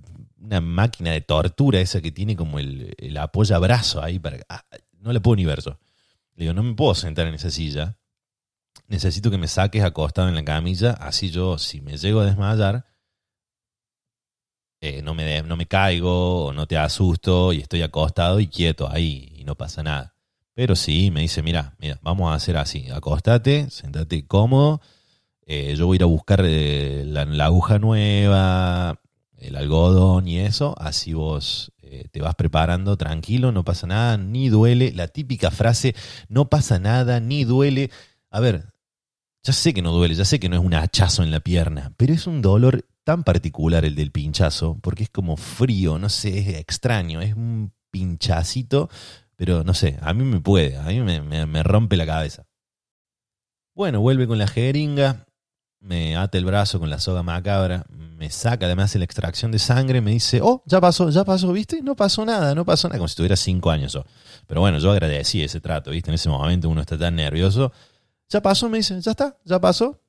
máquina 0.62 1.12
de 1.12 1.20
tortura 1.20 1.80
esa 1.80 2.00
que 2.00 2.10
tiene 2.10 2.34
como 2.34 2.58
el, 2.58 2.94
el 2.96 3.16
apoyabrazo 3.18 4.02
ahí. 4.02 4.18
Para, 4.18 4.38
ah, 4.48 4.64
no 5.00 5.12
le 5.12 5.20
puedo 5.20 5.36
ni 5.36 5.44
ver 5.44 5.60
yo. 5.60 5.78
Digo, 6.40 6.54
no 6.54 6.62
me 6.62 6.72
puedo 6.74 6.94
sentar 6.94 7.26
en 7.26 7.34
esa 7.34 7.50
silla. 7.50 7.98
necesito 8.88 9.30
que 9.30 9.36
me 9.36 9.46
saques 9.46 9.84
acostado 9.84 10.28
en 10.30 10.34
la 10.34 10.42
camilla, 10.42 10.92
así 10.92 11.30
yo, 11.30 11.58
si 11.58 11.82
me 11.82 11.98
llego 11.98 12.20
a 12.20 12.24
desmayar, 12.24 12.86
eh, 14.80 15.02
no, 15.02 15.14
me 15.14 15.42
no 15.42 15.56
me 15.58 15.66
caigo 15.66 16.46
o 16.46 16.52
no 16.54 16.66
te 16.66 16.78
asusto 16.78 17.52
y 17.52 17.60
estoy 17.60 17.82
acostado 17.82 18.40
y 18.40 18.46
quieto 18.46 18.90
ahí 18.90 19.30
y 19.36 19.44
no 19.44 19.54
pasa 19.54 19.82
nada. 19.82 20.14
Pero 20.54 20.76
sí, 20.76 21.10
me 21.10 21.20
dice, 21.20 21.42
mira, 21.42 21.76
mira, 21.78 21.98
vamos 22.00 22.32
a 22.32 22.36
hacer 22.36 22.56
así, 22.56 22.88
acostate, 22.90 23.68
sentate 23.68 24.26
cómodo, 24.26 24.80
eh, 25.44 25.74
yo 25.76 25.86
voy 25.86 25.96
a 25.96 25.98
ir 25.98 26.02
a 26.04 26.06
buscar 26.06 26.42
eh, 26.46 27.04
la, 27.06 27.26
la 27.26 27.44
aguja 27.44 27.78
nueva, 27.78 28.98
el 29.36 29.56
algodón 29.56 30.26
y 30.26 30.38
eso, 30.38 30.74
así 30.78 31.12
vos 31.12 31.70
eh, 31.90 32.08
te 32.10 32.20
vas 32.20 32.34
preparando 32.36 32.96
tranquilo, 32.96 33.52
no 33.52 33.64
pasa 33.64 33.86
nada, 33.86 34.16
ni 34.16 34.48
duele. 34.48 34.92
La 34.92 35.08
típica 35.08 35.50
frase, 35.50 35.94
no 36.28 36.48
pasa 36.48 36.78
nada, 36.78 37.20
ni 37.20 37.44
duele. 37.44 37.90
A 38.30 38.40
ver, 38.40 38.72
ya 39.42 39.52
sé 39.52 39.72
que 39.74 39.82
no 39.82 39.92
duele, 39.92 40.14
ya 40.14 40.24
sé 40.24 40.40
que 40.40 40.48
no 40.48 40.56
es 40.56 40.62
un 40.62 40.74
hachazo 40.74 41.22
en 41.22 41.30
la 41.30 41.40
pierna, 41.40 41.92
pero 41.96 42.12
es 42.12 42.26
un 42.26 42.42
dolor 42.42 42.86
tan 43.04 43.24
particular 43.24 43.84
el 43.84 43.94
del 43.94 44.12
pinchazo, 44.12 44.78
porque 44.82 45.04
es 45.04 45.10
como 45.10 45.36
frío, 45.36 45.98
no 45.98 46.08
sé, 46.08 46.38
es 46.38 46.48
extraño, 46.58 47.20
es 47.22 47.34
un 47.34 47.72
pinchacito, 47.90 48.90
pero 49.36 49.64
no 49.64 49.74
sé, 49.74 49.98
a 50.02 50.12
mí 50.14 50.24
me 50.24 50.40
puede, 50.40 50.76
a 50.76 50.82
mí 50.84 51.00
me, 51.00 51.20
me- 51.22 51.46
me 51.46 51.62
rompe 51.62 51.96
la 51.96 52.06
cabeza. 52.06 52.46
Bueno, 53.74 54.00
vuelve 54.00 54.26
con 54.26 54.38
la 54.38 54.46
jeringa, 54.46 55.26
me 55.80 56.16
ata 56.16 56.36
el 56.38 56.44
brazo 56.44 56.78
con 56.78 56.90
la 56.90 56.98
soga 56.98 57.22
macabra, 57.22 57.86
me 57.88 58.30
saca 58.30 58.66
además 58.66 58.94
la 58.94 59.04
extracción 59.04 59.50
de 59.50 59.58
sangre, 59.58 60.00
me 60.00 60.10
dice, 60.10 60.40
oh, 60.42 60.62
ya 60.66 60.80
pasó, 60.80 61.08
ya 61.10 61.24
pasó, 61.24 61.52
¿viste? 61.52 61.80
No 61.82 61.96
pasó 61.96 62.24
nada, 62.24 62.54
no 62.54 62.64
pasó 62.64 62.88
nada, 62.88 62.98
como 62.98 63.08
si 63.08 63.16
tuviera 63.16 63.36
cinco 63.36 63.70
años 63.70 63.92
yo. 63.94 64.04
Pero 64.46 64.60
bueno, 64.60 64.78
yo 64.78 64.90
agradecí 64.92 65.42
ese 65.42 65.60
trato, 65.60 65.90
¿viste? 65.90 66.10
En 66.10 66.14
ese 66.16 66.28
momento 66.28 66.68
uno 66.68 66.80
está 66.82 66.98
tan 66.98 67.16
nervioso. 67.16 67.72
Ya 68.28 68.42
pasó, 68.42 68.68
me 68.68 68.78
dice, 68.78 69.00
ya 69.00 69.10
está, 69.12 69.38
ya 69.44 69.58
pasó. 69.60 70.00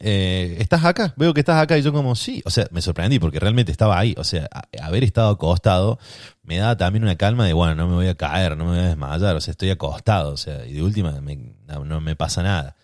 Eh, 0.00 0.56
¿Estás 0.58 0.84
acá? 0.84 1.14
Veo 1.16 1.32
que 1.32 1.40
estás 1.40 1.62
acá 1.62 1.78
y 1.78 1.82
yo 1.82 1.92
como, 1.92 2.14
sí. 2.16 2.42
O 2.44 2.50
sea, 2.50 2.66
me 2.72 2.82
sorprendí 2.82 3.18
porque 3.18 3.38
realmente 3.38 3.70
estaba 3.70 3.98
ahí. 3.98 4.14
O 4.18 4.24
sea, 4.24 4.48
haber 4.82 5.04
estado 5.04 5.30
acostado 5.30 5.98
me 6.42 6.56
daba 6.58 6.76
también 6.76 7.04
una 7.04 7.16
calma 7.16 7.46
de, 7.46 7.52
bueno, 7.52 7.74
no 7.74 7.86
me 7.88 7.94
voy 7.94 8.08
a 8.08 8.14
caer, 8.16 8.56
no 8.56 8.64
me 8.64 8.70
voy 8.70 8.80
a 8.80 8.88
desmayar. 8.88 9.36
O 9.36 9.40
sea, 9.40 9.52
estoy 9.52 9.70
acostado. 9.70 10.32
O 10.32 10.36
sea, 10.36 10.66
y 10.66 10.72
de 10.72 10.82
última 10.82 11.12
me- 11.20 11.54
no 11.84 12.00
me 12.00 12.16
pasa 12.16 12.42
nada. 12.42 12.76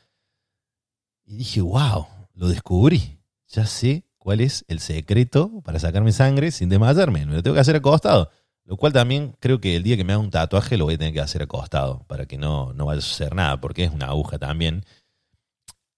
Y 1.30 1.36
dije, 1.36 1.60
wow, 1.60 2.08
lo 2.34 2.48
descubrí. 2.48 3.20
Ya 3.46 3.64
sé 3.64 4.04
cuál 4.18 4.40
es 4.40 4.64
el 4.66 4.80
secreto 4.80 5.62
para 5.64 5.78
sacarme 5.78 6.10
sangre 6.10 6.50
sin 6.50 6.68
desmayarme. 6.68 7.24
Me 7.24 7.36
lo 7.36 7.42
tengo 7.44 7.54
que 7.54 7.60
hacer 7.60 7.76
acostado. 7.76 8.32
Lo 8.64 8.76
cual 8.76 8.92
también 8.92 9.36
creo 9.38 9.60
que 9.60 9.76
el 9.76 9.84
día 9.84 9.96
que 9.96 10.02
me 10.02 10.12
haga 10.12 10.20
un 10.20 10.32
tatuaje 10.32 10.76
lo 10.76 10.86
voy 10.86 10.94
a 10.94 10.98
tener 10.98 11.12
que 11.12 11.20
hacer 11.20 11.42
acostado 11.42 12.04
para 12.08 12.26
que 12.26 12.36
no, 12.36 12.72
no 12.72 12.86
vaya 12.86 12.98
a 12.98 13.02
suceder 13.02 13.36
nada, 13.36 13.60
porque 13.60 13.84
es 13.84 13.92
una 13.92 14.06
aguja 14.06 14.40
también. 14.40 14.84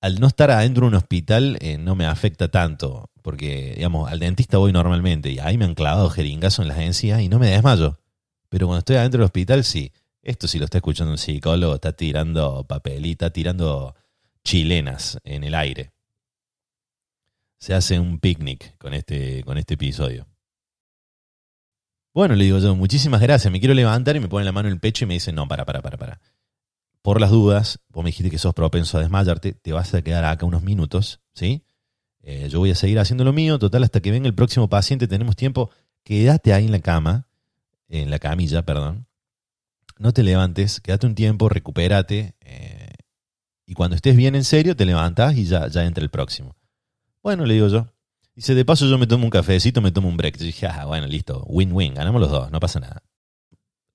Al 0.02 0.20
no 0.20 0.26
estar 0.26 0.50
adentro 0.50 0.82
de 0.82 0.88
un 0.88 0.94
hospital 0.96 1.56
eh, 1.62 1.78
no 1.78 1.94
me 1.94 2.04
afecta 2.04 2.50
tanto, 2.50 3.08
porque, 3.22 3.72
digamos, 3.76 4.12
al 4.12 4.18
dentista 4.18 4.58
voy 4.58 4.72
normalmente 4.72 5.30
y 5.30 5.38
ahí 5.38 5.56
me 5.56 5.64
han 5.64 5.74
clavado 5.74 6.10
jeringazo 6.10 6.60
en 6.60 6.68
las 6.68 6.78
encías 6.78 7.22
y 7.22 7.30
no 7.30 7.38
me 7.38 7.48
desmayo. 7.48 7.98
Pero 8.50 8.66
cuando 8.66 8.80
estoy 8.80 8.96
adentro 8.96 9.20
del 9.20 9.24
hospital, 9.24 9.64
sí. 9.64 9.92
Esto 10.20 10.46
si 10.46 10.58
lo 10.58 10.66
está 10.66 10.76
escuchando 10.76 11.10
un 11.10 11.18
psicólogo, 11.18 11.76
está 11.76 11.94
tirando 11.94 12.64
papelita, 12.64 13.30
tirando 13.30 13.94
chilenas 14.44 15.18
en 15.24 15.44
el 15.44 15.54
aire. 15.54 15.92
Se 17.58 17.74
hace 17.74 17.98
un 18.00 18.18
picnic 18.18 18.76
con 18.78 18.94
este, 18.94 19.44
con 19.44 19.58
este 19.58 19.74
episodio. 19.74 20.26
Bueno, 22.14 22.34
le 22.34 22.44
digo 22.44 22.58
yo, 22.58 22.74
muchísimas 22.74 23.20
gracias, 23.20 23.50
me 23.50 23.58
quiero 23.58 23.74
levantar 23.74 24.16
y 24.16 24.20
me 24.20 24.28
pone 24.28 24.44
la 24.44 24.52
mano 24.52 24.68
en 24.68 24.74
el 24.74 24.80
pecho 24.80 25.04
y 25.04 25.08
me 25.08 25.14
dice, 25.14 25.32
no, 25.32 25.48
para, 25.48 25.64
para, 25.64 25.80
para, 25.80 25.96
para. 25.96 26.20
Por 27.00 27.20
las 27.20 27.30
dudas, 27.30 27.80
vos 27.88 28.04
me 28.04 28.08
dijiste 28.08 28.30
que 28.30 28.38
sos 28.38 28.52
propenso 28.52 28.98
a 28.98 29.00
desmayarte, 29.00 29.54
te 29.54 29.72
vas 29.72 29.94
a 29.94 30.02
quedar 30.02 30.24
acá 30.24 30.44
unos 30.44 30.62
minutos, 30.62 31.20
¿sí? 31.34 31.64
Eh, 32.22 32.48
yo 32.50 32.58
voy 32.58 32.70
a 32.70 32.74
seguir 32.74 32.98
haciendo 32.98 33.24
lo 33.24 33.32
mío, 33.32 33.58
total, 33.58 33.82
hasta 33.82 34.00
que 34.00 34.10
venga 34.10 34.28
el 34.28 34.34
próximo 34.34 34.68
paciente 34.68 35.08
tenemos 35.08 35.36
tiempo, 35.36 35.70
quédate 36.04 36.52
ahí 36.52 36.66
en 36.66 36.72
la 36.72 36.80
cama, 36.80 37.28
en 37.88 38.10
la 38.10 38.18
camilla, 38.18 38.62
perdón. 38.62 39.06
No 39.98 40.12
te 40.12 40.22
levantes, 40.22 40.80
quédate 40.80 41.06
un 41.06 41.14
tiempo, 41.14 41.48
recupérate, 41.48 42.34
eh, 42.40 42.91
y 43.72 43.74
cuando 43.74 43.96
estés 43.96 44.14
bien 44.14 44.34
en 44.34 44.44
serio, 44.44 44.76
te 44.76 44.84
levantás 44.84 45.34
y 45.34 45.46
ya, 45.46 45.66
ya 45.66 45.86
entra 45.86 46.04
el 46.04 46.10
próximo. 46.10 46.54
Bueno, 47.22 47.46
le 47.46 47.54
digo 47.54 47.68
yo. 47.68 47.86
Dice, 48.34 48.54
de 48.54 48.66
paso 48.66 48.84
yo 48.84 48.98
me 48.98 49.06
tomo 49.06 49.24
un 49.24 49.30
cafecito, 49.30 49.80
me 49.80 49.90
tomo 49.90 50.10
un 50.10 50.18
break. 50.18 50.36
Yo 50.36 50.44
dije, 50.44 50.66
ah, 50.66 50.84
bueno, 50.84 51.06
listo, 51.06 51.42
win-win, 51.46 51.94
ganamos 51.94 52.20
los 52.20 52.30
dos, 52.30 52.50
no 52.50 52.60
pasa 52.60 52.80
nada. 52.80 53.02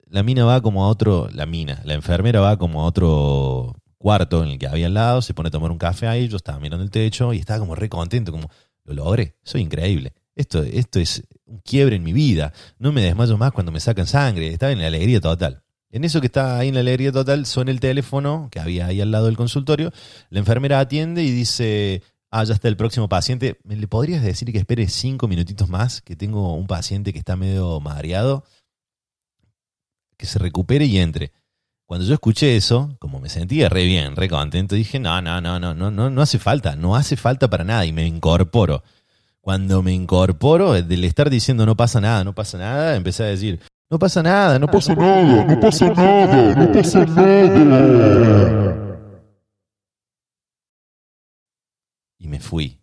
La 0.07 0.23
mina 0.23 0.45
va 0.45 0.61
como 0.61 0.83
a 0.83 0.87
otro, 0.87 1.29
la 1.31 1.45
mina, 1.45 1.79
la 1.85 1.93
enfermera 1.93 2.39
va 2.39 2.57
como 2.57 2.81
a 2.81 2.85
otro 2.85 3.75
cuarto 3.99 4.43
en 4.43 4.49
el 4.49 4.57
que 4.57 4.65
había 4.65 4.87
al 4.87 4.95
lado, 4.95 5.21
se 5.21 5.35
pone 5.35 5.49
a 5.49 5.51
tomar 5.51 5.69
un 5.69 5.77
café 5.77 6.07
ahí, 6.07 6.27
yo 6.27 6.37
estaba 6.37 6.59
mirando 6.59 6.83
el 6.83 6.89
techo 6.89 7.31
y 7.33 7.37
estaba 7.37 7.59
como 7.59 7.75
re 7.75 7.87
contento, 7.87 8.31
como, 8.31 8.49
lo 8.83 8.95
logré, 8.95 9.35
soy 9.43 9.61
increíble. 9.61 10.13
Esto, 10.33 10.63
esto 10.63 10.99
es 10.99 11.23
un 11.45 11.59
quiebre 11.59 11.97
en 11.97 12.03
mi 12.03 12.13
vida, 12.13 12.51
no 12.79 12.91
me 12.91 13.03
desmayo 13.03 13.37
más 13.37 13.51
cuando 13.51 13.71
me 13.71 13.79
sacan 13.79 14.07
sangre, 14.07 14.47
estaba 14.47 14.71
en 14.71 14.79
la 14.79 14.87
alegría 14.87 15.21
total. 15.21 15.61
En 15.89 16.03
eso 16.03 16.19
que 16.19 16.27
está 16.27 16.59
ahí 16.59 16.67
en 16.67 16.73
la 16.73 16.81
alegría 16.81 17.11
total, 17.11 17.45
suena 17.45 17.71
el 17.71 17.79
teléfono 17.79 18.49
que 18.51 18.59
había 18.59 18.87
ahí 18.87 18.99
al 18.99 19.11
lado 19.11 19.27
del 19.27 19.37
consultorio, 19.37 19.91
la 20.29 20.39
enfermera 20.39 20.79
atiende 20.79 21.23
y 21.23 21.31
dice, 21.31 22.03
ah, 22.29 22.43
ya 22.43 22.53
está 22.53 22.67
el 22.67 22.75
próximo 22.75 23.07
paciente, 23.07 23.57
¿me 23.63 23.75
le 23.75 23.87
podrías 23.87 24.21
decir 24.21 24.51
que 24.51 24.57
espere 24.57 24.87
cinco 24.89 25.27
minutitos 25.27 25.69
más, 25.69 26.01
que 26.01 26.15
tengo 26.15 26.53
un 26.55 26.67
paciente 26.67 27.13
que 27.13 27.19
está 27.19 27.35
medio 27.37 27.79
mareado? 27.79 28.43
Que 30.17 30.25
se 30.25 30.39
recupere 30.39 30.85
y 30.85 30.97
entre. 30.97 31.31
Cuando 31.85 32.05
yo 32.05 32.13
escuché 32.15 32.57
eso, 32.57 32.97
como 32.99 33.21
me 33.21 33.29
sentía 33.29 33.69
re 33.69 33.85
bien, 33.85 34.17
re 34.17 34.27
contento, 34.27 34.75
dije, 34.75 34.99
no, 34.99 35.21
no, 35.21 35.39
no, 35.39 35.57
no, 35.57 35.73
no, 35.73 35.89
no, 35.89 36.09
no 36.09 36.21
hace 36.21 36.37
falta, 36.37 36.75
no 36.75 36.97
hace 36.97 37.15
falta 37.15 37.49
para 37.49 37.63
nada 37.63 37.85
y 37.85 37.93
me 37.93 38.05
incorporo. 38.05 38.83
Cuando 39.39 39.81
me 39.81 39.93
incorporo, 39.93 40.73
del 40.73 41.05
estar 41.05 41.29
diciendo 41.29 41.65
no 41.65 41.77
pasa 41.77 42.01
nada, 42.01 42.25
no 42.25 42.35
pasa 42.35 42.57
nada, 42.57 42.97
empecé 42.97 43.23
a 43.23 43.27
decir, 43.27 43.61
no 43.89 43.99
pasa 43.99 44.23
nada, 44.23 44.59
no 44.59 44.67
pasa 44.67 44.95
nada, 44.95 45.45
no 45.45 45.59
pasa 45.59 45.89
nada, 45.93 46.55
no 46.55 46.71
pasa 46.71 47.05
nada. 47.05 48.87
y 52.17 52.27
me 52.27 52.39
fui. 52.39 52.81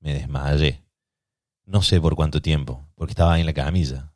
Me 0.00 0.14
desmayé. 0.14 0.84
No 1.64 1.82
sé 1.82 2.00
por 2.00 2.14
cuánto 2.14 2.40
tiempo, 2.40 2.88
porque 2.94 3.12
estaba 3.12 3.34
ahí 3.34 3.40
en 3.40 3.46
la 3.46 3.54
camilla. 3.54 4.12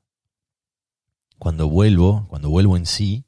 Cuando 1.38 1.68
vuelvo, 1.68 2.26
cuando 2.28 2.50
vuelvo 2.50 2.76
en 2.76 2.86
sí, 2.86 3.24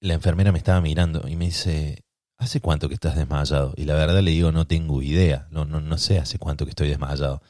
la 0.00 0.14
enfermera 0.14 0.52
me 0.52 0.58
estaba 0.58 0.80
mirando 0.80 1.28
y 1.28 1.36
me 1.36 1.46
dice, 1.46 2.04
¿hace 2.38 2.60
cuánto 2.60 2.88
que 2.88 2.94
estás 2.94 3.16
desmayado? 3.16 3.74
Y 3.76 3.84
la 3.84 3.94
verdad 3.94 4.22
le 4.22 4.30
digo, 4.30 4.52
no 4.52 4.66
tengo 4.66 5.02
idea, 5.02 5.46
no, 5.50 5.64
no, 5.64 5.80
no 5.80 5.98
sé 5.98 6.18
hace 6.18 6.38
cuánto 6.38 6.64
que 6.64 6.70
estoy 6.70 6.88
desmayado. 6.88 7.42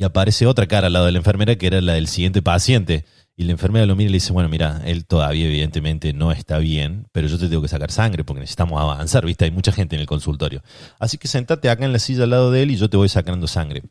Y 0.00 0.04
aparece 0.04 0.46
otra 0.46 0.66
cara 0.66 0.86
al 0.86 0.94
lado 0.94 1.04
de 1.04 1.12
la 1.12 1.18
enfermera 1.18 1.56
que 1.56 1.66
era 1.66 1.82
la 1.82 1.92
del 1.92 2.06
siguiente 2.06 2.40
paciente. 2.40 3.04
Y 3.36 3.44
la 3.44 3.52
enfermera 3.52 3.84
lo 3.84 3.96
mira 3.96 4.08
y 4.08 4.12
le 4.12 4.16
dice, 4.16 4.32
bueno, 4.32 4.48
mira, 4.48 4.80
él 4.86 5.04
todavía 5.04 5.44
evidentemente 5.44 6.14
no 6.14 6.32
está 6.32 6.56
bien, 6.56 7.06
pero 7.12 7.28
yo 7.28 7.38
te 7.38 7.50
tengo 7.50 7.60
que 7.60 7.68
sacar 7.68 7.90
sangre 7.90 8.24
porque 8.24 8.40
necesitamos 8.40 8.80
avanzar, 8.80 9.26
¿viste? 9.26 9.44
Hay 9.44 9.50
mucha 9.50 9.72
gente 9.72 9.96
en 9.96 10.00
el 10.00 10.06
consultorio. 10.06 10.62
Así 10.98 11.18
que 11.18 11.28
sentate 11.28 11.68
acá 11.68 11.84
en 11.84 11.92
la 11.92 11.98
silla 11.98 12.24
al 12.24 12.30
lado 12.30 12.50
de 12.50 12.62
él 12.62 12.70
y 12.70 12.76
yo 12.76 12.88
te 12.88 12.96
voy 12.96 13.10
sacando 13.10 13.46
sangre. 13.46 13.82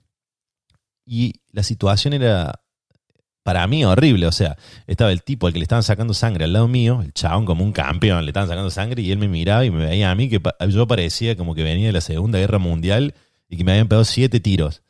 Y 1.05 1.41
la 1.51 1.61
situación 1.61 2.13
era, 2.13 2.59
para 3.43 3.67
mí, 3.67 3.85
horrible. 3.85 4.25
O 4.25 4.31
sea, 4.31 4.57
estaba 4.87 5.11
el 5.11 5.21
tipo 5.21 5.45
al 5.45 5.53
que 5.53 5.59
le 5.59 5.63
estaban 5.63 5.83
sacando 5.83 6.15
sangre 6.15 6.45
al 6.45 6.53
lado 6.53 6.67
mío, 6.67 7.03
el 7.03 7.13
chabón 7.13 7.45
como 7.45 7.63
un 7.63 7.71
campeón, 7.71 8.25
le 8.25 8.31
estaban 8.31 8.49
sacando 8.49 8.71
sangre 8.71 9.03
y 9.03 9.11
él 9.11 9.19
me 9.19 9.27
miraba 9.27 9.63
y 9.63 9.69
me 9.69 9.85
veía 9.85 10.09
a 10.09 10.15
mí 10.15 10.27
que 10.27 10.41
yo 10.69 10.87
parecía 10.87 11.37
como 11.37 11.53
que 11.53 11.61
venía 11.61 11.85
de 11.85 11.93
la 11.93 12.01
Segunda 12.01 12.39
Guerra 12.39 12.57
Mundial 12.57 13.13
y 13.47 13.57
que 13.57 13.63
me 13.63 13.73
habían 13.73 13.87
pegado 13.87 14.05
siete 14.05 14.39
tiros. 14.39 14.81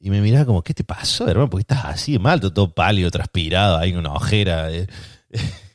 Y 0.00 0.10
me 0.10 0.20
miraba 0.20 0.44
como, 0.44 0.62
¿qué 0.62 0.74
te 0.74 0.84
pasó, 0.84 1.28
hermano? 1.28 1.50
¿Por 1.50 1.58
qué 1.58 1.62
estás 1.62 1.84
así 1.86 2.12
de 2.12 2.18
mal? 2.18 2.40
Todo, 2.40 2.72
pálido, 2.72 3.10
transpirado, 3.10 3.76
ahí 3.78 3.92
con 3.92 4.00
una 4.00 4.12
ojera. 4.12 4.70
eh. 4.70 4.86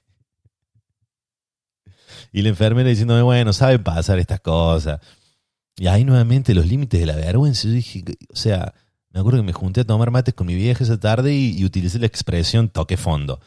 y 2.31 2.41
la 2.41 2.49
enfermera 2.49 2.89
diciéndome, 2.89 3.21
bueno, 3.21 3.53
saben 3.53 3.83
pasar 3.83 4.19
estas 4.19 4.39
cosas. 4.39 4.99
Y 5.75 5.88
ahí 5.88 6.05
nuevamente 6.05 6.53
los 6.53 6.65
límites 6.65 6.99
de 6.99 7.05
la 7.05 7.15
vergüenza. 7.15 7.67
Yo 7.67 7.74
dije, 7.74 8.03
o 8.30 8.36
sea, 8.36 8.74
me 9.09 9.19
acuerdo 9.19 9.39
que 9.39 9.45
me 9.45 9.53
junté 9.53 9.82
a 9.82 9.86
tomar 9.86 10.11
mates 10.11 10.34
con 10.34 10.47
mi 10.47 10.55
vieja 10.55 10.84
esa 10.84 10.99
tarde 10.99 11.34
y, 11.34 11.63
utilicé 11.63 11.99
la 11.99 12.07
expresión 12.07 12.69
toque 12.69 12.97
fondo. 12.97 13.39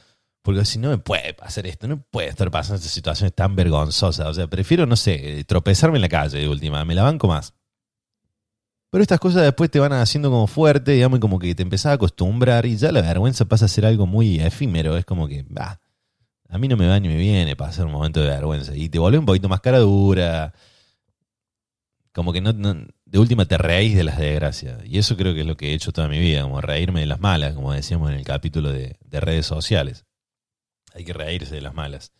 Porque 0.42 0.64
si 0.64 0.78
no 0.78 0.90
me 0.90 0.98
puede 0.98 1.34
pasar 1.34 1.66
esto, 1.66 1.88
no 1.88 2.00
puede 2.00 2.28
estar 2.28 2.50
pasando 2.52 2.76
estas 2.76 2.92
situaciones 2.92 3.34
tan 3.34 3.56
vergonzosas. 3.56 4.26
O 4.28 4.34
sea, 4.34 4.46
prefiero, 4.46 4.86
no 4.86 4.94
sé, 4.94 5.44
tropezarme 5.44 5.96
en 5.98 6.02
la 6.02 6.08
calle 6.08 6.38
de 6.38 6.48
última, 6.48 6.84
me 6.84 6.94
la 6.94 7.02
banco 7.02 7.26
más. 7.26 7.54
Pero 8.96 9.02
estas 9.02 9.20
cosas 9.20 9.42
después 9.42 9.70
te 9.70 9.78
van 9.78 9.92
haciendo 9.92 10.30
como 10.30 10.46
fuerte, 10.46 10.92
digamos, 10.92 11.18
y 11.18 11.20
como 11.20 11.38
que 11.38 11.54
te 11.54 11.62
empezás 11.62 11.90
a 11.90 11.92
acostumbrar 11.96 12.64
y 12.64 12.78
ya 12.78 12.90
la 12.92 13.02
vergüenza 13.02 13.44
pasa 13.44 13.66
a 13.66 13.68
ser 13.68 13.84
algo 13.84 14.06
muy 14.06 14.40
efímero. 14.40 14.96
Es 14.96 15.04
como 15.04 15.28
que, 15.28 15.44
bah, 15.50 15.82
a 16.48 16.56
mí 16.56 16.66
no 16.66 16.78
me 16.78 16.86
va 16.88 16.98
ni 16.98 17.08
me 17.08 17.18
viene 17.18 17.56
pasar 17.56 17.84
un 17.84 17.92
momento 17.92 18.20
de 18.22 18.28
vergüenza. 18.28 18.74
Y 18.74 18.88
te 18.88 18.98
vuelve 18.98 19.18
un 19.18 19.26
poquito 19.26 19.50
más 19.50 19.60
cara 19.60 19.80
dura. 19.80 20.54
Como 22.14 22.32
que 22.32 22.40
no, 22.40 22.54
no- 22.54 22.86
de 23.04 23.18
última 23.18 23.44
te 23.44 23.58
reís 23.58 23.94
de 23.94 24.04
las 24.04 24.16
desgracias. 24.16 24.82
Y 24.86 24.96
eso 24.96 25.14
creo 25.14 25.34
que 25.34 25.40
es 25.42 25.46
lo 25.46 25.58
que 25.58 25.72
he 25.72 25.74
hecho 25.74 25.92
toda 25.92 26.08
mi 26.08 26.18
vida, 26.18 26.40
como 26.40 26.62
reírme 26.62 27.00
de 27.00 27.06
las 27.06 27.20
malas, 27.20 27.52
como 27.52 27.74
decíamos 27.74 28.10
en 28.10 28.16
el 28.16 28.24
capítulo 28.24 28.72
de, 28.72 28.96
de 29.04 29.20
redes 29.20 29.44
sociales. 29.44 30.06
Hay 30.94 31.04
que 31.04 31.12
reírse 31.12 31.54
de 31.54 31.60
las 31.60 31.74
malas. 31.74 32.12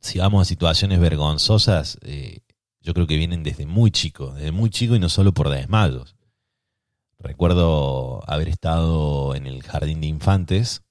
si 0.00 0.18
vamos 0.18 0.40
a 0.40 0.44
situaciones 0.46 0.98
vergonzosas, 0.98 1.98
eh, 2.04 2.40
yo 2.80 2.94
creo 2.94 3.06
que 3.06 3.16
vienen 3.16 3.42
desde 3.42 3.66
muy 3.66 3.90
chico, 3.90 4.32
desde 4.32 4.52
muy 4.52 4.70
chico 4.70 4.94
y 4.94 4.98
no 4.98 5.08
solo 5.08 5.32
por 5.32 5.50
desmayos. 5.50 6.16
Recuerdo 7.18 8.22
haber 8.26 8.48
estado 8.48 9.34
en 9.34 9.46
el 9.46 9.62
jardín 9.62 10.00
de 10.00 10.06
infantes, 10.06 10.82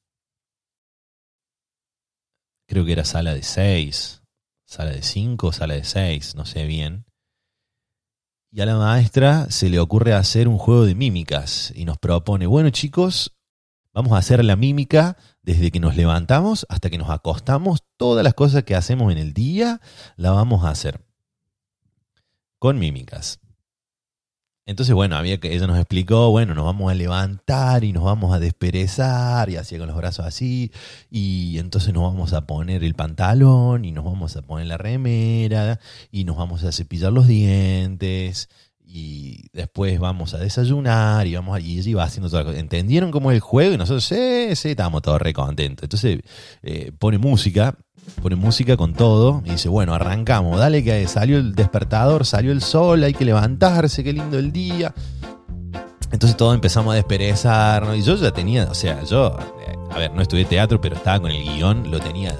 creo 2.67 2.85
que 2.85 2.91
era 2.91 3.03
sala 3.03 3.33
de 3.33 3.41
seis, 3.41 4.21
sala 4.65 4.91
de 4.91 5.01
cinco, 5.01 5.51
sala 5.51 5.73
de 5.73 5.83
seis, 5.83 6.35
no 6.35 6.45
sé 6.45 6.65
bien. 6.65 7.05
Y 8.51 8.61
a 8.61 8.67
la 8.67 8.77
maestra 8.77 9.49
se 9.49 9.69
le 9.69 9.79
ocurre 9.79 10.13
hacer 10.13 10.47
un 10.47 10.59
juego 10.59 10.85
de 10.85 10.93
mímicas 10.93 11.73
y 11.75 11.85
nos 11.85 11.97
propone, 11.97 12.45
bueno 12.45 12.69
chicos, 12.69 13.35
vamos 13.91 14.13
a 14.13 14.17
hacer 14.17 14.45
la 14.45 14.55
mímica 14.55 15.17
desde 15.41 15.71
que 15.71 15.79
nos 15.79 15.95
levantamos 15.95 16.67
hasta 16.69 16.91
que 16.91 16.99
nos 16.99 17.09
acostamos, 17.09 17.83
todas 17.97 18.23
las 18.23 18.35
cosas 18.35 18.63
que 18.63 18.75
hacemos 18.75 19.11
en 19.11 19.17
el 19.17 19.33
día, 19.33 19.81
la 20.15 20.31
vamos 20.31 20.63
a 20.63 20.69
hacer 20.69 21.08
con 22.59 22.77
mímicas. 22.77 23.39
Entonces, 24.69 24.93
bueno, 24.93 25.15
había 25.15 25.39
que, 25.39 25.55
ella 25.55 25.65
nos 25.65 25.79
explicó, 25.79 26.29
bueno, 26.29 26.53
nos 26.53 26.63
vamos 26.63 26.91
a 26.91 26.93
levantar 26.93 27.83
y 27.83 27.91
nos 27.91 28.03
vamos 28.03 28.35
a 28.35 28.39
desperezar, 28.39 29.49
y 29.49 29.55
hacía 29.55 29.79
con 29.79 29.87
los 29.87 29.97
brazos 29.97 30.27
así, 30.27 30.71
y 31.09 31.57
entonces 31.57 31.91
nos 31.91 32.03
vamos 32.03 32.33
a 32.33 32.45
poner 32.45 32.83
el 32.83 32.93
pantalón, 32.93 33.83
y 33.83 33.91
nos 33.91 34.05
vamos 34.05 34.35
a 34.35 34.43
poner 34.43 34.67
la 34.67 34.77
remera, 34.77 35.79
y 36.11 36.23
nos 36.23 36.37
vamos 36.37 36.63
a 36.63 36.71
cepillar 36.71 37.11
los 37.11 37.25
dientes, 37.27 38.47
y 38.91 39.45
después 39.53 39.99
vamos 39.99 40.33
a 40.33 40.39
desayunar 40.39 41.27
y 41.27 41.35
vamos 41.35 41.59
y 41.59 41.77
ella 41.77 41.89
iba 41.91 42.03
haciendo 42.03 42.27
toda 42.27 42.41
la 42.41 42.49
cosa. 42.49 42.59
¿Entendieron 42.59 43.11
cómo 43.11 43.29
es 43.29 43.35
el 43.35 43.41
juego? 43.41 43.75
Y 43.75 43.77
nosotros, 43.77 44.03
sí, 44.03 44.55
sí, 44.55 44.69
estábamos 44.69 45.03
todos 45.03 45.21
re 45.21 45.31
contentos. 45.31 45.83
Entonces 45.83 46.21
eh, 46.63 46.91
pone 46.97 47.19
música, 47.19 47.75
pone 48.19 48.35
música 48.35 48.75
con 48.77 48.93
todo 48.93 49.43
y 49.45 49.51
dice, 49.51 49.69
bueno, 49.69 49.93
arrancamos, 49.93 50.57
dale 50.57 50.83
que 50.83 51.07
salió 51.07 51.37
el 51.37 51.53
despertador, 51.53 52.25
salió 52.25 52.51
el 52.51 52.63
sol, 52.63 53.03
hay 53.03 53.13
que 53.13 53.25
levantarse, 53.25 54.03
qué 54.03 54.11
lindo 54.11 54.39
el 54.39 54.51
día. 54.51 54.91
Entonces 56.11 56.35
todos 56.35 56.55
empezamos 56.55 56.93
a 56.93 56.95
desperezarnos 56.95 57.95
y 57.95 58.01
yo 58.01 58.15
ya 58.15 58.31
tenía, 58.31 58.65
o 58.65 58.73
sea, 58.73 59.03
yo, 59.03 59.37
eh, 59.67 59.75
a 59.91 59.99
ver, 59.99 60.11
no 60.15 60.23
estudié 60.23 60.45
teatro, 60.45 60.81
pero 60.81 60.95
estaba 60.95 61.19
con 61.19 61.29
el 61.29 61.43
guion, 61.43 61.91
lo 61.91 61.99
tenía 61.99 62.35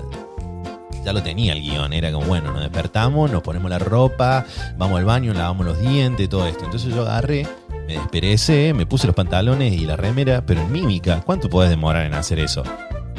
ya 1.03 1.13
lo 1.13 1.23
tenía 1.23 1.53
el 1.53 1.61
guion. 1.61 1.93
Era 1.93 2.11
como, 2.11 2.25
bueno, 2.25 2.51
nos 2.51 2.61
despertamos, 2.61 3.31
nos 3.31 3.41
ponemos 3.41 3.69
la 3.69 3.79
ropa, 3.79 4.45
vamos 4.77 4.99
al 4.99 5.05
baño, 5.05 5.33
lavamos 5.33 5.65
los 5.65 5.79
dientes, 5.79 6.29
todo 6.29 6.47
esto. 6.47 6.65
Entonces 6.65 6.93
yo 6.93 7.01
agarré, 7.01 7.47
me 7.87 7.93
desperecé, 7.93 8.73
me 8.73 8.85
puse 8.85 9.07
los 9.07 9.15
pantalones 9.15 9.73
y 9.73 9.85
la 9.85 9.95
remera, 9.95 10.45
pero 10.45 10.61
en 10.61 10.71
mímica, 10.71 11.21
¿cuánto 11.25 11.49
puedes 11.49 11.69
demorar 11.69 12.05
en 12.05 12.13
hacer 12.13 12.39
eso? 12.39 12.63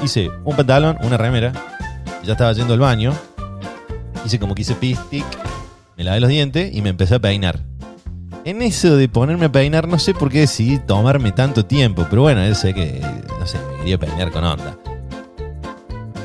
Hice 0.02 0.30
un 0.44 0.56
pantalón, 0.56 0.98
una 1.02 1.16
remera, 1.16 1.52
ya 2.24 2.32
estaba 2.32 2.52
yendo 2.52 2.74
al 2.74 2.80
baño, 2.80 3.12
hice 4.24 4.38
como 4.38 4.54
que 4.54 4.62
hice 4.62 4.74
pistic, 4.74 5.26
me 5.96 6.04
lavé 6.04 6.20
los 6.20 6.30
dientes 6.30 6.74
y 6.74 6.82
me 6.82 6.90
empecé 6.90 7.16
a 7.16 7.18
peinar. 7.18 7.60
En 8.44 8.62
eso 8.62 8.96
de 8.96 9.08
ponerme 9.08 9.46
a 9.46 9.52
peinar, 9.52 9.86
no 9.86 9.98
sé 9.98 10.14
por 10.14 10.30
qué 10.30 10.40
decidí 10.40 10.78
tomarme 10.78 11.32
tanto 11.32 11.66
tiempo, 11.66 12.06
pero 12.08 12.22
bueno, 12.22 12.46
yo 12.46 12.54
sé 12.54 12.72
que, 12.72 13.00
no 13.38 13.46
sé, 13.46 13.58
me 13.58 13.78
quería 13.78 13.98
peinar 13.98 14.30
con 14.30 14.44
onda 14.44 14.78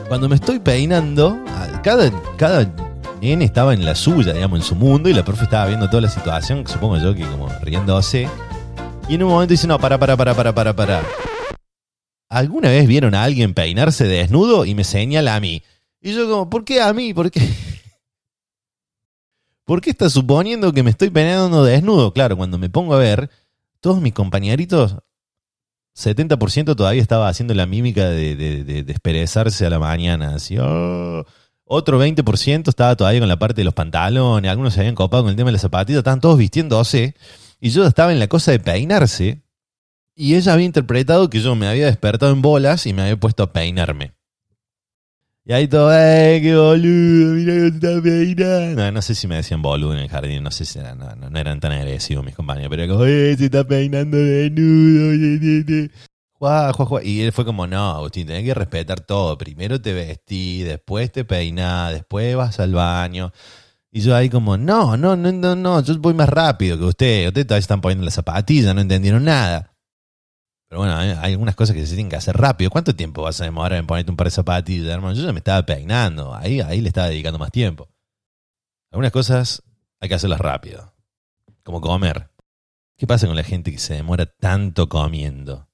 cuando 0.07 0.29
me 0.29 0.35
estoy 0.35 0.59
peinando, 0.59 1.37
cada, 1.83 2.11
cada 2.37 2.73
nene 3.21 3.45
estaba 3.45 3.73
en 3.73 3.85
la 3.85 3.95
suya, 3.95 4.33
digamos, 4.33 4.59
en 4.59 4.65
su 4.65 4.75
mundo, 4.75 5.09
y 5.09 5.13
la 5.13 5.25
profe 5.25 5.45
estaba 5.45 5.67
viendo 5.67 5.89
toda 5.89 6.01
la 6.01 6.09
situación, 6.09 6.67
supongo 6.67 6.97
yo 6.97 7.15
que 7.15 7.25
como 7.25 7.49
riéndose. 7.61 8.29
Y 9.09 9.15
en 9.15 9.23
un 9.23 9.29
momento 9.29 9.51
dice, 9.51 9.67
no, 9.67 9.79
para, 9.79 9.97
para, 9.97 10.15
para, 10.15 10.33
para, 10.35 10.53
para, 10.53 10.75
para. 10.75 11.03
¿Alguna 12.29 12.69
vez 12.69 12.87
vieron 12.87 13.15
a 13.15 13.23
alguien 13.23 13.53
peinarse 13.53 14.05
desnudo? 14.05 14.65
Y 14.65 14.75
me 14.75 14.83
señala 14.83 15.35
a 15.35 15.39
mí. 15.39 15.61
Y 16.01 16.13
yo 16.13 16.29
como, 16.29 16.49
¿por 16.49 16.65
qué 16.65 16.81
a 16.81 16.91
mí? 16.93 17.13
¿Por 17.13 17.31
qué? 17.31 17.41
¿Por 19.65 19.81
qué 19.81 19.89
está 19.89 20.09
suponiendo 20.09 20.73
que 20.73 20.83
me 20.83 20.91
estoy 20.91 21.09
peinando 21.09 21.63
desnudo? 21.63 22.13
Claro, 22.13 22.37
cuando 22.37 22.57
me 22.57 22.69
pongo 22.69 22.93
a 22.93 22.99
ver, 22.99 23.29
todos 23.79 24.01
mis 24.01 24.13
compañeritos 24.13 24.97
70% 25.95 26.75
todavía 26.75 27.01
estaba 27.01 27.29
haciendo 27.29 27.53
la 27.53 27.65
mímica 27.65 28.09
de, 28.09 28.35
de, 28.35 28.83
desperezarse 28.83 29.65
a 29.65 29.69
la 29.69 29.79
mañana. 29.79 30.35
Así, 30.35 30.57
oh". 30.59 31.25
Otro 31.67 31.99
20% 32.03 32.67
estaba 32.67 32.95
todavía 32.95 33.21
con 33.21 33.29
la 33.29 33.39
parte 33.39 33.61
de 33.61 33.65
los 33.65 33.73
pantalones. 33.73 34.51
Algunos 34.51 34.73
se 34.73 34.81
habían 34.81 34.93
copado 34.95 35.23
con 35.23 35.31
el 35.31 35.35
tema 35.35 35.47
de 35.47 35.53
las 35.53 35.61
zapatillas. 35.61 35.99
Estaban 35.99 36.21
todos 36.21 36.37
vistiéndose. 36.37 37.15
Y 37.59 37.69
yo 37.69 37.85
estaba 37.85 38.11
en 38.11 38.19
la 38.19 38.27
cosa 38.27 38.51
de 38.51 38.59
peinarse. 38.59 39.41
Y 40.15 40.35
ella 40.35 40.53
había 40.53 40.65
interpretado 40.65 41.29
que 41.29 41.41
yo 41.41 41.55
me 41.55 41.67
había 41.67 41.87
despertado 41.87 42.31
en 42.31 42.41
bolas 42.41 42.85
y 42.85 42.93
me 42.93 43.01
había 43.01 43.17
puesto 43.17 43.43
a 43.43 43.51
peinarme. 43.51 44.13
Y 45.47 45.53
ahí 45.53 45.67
todo, 45.67 45.93
¡eh, 45.93 46.39
qué 46.41 46.55
boludo! 46.55 47.35
Mira 47.35 47.53
cómo 47.53 47.65
está 47.67 48.01
peinando. 48.01 48.81
No, 48.81 48.91
no 48.91 49.01
sé 49.03 49.13
si 49.13 49.27
me 49.27 49.35
decían 49.35 49.61
boludo 49.61 49.93
en 49.93 49.99
el 49.99 50.09
jardín, 50.09 50.41
no 50.41 50.49
sé 50.49 50.65
si 50.65 50.79
eran, 50.79 50.97
no, 50.97 51.39
eran 51.39 51.59
tan 51.59 51.71
agresivos 51.71 52.25
mis 52.25 52.33
compañeros, 52.33 52.71
pero 52.71 52.91
como, 52.91 53.05
¡eh, 53.05 53.35
se 53.37 53.45
está 53.45 53.63
peinando 53.63 54.17
desnudo! 54.17 55.91
Juá, 56.31 56.73
juá, 56.73 56.85
juá. 56.87 57.03
Y 57.03 57.21
él 57.21 57.31
fue 57.31 57.45
como, 57.45 57.67
no, 57.67 57.91
Agustín, 57.91 58.25
tenés 58.25 58.43
que 58.43 58.55
respetar 58.55 59.01
todo. 59.01 59.37
Primero 59.37 59.79
te 59.79 59.93
vestí, 59.93 60.63
después 60.63 61.11
te 61.11 61.25
peinás, 61.25 61.93
después 61.93 62.35
vas 62.35 62.59
al 62.59 62.73
baño. 62.73 63.31
Y 63.91 64.01
yo 64.01 64.15
ahí 64.15 64.29
como, 64.31 64.57
no, 64.57 64.97
no, 64.97 65.15
no, 65.15 65.31
no, 65.31 65.55
no, 65.55 65.81
yo 65.83 65.97
voy 65.99 66.15
más 66.15 66.27
rápido 66.27 66.77
que 66.79 66.85
usted. 66.85 67.27
Ustedes 67.27 67.45
todavía 67.45 67.59
están 67.59 67.81
poniendo 67.81 68.03
las 68.03 68.15
zapatillas, 68.15 68.73
no 68.73 68.81
entendieron 68.81 69.23
nada. 69.23 69.74
Pero 70.75 70.83
bueno, 70.83 70.97
hay 71.21 71.31
algunas 71.31 71.55
cosas 71.55 71.73
que 71.73 71.85
se 71.85 71.95
tienen 71.95 72.09
que 72.09 72.17
hacer 72.17 72.35
rápido. 72.35 72.69
¿Cuánto 72.69 72.93
tiempo 72.93 73.21
vas 73.21 73.39
a 73.39 73.45
demorar 73.45 73.79
en 73.79 73.87
ponerte 73.87 74.11
un 74.11 74.17
par 74.17 74.27
de 74.27 74.31
zapatillas, 74.31 74.89
hermano? 74.89 75.15
Yo 75.15 75.23
ya 75.23 75.31
me 75.31 75.39
estaba 75.39 75.65
peinando. 75.65 76.35
Ahí, 76.35 76.59
ahí 76.59 76.81
le 76.81 76.89
estaba 76.89 77.07
dedicando 77.07 77.39
más 77.39 77.49
tiempo. 77.49 77.87
Algunas 78.91 79.13
cosas 79.13 79.63
hay 80.01 80.09
que 80.09 80.15
hacerlas 80.15 80.41
rápido. 80.41 80.93
Como 81.63 81.79
comer. 81.79 82.29
¿Qué 82.97 83.07
pasa 83.07 83.25
con 83.25 83.37
la 83.37 83.45
gente 83.45 83.71
que 83.71 83.77
se 83.77 83.93
demora 83.93 84.25
tanto 84.25 84.89
comiendo? 84.89 85.69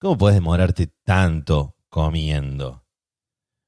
¿Cómo 0.00 0.18
puedes 0.18 0.34
demorarte 0.34 0.88
tanto 1.04 1.76
comiendo? 1.88 2.84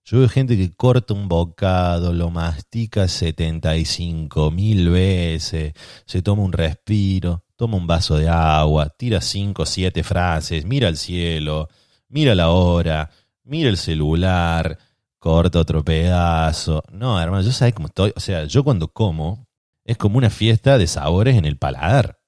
Yo 0.04 0.18
veo 0.18 0.28
gente 0.28 0.56
que 0.56 0.74
corta 0.74 1.14
un 1.14 1.28
bocado, 1.28 2.12
lo 2.12 2.30
mastica 2.30 3.06
75 3.06 4.50
mil 4.50 4.90
veces, 4.90 5.72
se 6.04 6.20
toma 6.20 6.42
un 6.42 6.52
respiro, 6.52 7.44
toma 7.60 7.76
un 7.76 7.86
vaso 7.86 8.16
de 8.16 8.26
agua, 8.26 8.88
tira 8.88 9.20
cinco 9.20 9.64
o 9.64 9.66
siete 9.66 10.02
frases, 10.02 10.64
mira 10.64 10.88
al 10.88 10.96
cielo, 10.96 11.68
mira 12.08 12.34
la 12.34 12.48
hora, 12.48 13.10
mira 13.44 13.68
el 13.68 13.76
celular, 13.76 14.78
corta 15.18 15.58
otro 15.58 15.84
pedazo. 15.84 16.82
No, 16.90 17.20
hermano, 17.20 17.42
yo 17.42 17.52
sabes 17.52 17.74
cómo 17.74 17.88
estoy. 17.88 18.14
O 18.16 18.20
sea, 18.20 18.44
yo 18.46 18.64
cuando 18.64 18.88
como 18.88 19.46
es 19.84 19.98
como 19.98 20.16
una 20.16 20.30
fiesta 20.30 20.78
de 20.78 20.86
sabores 20.86 21.36
en 21.36 21.44
el 21.44 21.58
paladar. 21.58 22.18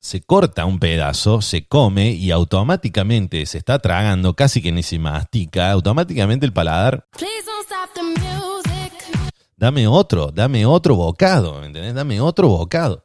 Se 0.00 0.22
corta 0.22 0.64
un 0.64 0.80
pedazo, 0.80 1.40
se 1.40 1.68
come 1.68 2.10
y 2.10 2.32
automáticamente 2.32 3.46
se 3.46 3.58
está 3.58 3.78
tragando, 3.78 4.34
casi 4.34 4.60
que 4.60 4.72
ni 4.72 4.82
se 4.82 4.98
mastica, 4.98 5.70
automáticamente 5.70 6.46
el 6.46 6.52
paladar. 6.52 7.06
Dame 9.56 9.86
otro, 9.86 10.32
dame 10.32 10.66
otro 10.66 10.96
bocado, 10.96 11.60
¿me 11.60 11.66
entendés? 11.66 11.94
Dame 11.94 12.20
otro 12.20 12.48
bocado 12.48 13.04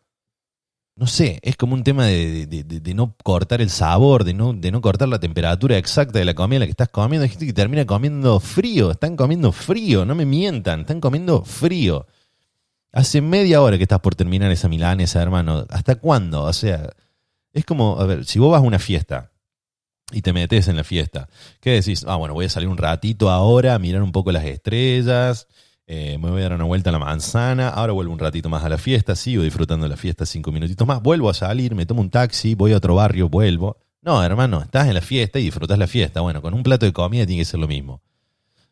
no 1.00 1.08
sé, 1.08 1.40
es 1.44 1.56
como 1.56 1.76
un 1.76 1.84
tema 1.86 2.08
de, 2.08 2.94
no 2.94 3.16
cortar 3.24 3.62
el 3.62 3.70
sabor, 3.70 4.26
de 4.26 4.34
no, 4.34 4.52
de 4.52 4.70
no 4.70 4.82
cortar 4.82 5.08
la 5.08 5.20
temperatura 5.20 5.78
exacta 5.78 6.20
de 6.20 6.26
la 6.26 6.34
comida 6.34 6.60
la 6.60 6.66
que 6.66 6.72
estás 6.72 6.90
comiendo. 6.90 7.24
Hay 7.24 7.30
gente 7.30 7.46
que 7.46 7.54
termina 7.54 7.86
comiendo 7.86 8.38
frío, 8.42 8.92
están 8.92 9.16
comiendo 9.16 9.54
frío, 9.54 10.04
no 10.04 10.14
me 10.14 10.26
mientan, 10.26 10.82
están 10.82 11.00
comiendo 11.00 11.46
frío. 11.46 12.06
Hace 12.92 13.22
media 13.22 13.62
hora 13.62 13.78
que 13.78 13.84
estás 13.84 14.02
por 14.02 14.16
terminar 14.16 14.52
esa 14.52 14.68
milanesa, 14.68 15.22
hermano. 15.22 15.66
¿Hasta 15.70 15.96
cuándo? 15.96 16.44
O 16.44 16.52
sea, 16.52 16.90
es 17.54 17.64
como, 17.64 17.98
a 17.98 18.06
ver, 18.06 18.26
si 18.26 18.40
vos 18.40 18.52
vas 18.52 18.62
a 18.62 18.66
una 18.68 18.80
fiesta 18.80 19.32
y 20.12 20.22
te 20.22 20.34
metes 20.34 20.68
en 20.68 20.76
la 20.76 20.84
fiesta, 20.84 21.30
¿qué 21.62 21.72
decís? 21.72 22.04
Ah, 22.10 22.18
bueno, 22.18 22.34
voy 22.34 22.46
a 22.46 22.50
salir 22.50 22.68
un 22.68 22.78
ratito 22.78 23.30
ahora 23.30 23.74
a 23.74 23.80
mirar 23.80 24.04
un 24.04 24.12
poco 24.12 24.34
las 24.34 24.44
estrellas, 24.44 25.48
eh, 25.92 26.20
me 26.20 26.30
voy 26.30 26.42
a 26.42 26.44
dar 26.44 26.54
una 26.54 26.66
vuelta 26.66 26.92
a 26.92 26.94
la 26.94 27.00
manzana, 27.00 27.70
ahora 27.70 27.94
vuelvo 27.94 28.14
un 28.14 28.20
ratito 28.20 28.48
más 28.48 28.64
a 28.64 28.70
la 28.70 28.78
fiesta, 28.78 29.16
sigo 29.16 29.42
disfrutando 29.42 29.86
de 29.86 29.90
la 29.90 29.98
fiesta 29.98 30.24
cinco 30.24 30.52
minutitos 30.52 30.88
más, 30.88 31.02
vuelvo 31.02 31.32
a 31.32 31.34
salir, 31.34 31.74
me 31.74 31.88
tomo 31.88 32.02
un 32.02 32.12
taxi, 32.12 32.54
voy 32.54 32.74
a 32.74 32.78
otro 32.78 32.94
barrio, 32.94 33.28
vuelvo. 33.28 33.76
No, 34.04 34.24
hermano, 34.24 34.62
estás 34.62 34.88
en 34.88 34.94
la 34.94 35.02
fiesta 35.02 35.40
y 35.40 35.46
disfrutas 35.46 35.80
la 35.80 35.88
fiesta. 35.88 36.22
Bueno, 36.22 36.44
con 36.44 36.54
un 36.54 36.62
plato 36.62 36.86
de 36.86 36.94
comida 36.94 37.26
tiene 37.26 37.42
que 37.42 37.46
ser 37.46 37.60
lo 37.60 37.68
mismo. 37.68 38.04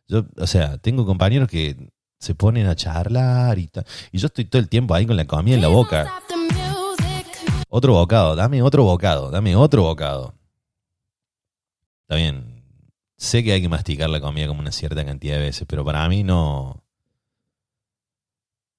Yo, 0.07 0.27
o 0.37 0.45
sea, 0.45 0.77
tengo 0.77 1.07
compañeros 1.07 1.49
que 1.49 1.89
se 2.19 2.35
ponen 2.35 2.67
a 2.67 2.75
charlar 2.75 3.57
y, 3.57 3.67
y 4.11 4.19
yo 4.19 4.27
estoy 4.27 4.45
todo 4.45 4.59
el 4.59 4.69
tiempo 4.69 4.93
ahí 4.93 5.07
con 5.07 5.17
la 5.17 5.25
comida 5.25 5.55
en 5.55 5.61
la 5.61 5.69
boca. 5.69 6.21
Otro 7.67 7.93
bocado, 7.93 8.35
dame 8.35 8.61
otro 8.61 8.83
bocado, 8.83 9.31
dame 9.31 9.55
otro 9.55 9.81
bocado. 9.81 10.35
Está 12.03 12.15
bien, 12.15 12.63
sé 13.17 13.43
que 13.43 13.53
hay 13.53 13.61
que 13.63 13.69
masticar 13.69 14.07
la 14.07 14.21
comida 14.21 14.45
como 14.45 14.59
una 14.59 14.71
cierta 14.71 15.03
cantidad 15.03 15.37
de 15.37 15.41
veces, 15.41 15.65
pero 15.67 15.83
para 15.83 16.07
mí 16.07 16.23
no, 16.23 16.83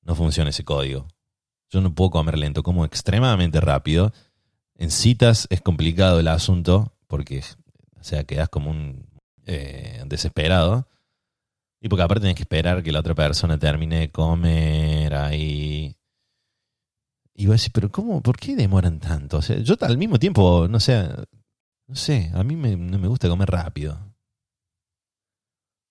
no 0.09 0.15
funciona 0.15 0.51
ese 0.51 0.65
código. 0.65 1.07
Yo 1.71 1.83
no 1.83 1.95
puedo 1.95 2.11
comer 2.11 2.39
lento, 2.39 2.63
como 2.63 2.87
extremadamente 2.87 3.61
rápido. 3.61 4.13
En 4.75 4.91
citas 4.91 5.47
es 5.51 5.61
complicado 5.61 6.19
el 6.19 6.29
asunto 6.29 6.95
porque, 7.07 7.45
o 8.01 8.03
sea, 8.03 8.25
quedas 8.25 8.49
como 8.49 8.71
un 8.71 9.07
eh, 9.45 10.03
desesperado. 10.07 10.89
Y 11.81 11.91
porque 11.91 12.03
aparte 12.03 12.23
tenés 12.23 12.37
que 12.37 12.43
esperar 12.43 12.83
que 12.83 12.91
la 12.91 13.01
otra 13.01 13.15
persona 13.15 13.59
termine 13.59 14.01
de 14.01 14.11
comer 14.11 15.15
ahí. 15.15 15.95
Y 17.35 17.47
vos 17.47 17.57
decís, 17.57 17.71
pero 17.73 17.93
¿cómo? 17.93 18.23
¿Por 18.23 18.39
qué 18.39 18.57
demoran 18.57 18.99
tanto? 18.99 19.37
O 19.37 19.43
sea, 19.43 19.59
yo 19.59 19.77
al 19.83 19.99
mismo 19.99 20.19
tiempo, 20.19 20.67
no 20.69 20.81
sé, 20.81 21.07
no 21.87 21.95
sé, 21.95 22.33
a 22.35 22.43
mí 22.43 22.57
me, 22.57 22.77
no 22.77 22.99
me 22.99 23.09
gusta 23.09 23.29
comer 23.29 23.51
rápido. 23.51 23.95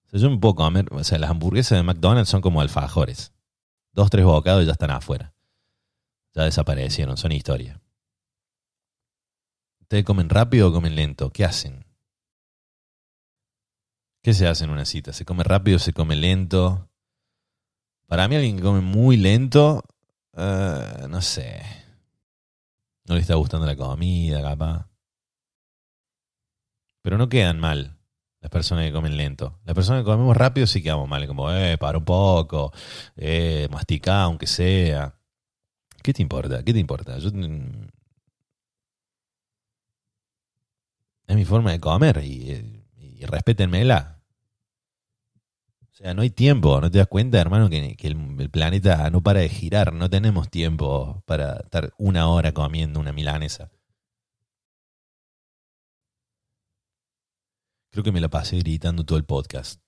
O 0.07 0.09
sea, 0.09 0.19
yo 0.19 0.29
me 0.31 0.37
puedo 0.39 0.55
comer, 0.55 0.87
o 0.91 1.03
sea, 1.03 1.19
las 1.19 1.29
hamburguesas 1.29 1.77
de 1.77 1.83
McDonald's 1.83 2.29
son 2.29 2.41
como 2.41 2.61
alfajores. 2.61 3.31
Dos, 3.97 4.11
tres 4.11 4.25
bocados 4.25 4.61
y 4.61 4.67
ya 4.67 4.73
están 4.73 4.91
afuera. 4.91 5.33
Ya 6.35 6.43
desaparecieron, 6.43 7.17
son 7.17 7.31
historia. 7.31 7.81
¿Ustedes 9.81 10.05
comen 10.05 10.29
rápido 10.29 10.69
o 10.69 10.71
comen 10.71 10.93
lento? 10.93 11.31
¿Qué 11.31 11.43
hacen? 11.43 11.83
¿Qué 14.21 14.35
se 14.35 14.47
hace 14.47 14.65
en 14.65 14.69
una 14.69 14.85
cita? 14.85 15.13
¿Se 15.13 15.25
come 15.25 15.43
rápido 15.43 15.77
o 15.77 15.79
se 15.79 15.93
come 15.93 16.15
lento? 16.15 16.91
Para 18.05 18.27
mí 18.27 18.35
alguien 18.35 18.57
que 18.57 18.61
come 18.61 18.81
muy 18.81 19.17
lento, 19.17 19.83
eh, 20.33 21.07
no 21.09 21.19
sé. 21.23 21.63
No 23.05 23.15
le 23.15 23.21
está 23.21 23.33
gustando 23.33 23.65
la 23.65 23.75
comida, 23.75 24.43
capaz. 24.43 24.87
Pero 27.01 27.17
no 27.17 27.29
quedan 27.29 27.59
mal 27.59 27.96
las 28.47 28.51
personas 28.51 28.85
que 28.85 28.93
comen 28.93 29.17
lento. 29.17 29.59
Las 29.65 29.75
personas 29.75 30.01
que 30.01 30.05
comemos 30.05 30.37
rápido 30.37 30.65
sí 30.67 30.81
quedamos 30.81 31.09
mal. 31.09 31.27
Como, 31.27 31.51
eh, 31.51 31.77
para 31.77 31.97
un 31.97 32.05
poco, 32.05 32.71
eh, 33.17 33.67
masticá 33.69 34.21
aunque 34.23 34.47
sea. 34.47 35.15
¿Qué 36.01 36.13
te 36.13 36.21
importa? 36.21 36.63
¿Qué 36.63 36.71
te 36.71 36.79
importa? 36.79 37.17
Yo, 37.17 37.27
es 41.27 41.35
mi 41.35 41.43
forma 41.43 41.73
de 41.73 41.81
comer 41.81 42.23
y, 42.23 42.85
y 43.19 43.25
respétenmela. 43.25 44.21
O 45.91 45.95
sea, 45.97 46.13
no 46.13 46.21
hay 46.21 46.29
tiempo, 46.29 46.79
¿no 46.79 46.89
te 46.89 46.99
das 46.99 47.07
cuenta, 47.07 47.41
hermano, 47.41 47.69
que, 47.69 47.97
que 47.97 48.07
el, 48.07 48.37
el 48.39 48.49
planeta 48.49 49.09
no 49.09 49.21
para 49.21 49.41
de 49.41 49.49
girar? 49.49 49.91
No 49.91 50.09
tenemos 50.09 50.49
tiempo 50.49 51.21
para 51.25 51.57
estar 51.57 51.93
una 51.97 52.29
hora 52.29 52.53
comiendo 52.53 53.01
una 53.01 53.11
milanesa. 53.11 53.71
Creo 57.97 58.03
que 58.03 58.11
me 58.11 58.21
la 58.21 58.29
pasé 58.29 58.59
gritando 58.59 59.03
todo 59.03 59.17
el 59.17 59.23
podcast. 59.25 59.81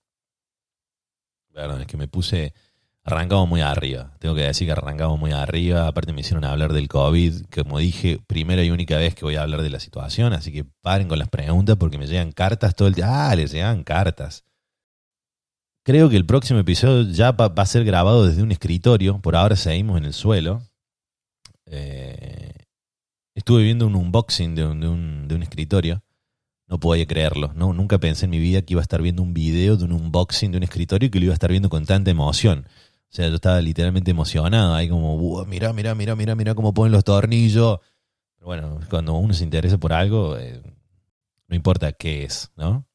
Perdón, 1.54 1.82
es 1.82 1.86
que 1.86 1.96
me 1.96 2.08
puse. 2.08 2.56
Arrancamos 3.04 3.48
muy 3.48 3.62
arriba. 3.62 4.16
Tengo 4.18 4.34
que 4.34 4.42
decir 4.42 4.66
que 4.68 4.72
arrancamos 4.72 5.20
muy 5.20 5.32
arriba. 5.32 5.86
Aparte, 5.88 6.12
me 6.12 6.22
hicieron 6.22 6.44
hablar 6.44 6.74
del 6.74 6.88
COVID. 6.88 7.44
Como 7.54 7.78
dije, 7.78 8.18
primera 8.26 8.64
y 8.64 8.72
única 8.72 8.98
vez 8.98 9.14
que 9.14 9.26
voy 9.26 9.36
a 9.36 9.44
hablar 9.44 9.62
de 9.62 9.70
la 9.70 9.80
situación. 9.80 10.34
Así 10.34 10.52
que 10.52 10.66
paren 10.82 11.08
con 11.08 11.20
las 11.20 11.30
preguntas 11.30 11.76
porque 11.76 12.00
me 12.00 12.08
llegan 12.08 12.32
cartas 12.32 12.74
todo 12.74 12.88
el 12.88 12.96
día. 12.96 13.30
Ah, 13.30 13.36
les 13.36 13.52
llegan 13.52 13.84
cartas. 13.84 14.44
Creo 15.86 16.10
que 16.10 16.18
el 16.18 16.26
próximo 16.26 16.58
episodio 16.60 17.12
ya 17.12 17.34
va 17.34 17.54
a 17.56 17.66
ser 17.68 17.84
grabado 17.86 18.26
desde 18.26 18.42
un 18.42 18.52
escritorio. 18.52 19.20
Por 19.22 19.36
ahora 19.36 19.56
seguimos 19.56 20.00
en 20.00 20.06
el 20.06 20.14
suelo. 20.14 20.64
Eh, 21.68 22.56
estuve 23.36 23.62
viendo 23.62 23.86
un 23.86 23.94
unboxing 23.96 24.56
de 24.56 24.66
un, 24.66 24.80
de 24.80 24.88
un- 24.88 25.28
de 25.28 25.36
un 25.36 25.44
escritorio. 25.44 26.02
No 26.70 26.80
podía 26.80 27.08
creerlo. 27.08 27.52
No, 27.56 27.74
nunca 27.74 27.98
pensé 27.98 28.26
en 28.26 28.32
mi 28.32 28.40
vida 28.40 28.62
que 28.62 28.74
iba 28.74 28.82
a 28.82 28.84
estar 28.84 29.02
viendo 29.02 29.24
un 29.24 29.34
video 29.34 29.76
de 29.76 29.86
un 29.86 29.92
unboxing 29.92 30.52
de 30.52 30.58
un 30.58 30.64
escritorio 30.64 31.08
y 31.08 31.10
que 31.10 31.20
lo 31.20 31.26
iba 31.26 31.34
a 31.34 31.34
estar 31.34 31.50
viendo 31.50 31.68
con 31.68 31.86
tanta 31.86 32.12
emoción. 32.12 32.68
O 32.68 33.12
sea, 33.12 33.28
yo 33.28 33.36
estaba 33.36 33.60
literalmente 33.60 34.12
emocionado. 34.12 34.76
Ahí 34.76 34.88
como, 34.88 35.18
"Buah, 35.18 35.46
mirá, 35.46 35.74
mirá, 35.74 35.96
mirá, 35.96 36.16
mirá, 36.16 36.36
mirá 36.36 36.54
cómo 36.54 36.74
ponen 36.74 36.92
los 36.92 37.04
tornillos. 37.04 37.80
Pero 38.36 38.46
bueno, 38.46 38.80
cuando 38.90 39.16
uno 39.16 39.34
se 39.34 39.44
interesa 39.44 39.80
por 39.80 39.94
algo, 39.94 40.38
eh, 40.38 40.62
no 41.48 41.56
importa 41.56 41.92
qué 41.92 42.24
es, 42.24 42.52
¿no? 42.56 42.86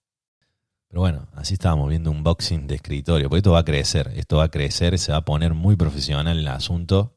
Pero 0.88 1.00
bueno, 1.00 1.26
así 1.34 1.54
estábamos 1.54 1.88
viendo 1.88 2.12
un 2.12 2.18
unboxing 2.18 2.68
de 2.68 2.76
escritorio. 2.76 3.28
Porque 3.28 3.38
esto 3.38 3.52
va 3.52 3.58
a 3.60 3.64
crecer. 3.64 4.12
Esto 4.14 4.36
va 4.36 4.44
a 4.44 4.50
crecer, 4.50 4.96
se 5.00 5.10
va 5.10 5.18
a 5.18 5.24
poner 5.24 5.52
muy 5.52 5.74
profesional 5.74 6.38
el 6.38 6.46
asunto. 6.46 7.16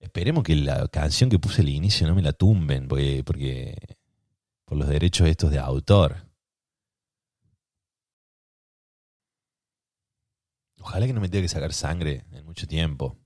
Esperemos 0.00 0.44
que 0.44 0.54
la 0.56 0.86
canción 0.88 1.30
que 1.30 1.38
puse 1.38 1.62
al 1.62 1.70
inicio 1.70 2.06
no 2.06 2.14
me 2.14 2.20
la 2.22 2.34
tumben, 2.34 2.88
porque 2.88 3.74
por 4.72 4.78
los 4.78 4.88
derechos 4.88 5.28
estos 5.28 5.50
de 5.50 5.58
autor. 5.58 6.26
Ojalá 10.80 11.06
que 11.06 11.12
no 11.12 11.20
me 11.20 11.28
tenga 11.28 11.42
que 11.42 11.48
sacar 11.50 11.74
sangre 11.74 12.24
en 12.32 12.46
mucho 12.46 12.66
tiempo. 12.66 13.18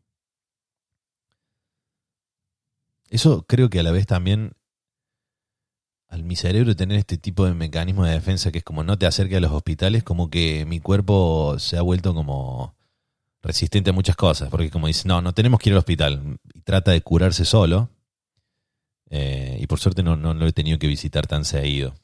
Eso 3.10 3.46
creo 3.46 3.70
que 3.70 3.78
a 3.78 3.84
la 3.84 3.92
vez 3.92 4.08
también 4.08 4.56
al 6.08 6.24
mi 6.24 6.34
cerebro 6.34 6.74
tener 6.74 6.98
este 6.98 7.16
tipo 7.16 7.44
de 7.44 7.54
mecanismo 7.54 8.04
de 8.04 8.14
defensa 8.14 8.50
que 8.50 8.58
es 8.58 8.64
como 8.64 8.82
no 8.82 8.98
te 8.98 9.06
acerque 9.06 9.36
a 9.36 9.40
los 9.40 9.52
hospitales, 9.52 10.02
como 10.02 10.30
que 10.30 10.66
mi 10.66 10.80
cuerpo 10.80 11.60
se 11.60 11.78
ha 11.78 11.82
vuelto 11.82 12.12
como 12.12 12.74
resistente 13.40 13.90
a 13.90 13.92
muchas 13.92 14.16
cosas, 14.16 14.50
porque 14.50 14.70
como 14.70 14.88
dice, 14.88 15.06
no, 15.06 15.22
no 15.22 15.32
tenemos 15.32 15.60
que 15.60 15.68
ir 15.68 15.74
al 15.74 15.78
hospital, 15.78 16.40
y 16.54 16.62
trata 16.62 16.90
de 16.90 17.02
curarse 17.02 17.44
solo, 17.44 17.88
eh, 19.10 19.58
y 19.60 19.66
por 19.66 19.78
suerte 19.78 20.02
no, 20.02 20.16
no 20.16 20.34
lo 20.34 20.46
he 20.46 20.52
tenido 20.52 20.78
que 20.78 20.86
visitar 20.86 21.26
tan 21.26 21.44
seguido. 21.44 21.94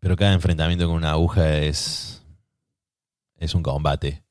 Pero 0.00 0.16
cada 0.16 0.32
enfrentamiento 0.32 0.86
con 0.86 0.96
una 0.96 1.10
aguja 1.10 1.58
es, 1.58 2.24
es 3.36 3.54
un 3.54 3.62
combate. 3.62 4.24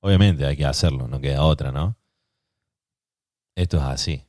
Obviamente 0.00 0.46
hay 0.46 0.56
que 0.56 0.64
hacerlo, 0.64 1.08
no 1.08 1.20
queda 1.20 1.44
otra, 1.44 1.70
¿no? 1.70 1.96
Esto 3.54 3.76
es 3.76 3.82
así. 3.82 4.24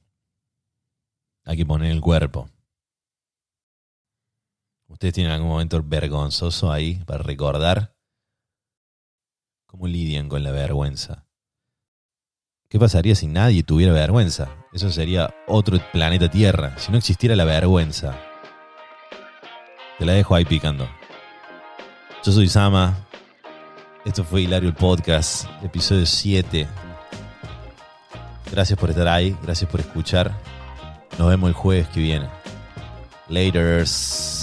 Hay 1.46 1.56
que 1.56 1.66
poner 1.66 1.92
el 1.92 2.02
cuerpo. 2.02 2.50
¿Ustedes 4.88 5.14
tienen 5.14 5.32
algún 5.32 5.50
momento 5.50 5.82
vergonzoso 5.84 6.72
ahí 6.72 6.96
para 7.06 7.24
recordar? 7.24 7.96
¿Cómo 9.68 9.88
lidian 9.88 10.28
con 10.28 10.44
la 10.44 10.52
vergüenza? 10.52 11.29
¿Qué 12.70 12.78
pasaría 12.78 13.16
si 13.16 13.26
nadie 13.26 13.64
tuviera 13.64 13.92
vergüenza? 13.94 14.48
Eso 14.72 14.92
sería 14.92 15.34
otro 15.48 15.80
planeta 15.92 16.30
Tierra. 16.30 16.78
Si 16.78 16.92
no 16.92 17.00
existiera 17.00 17.36
la 17.36 17.44
vergüenza. 17.44 18.16
Te 19.98 20.06
la 20.06 20.14
dejo 20.14 20.36
ahí 20.36 20.46
picando. 20.46 20.88
Yo 22.24 22.32
soy 22.32 22.48
Sama. 22.48 22.96
Esto 24.06 24.24
fue 24.24 24.44
Hilario 24.44 24.70
el 24.70 24.76
Podcast, 24.76 25.46
episodio 25.64 26.06
7. 26.06 26.68
Gracias 28.52 28.78
por 28.78 28.92
estar 28.92 29.08
ahí, 29.08 29.36
gracias 29.42 29.68
por 29.68 29.80
escuchar. 29.80 30.32
Nos 31.18 31.28
vemos 31.28 31.48
el 31.48 31.56
jueves 31.56 31.88
que 31.88 32.02
viene. 32.02 32.30
Laters. 33.30 34.39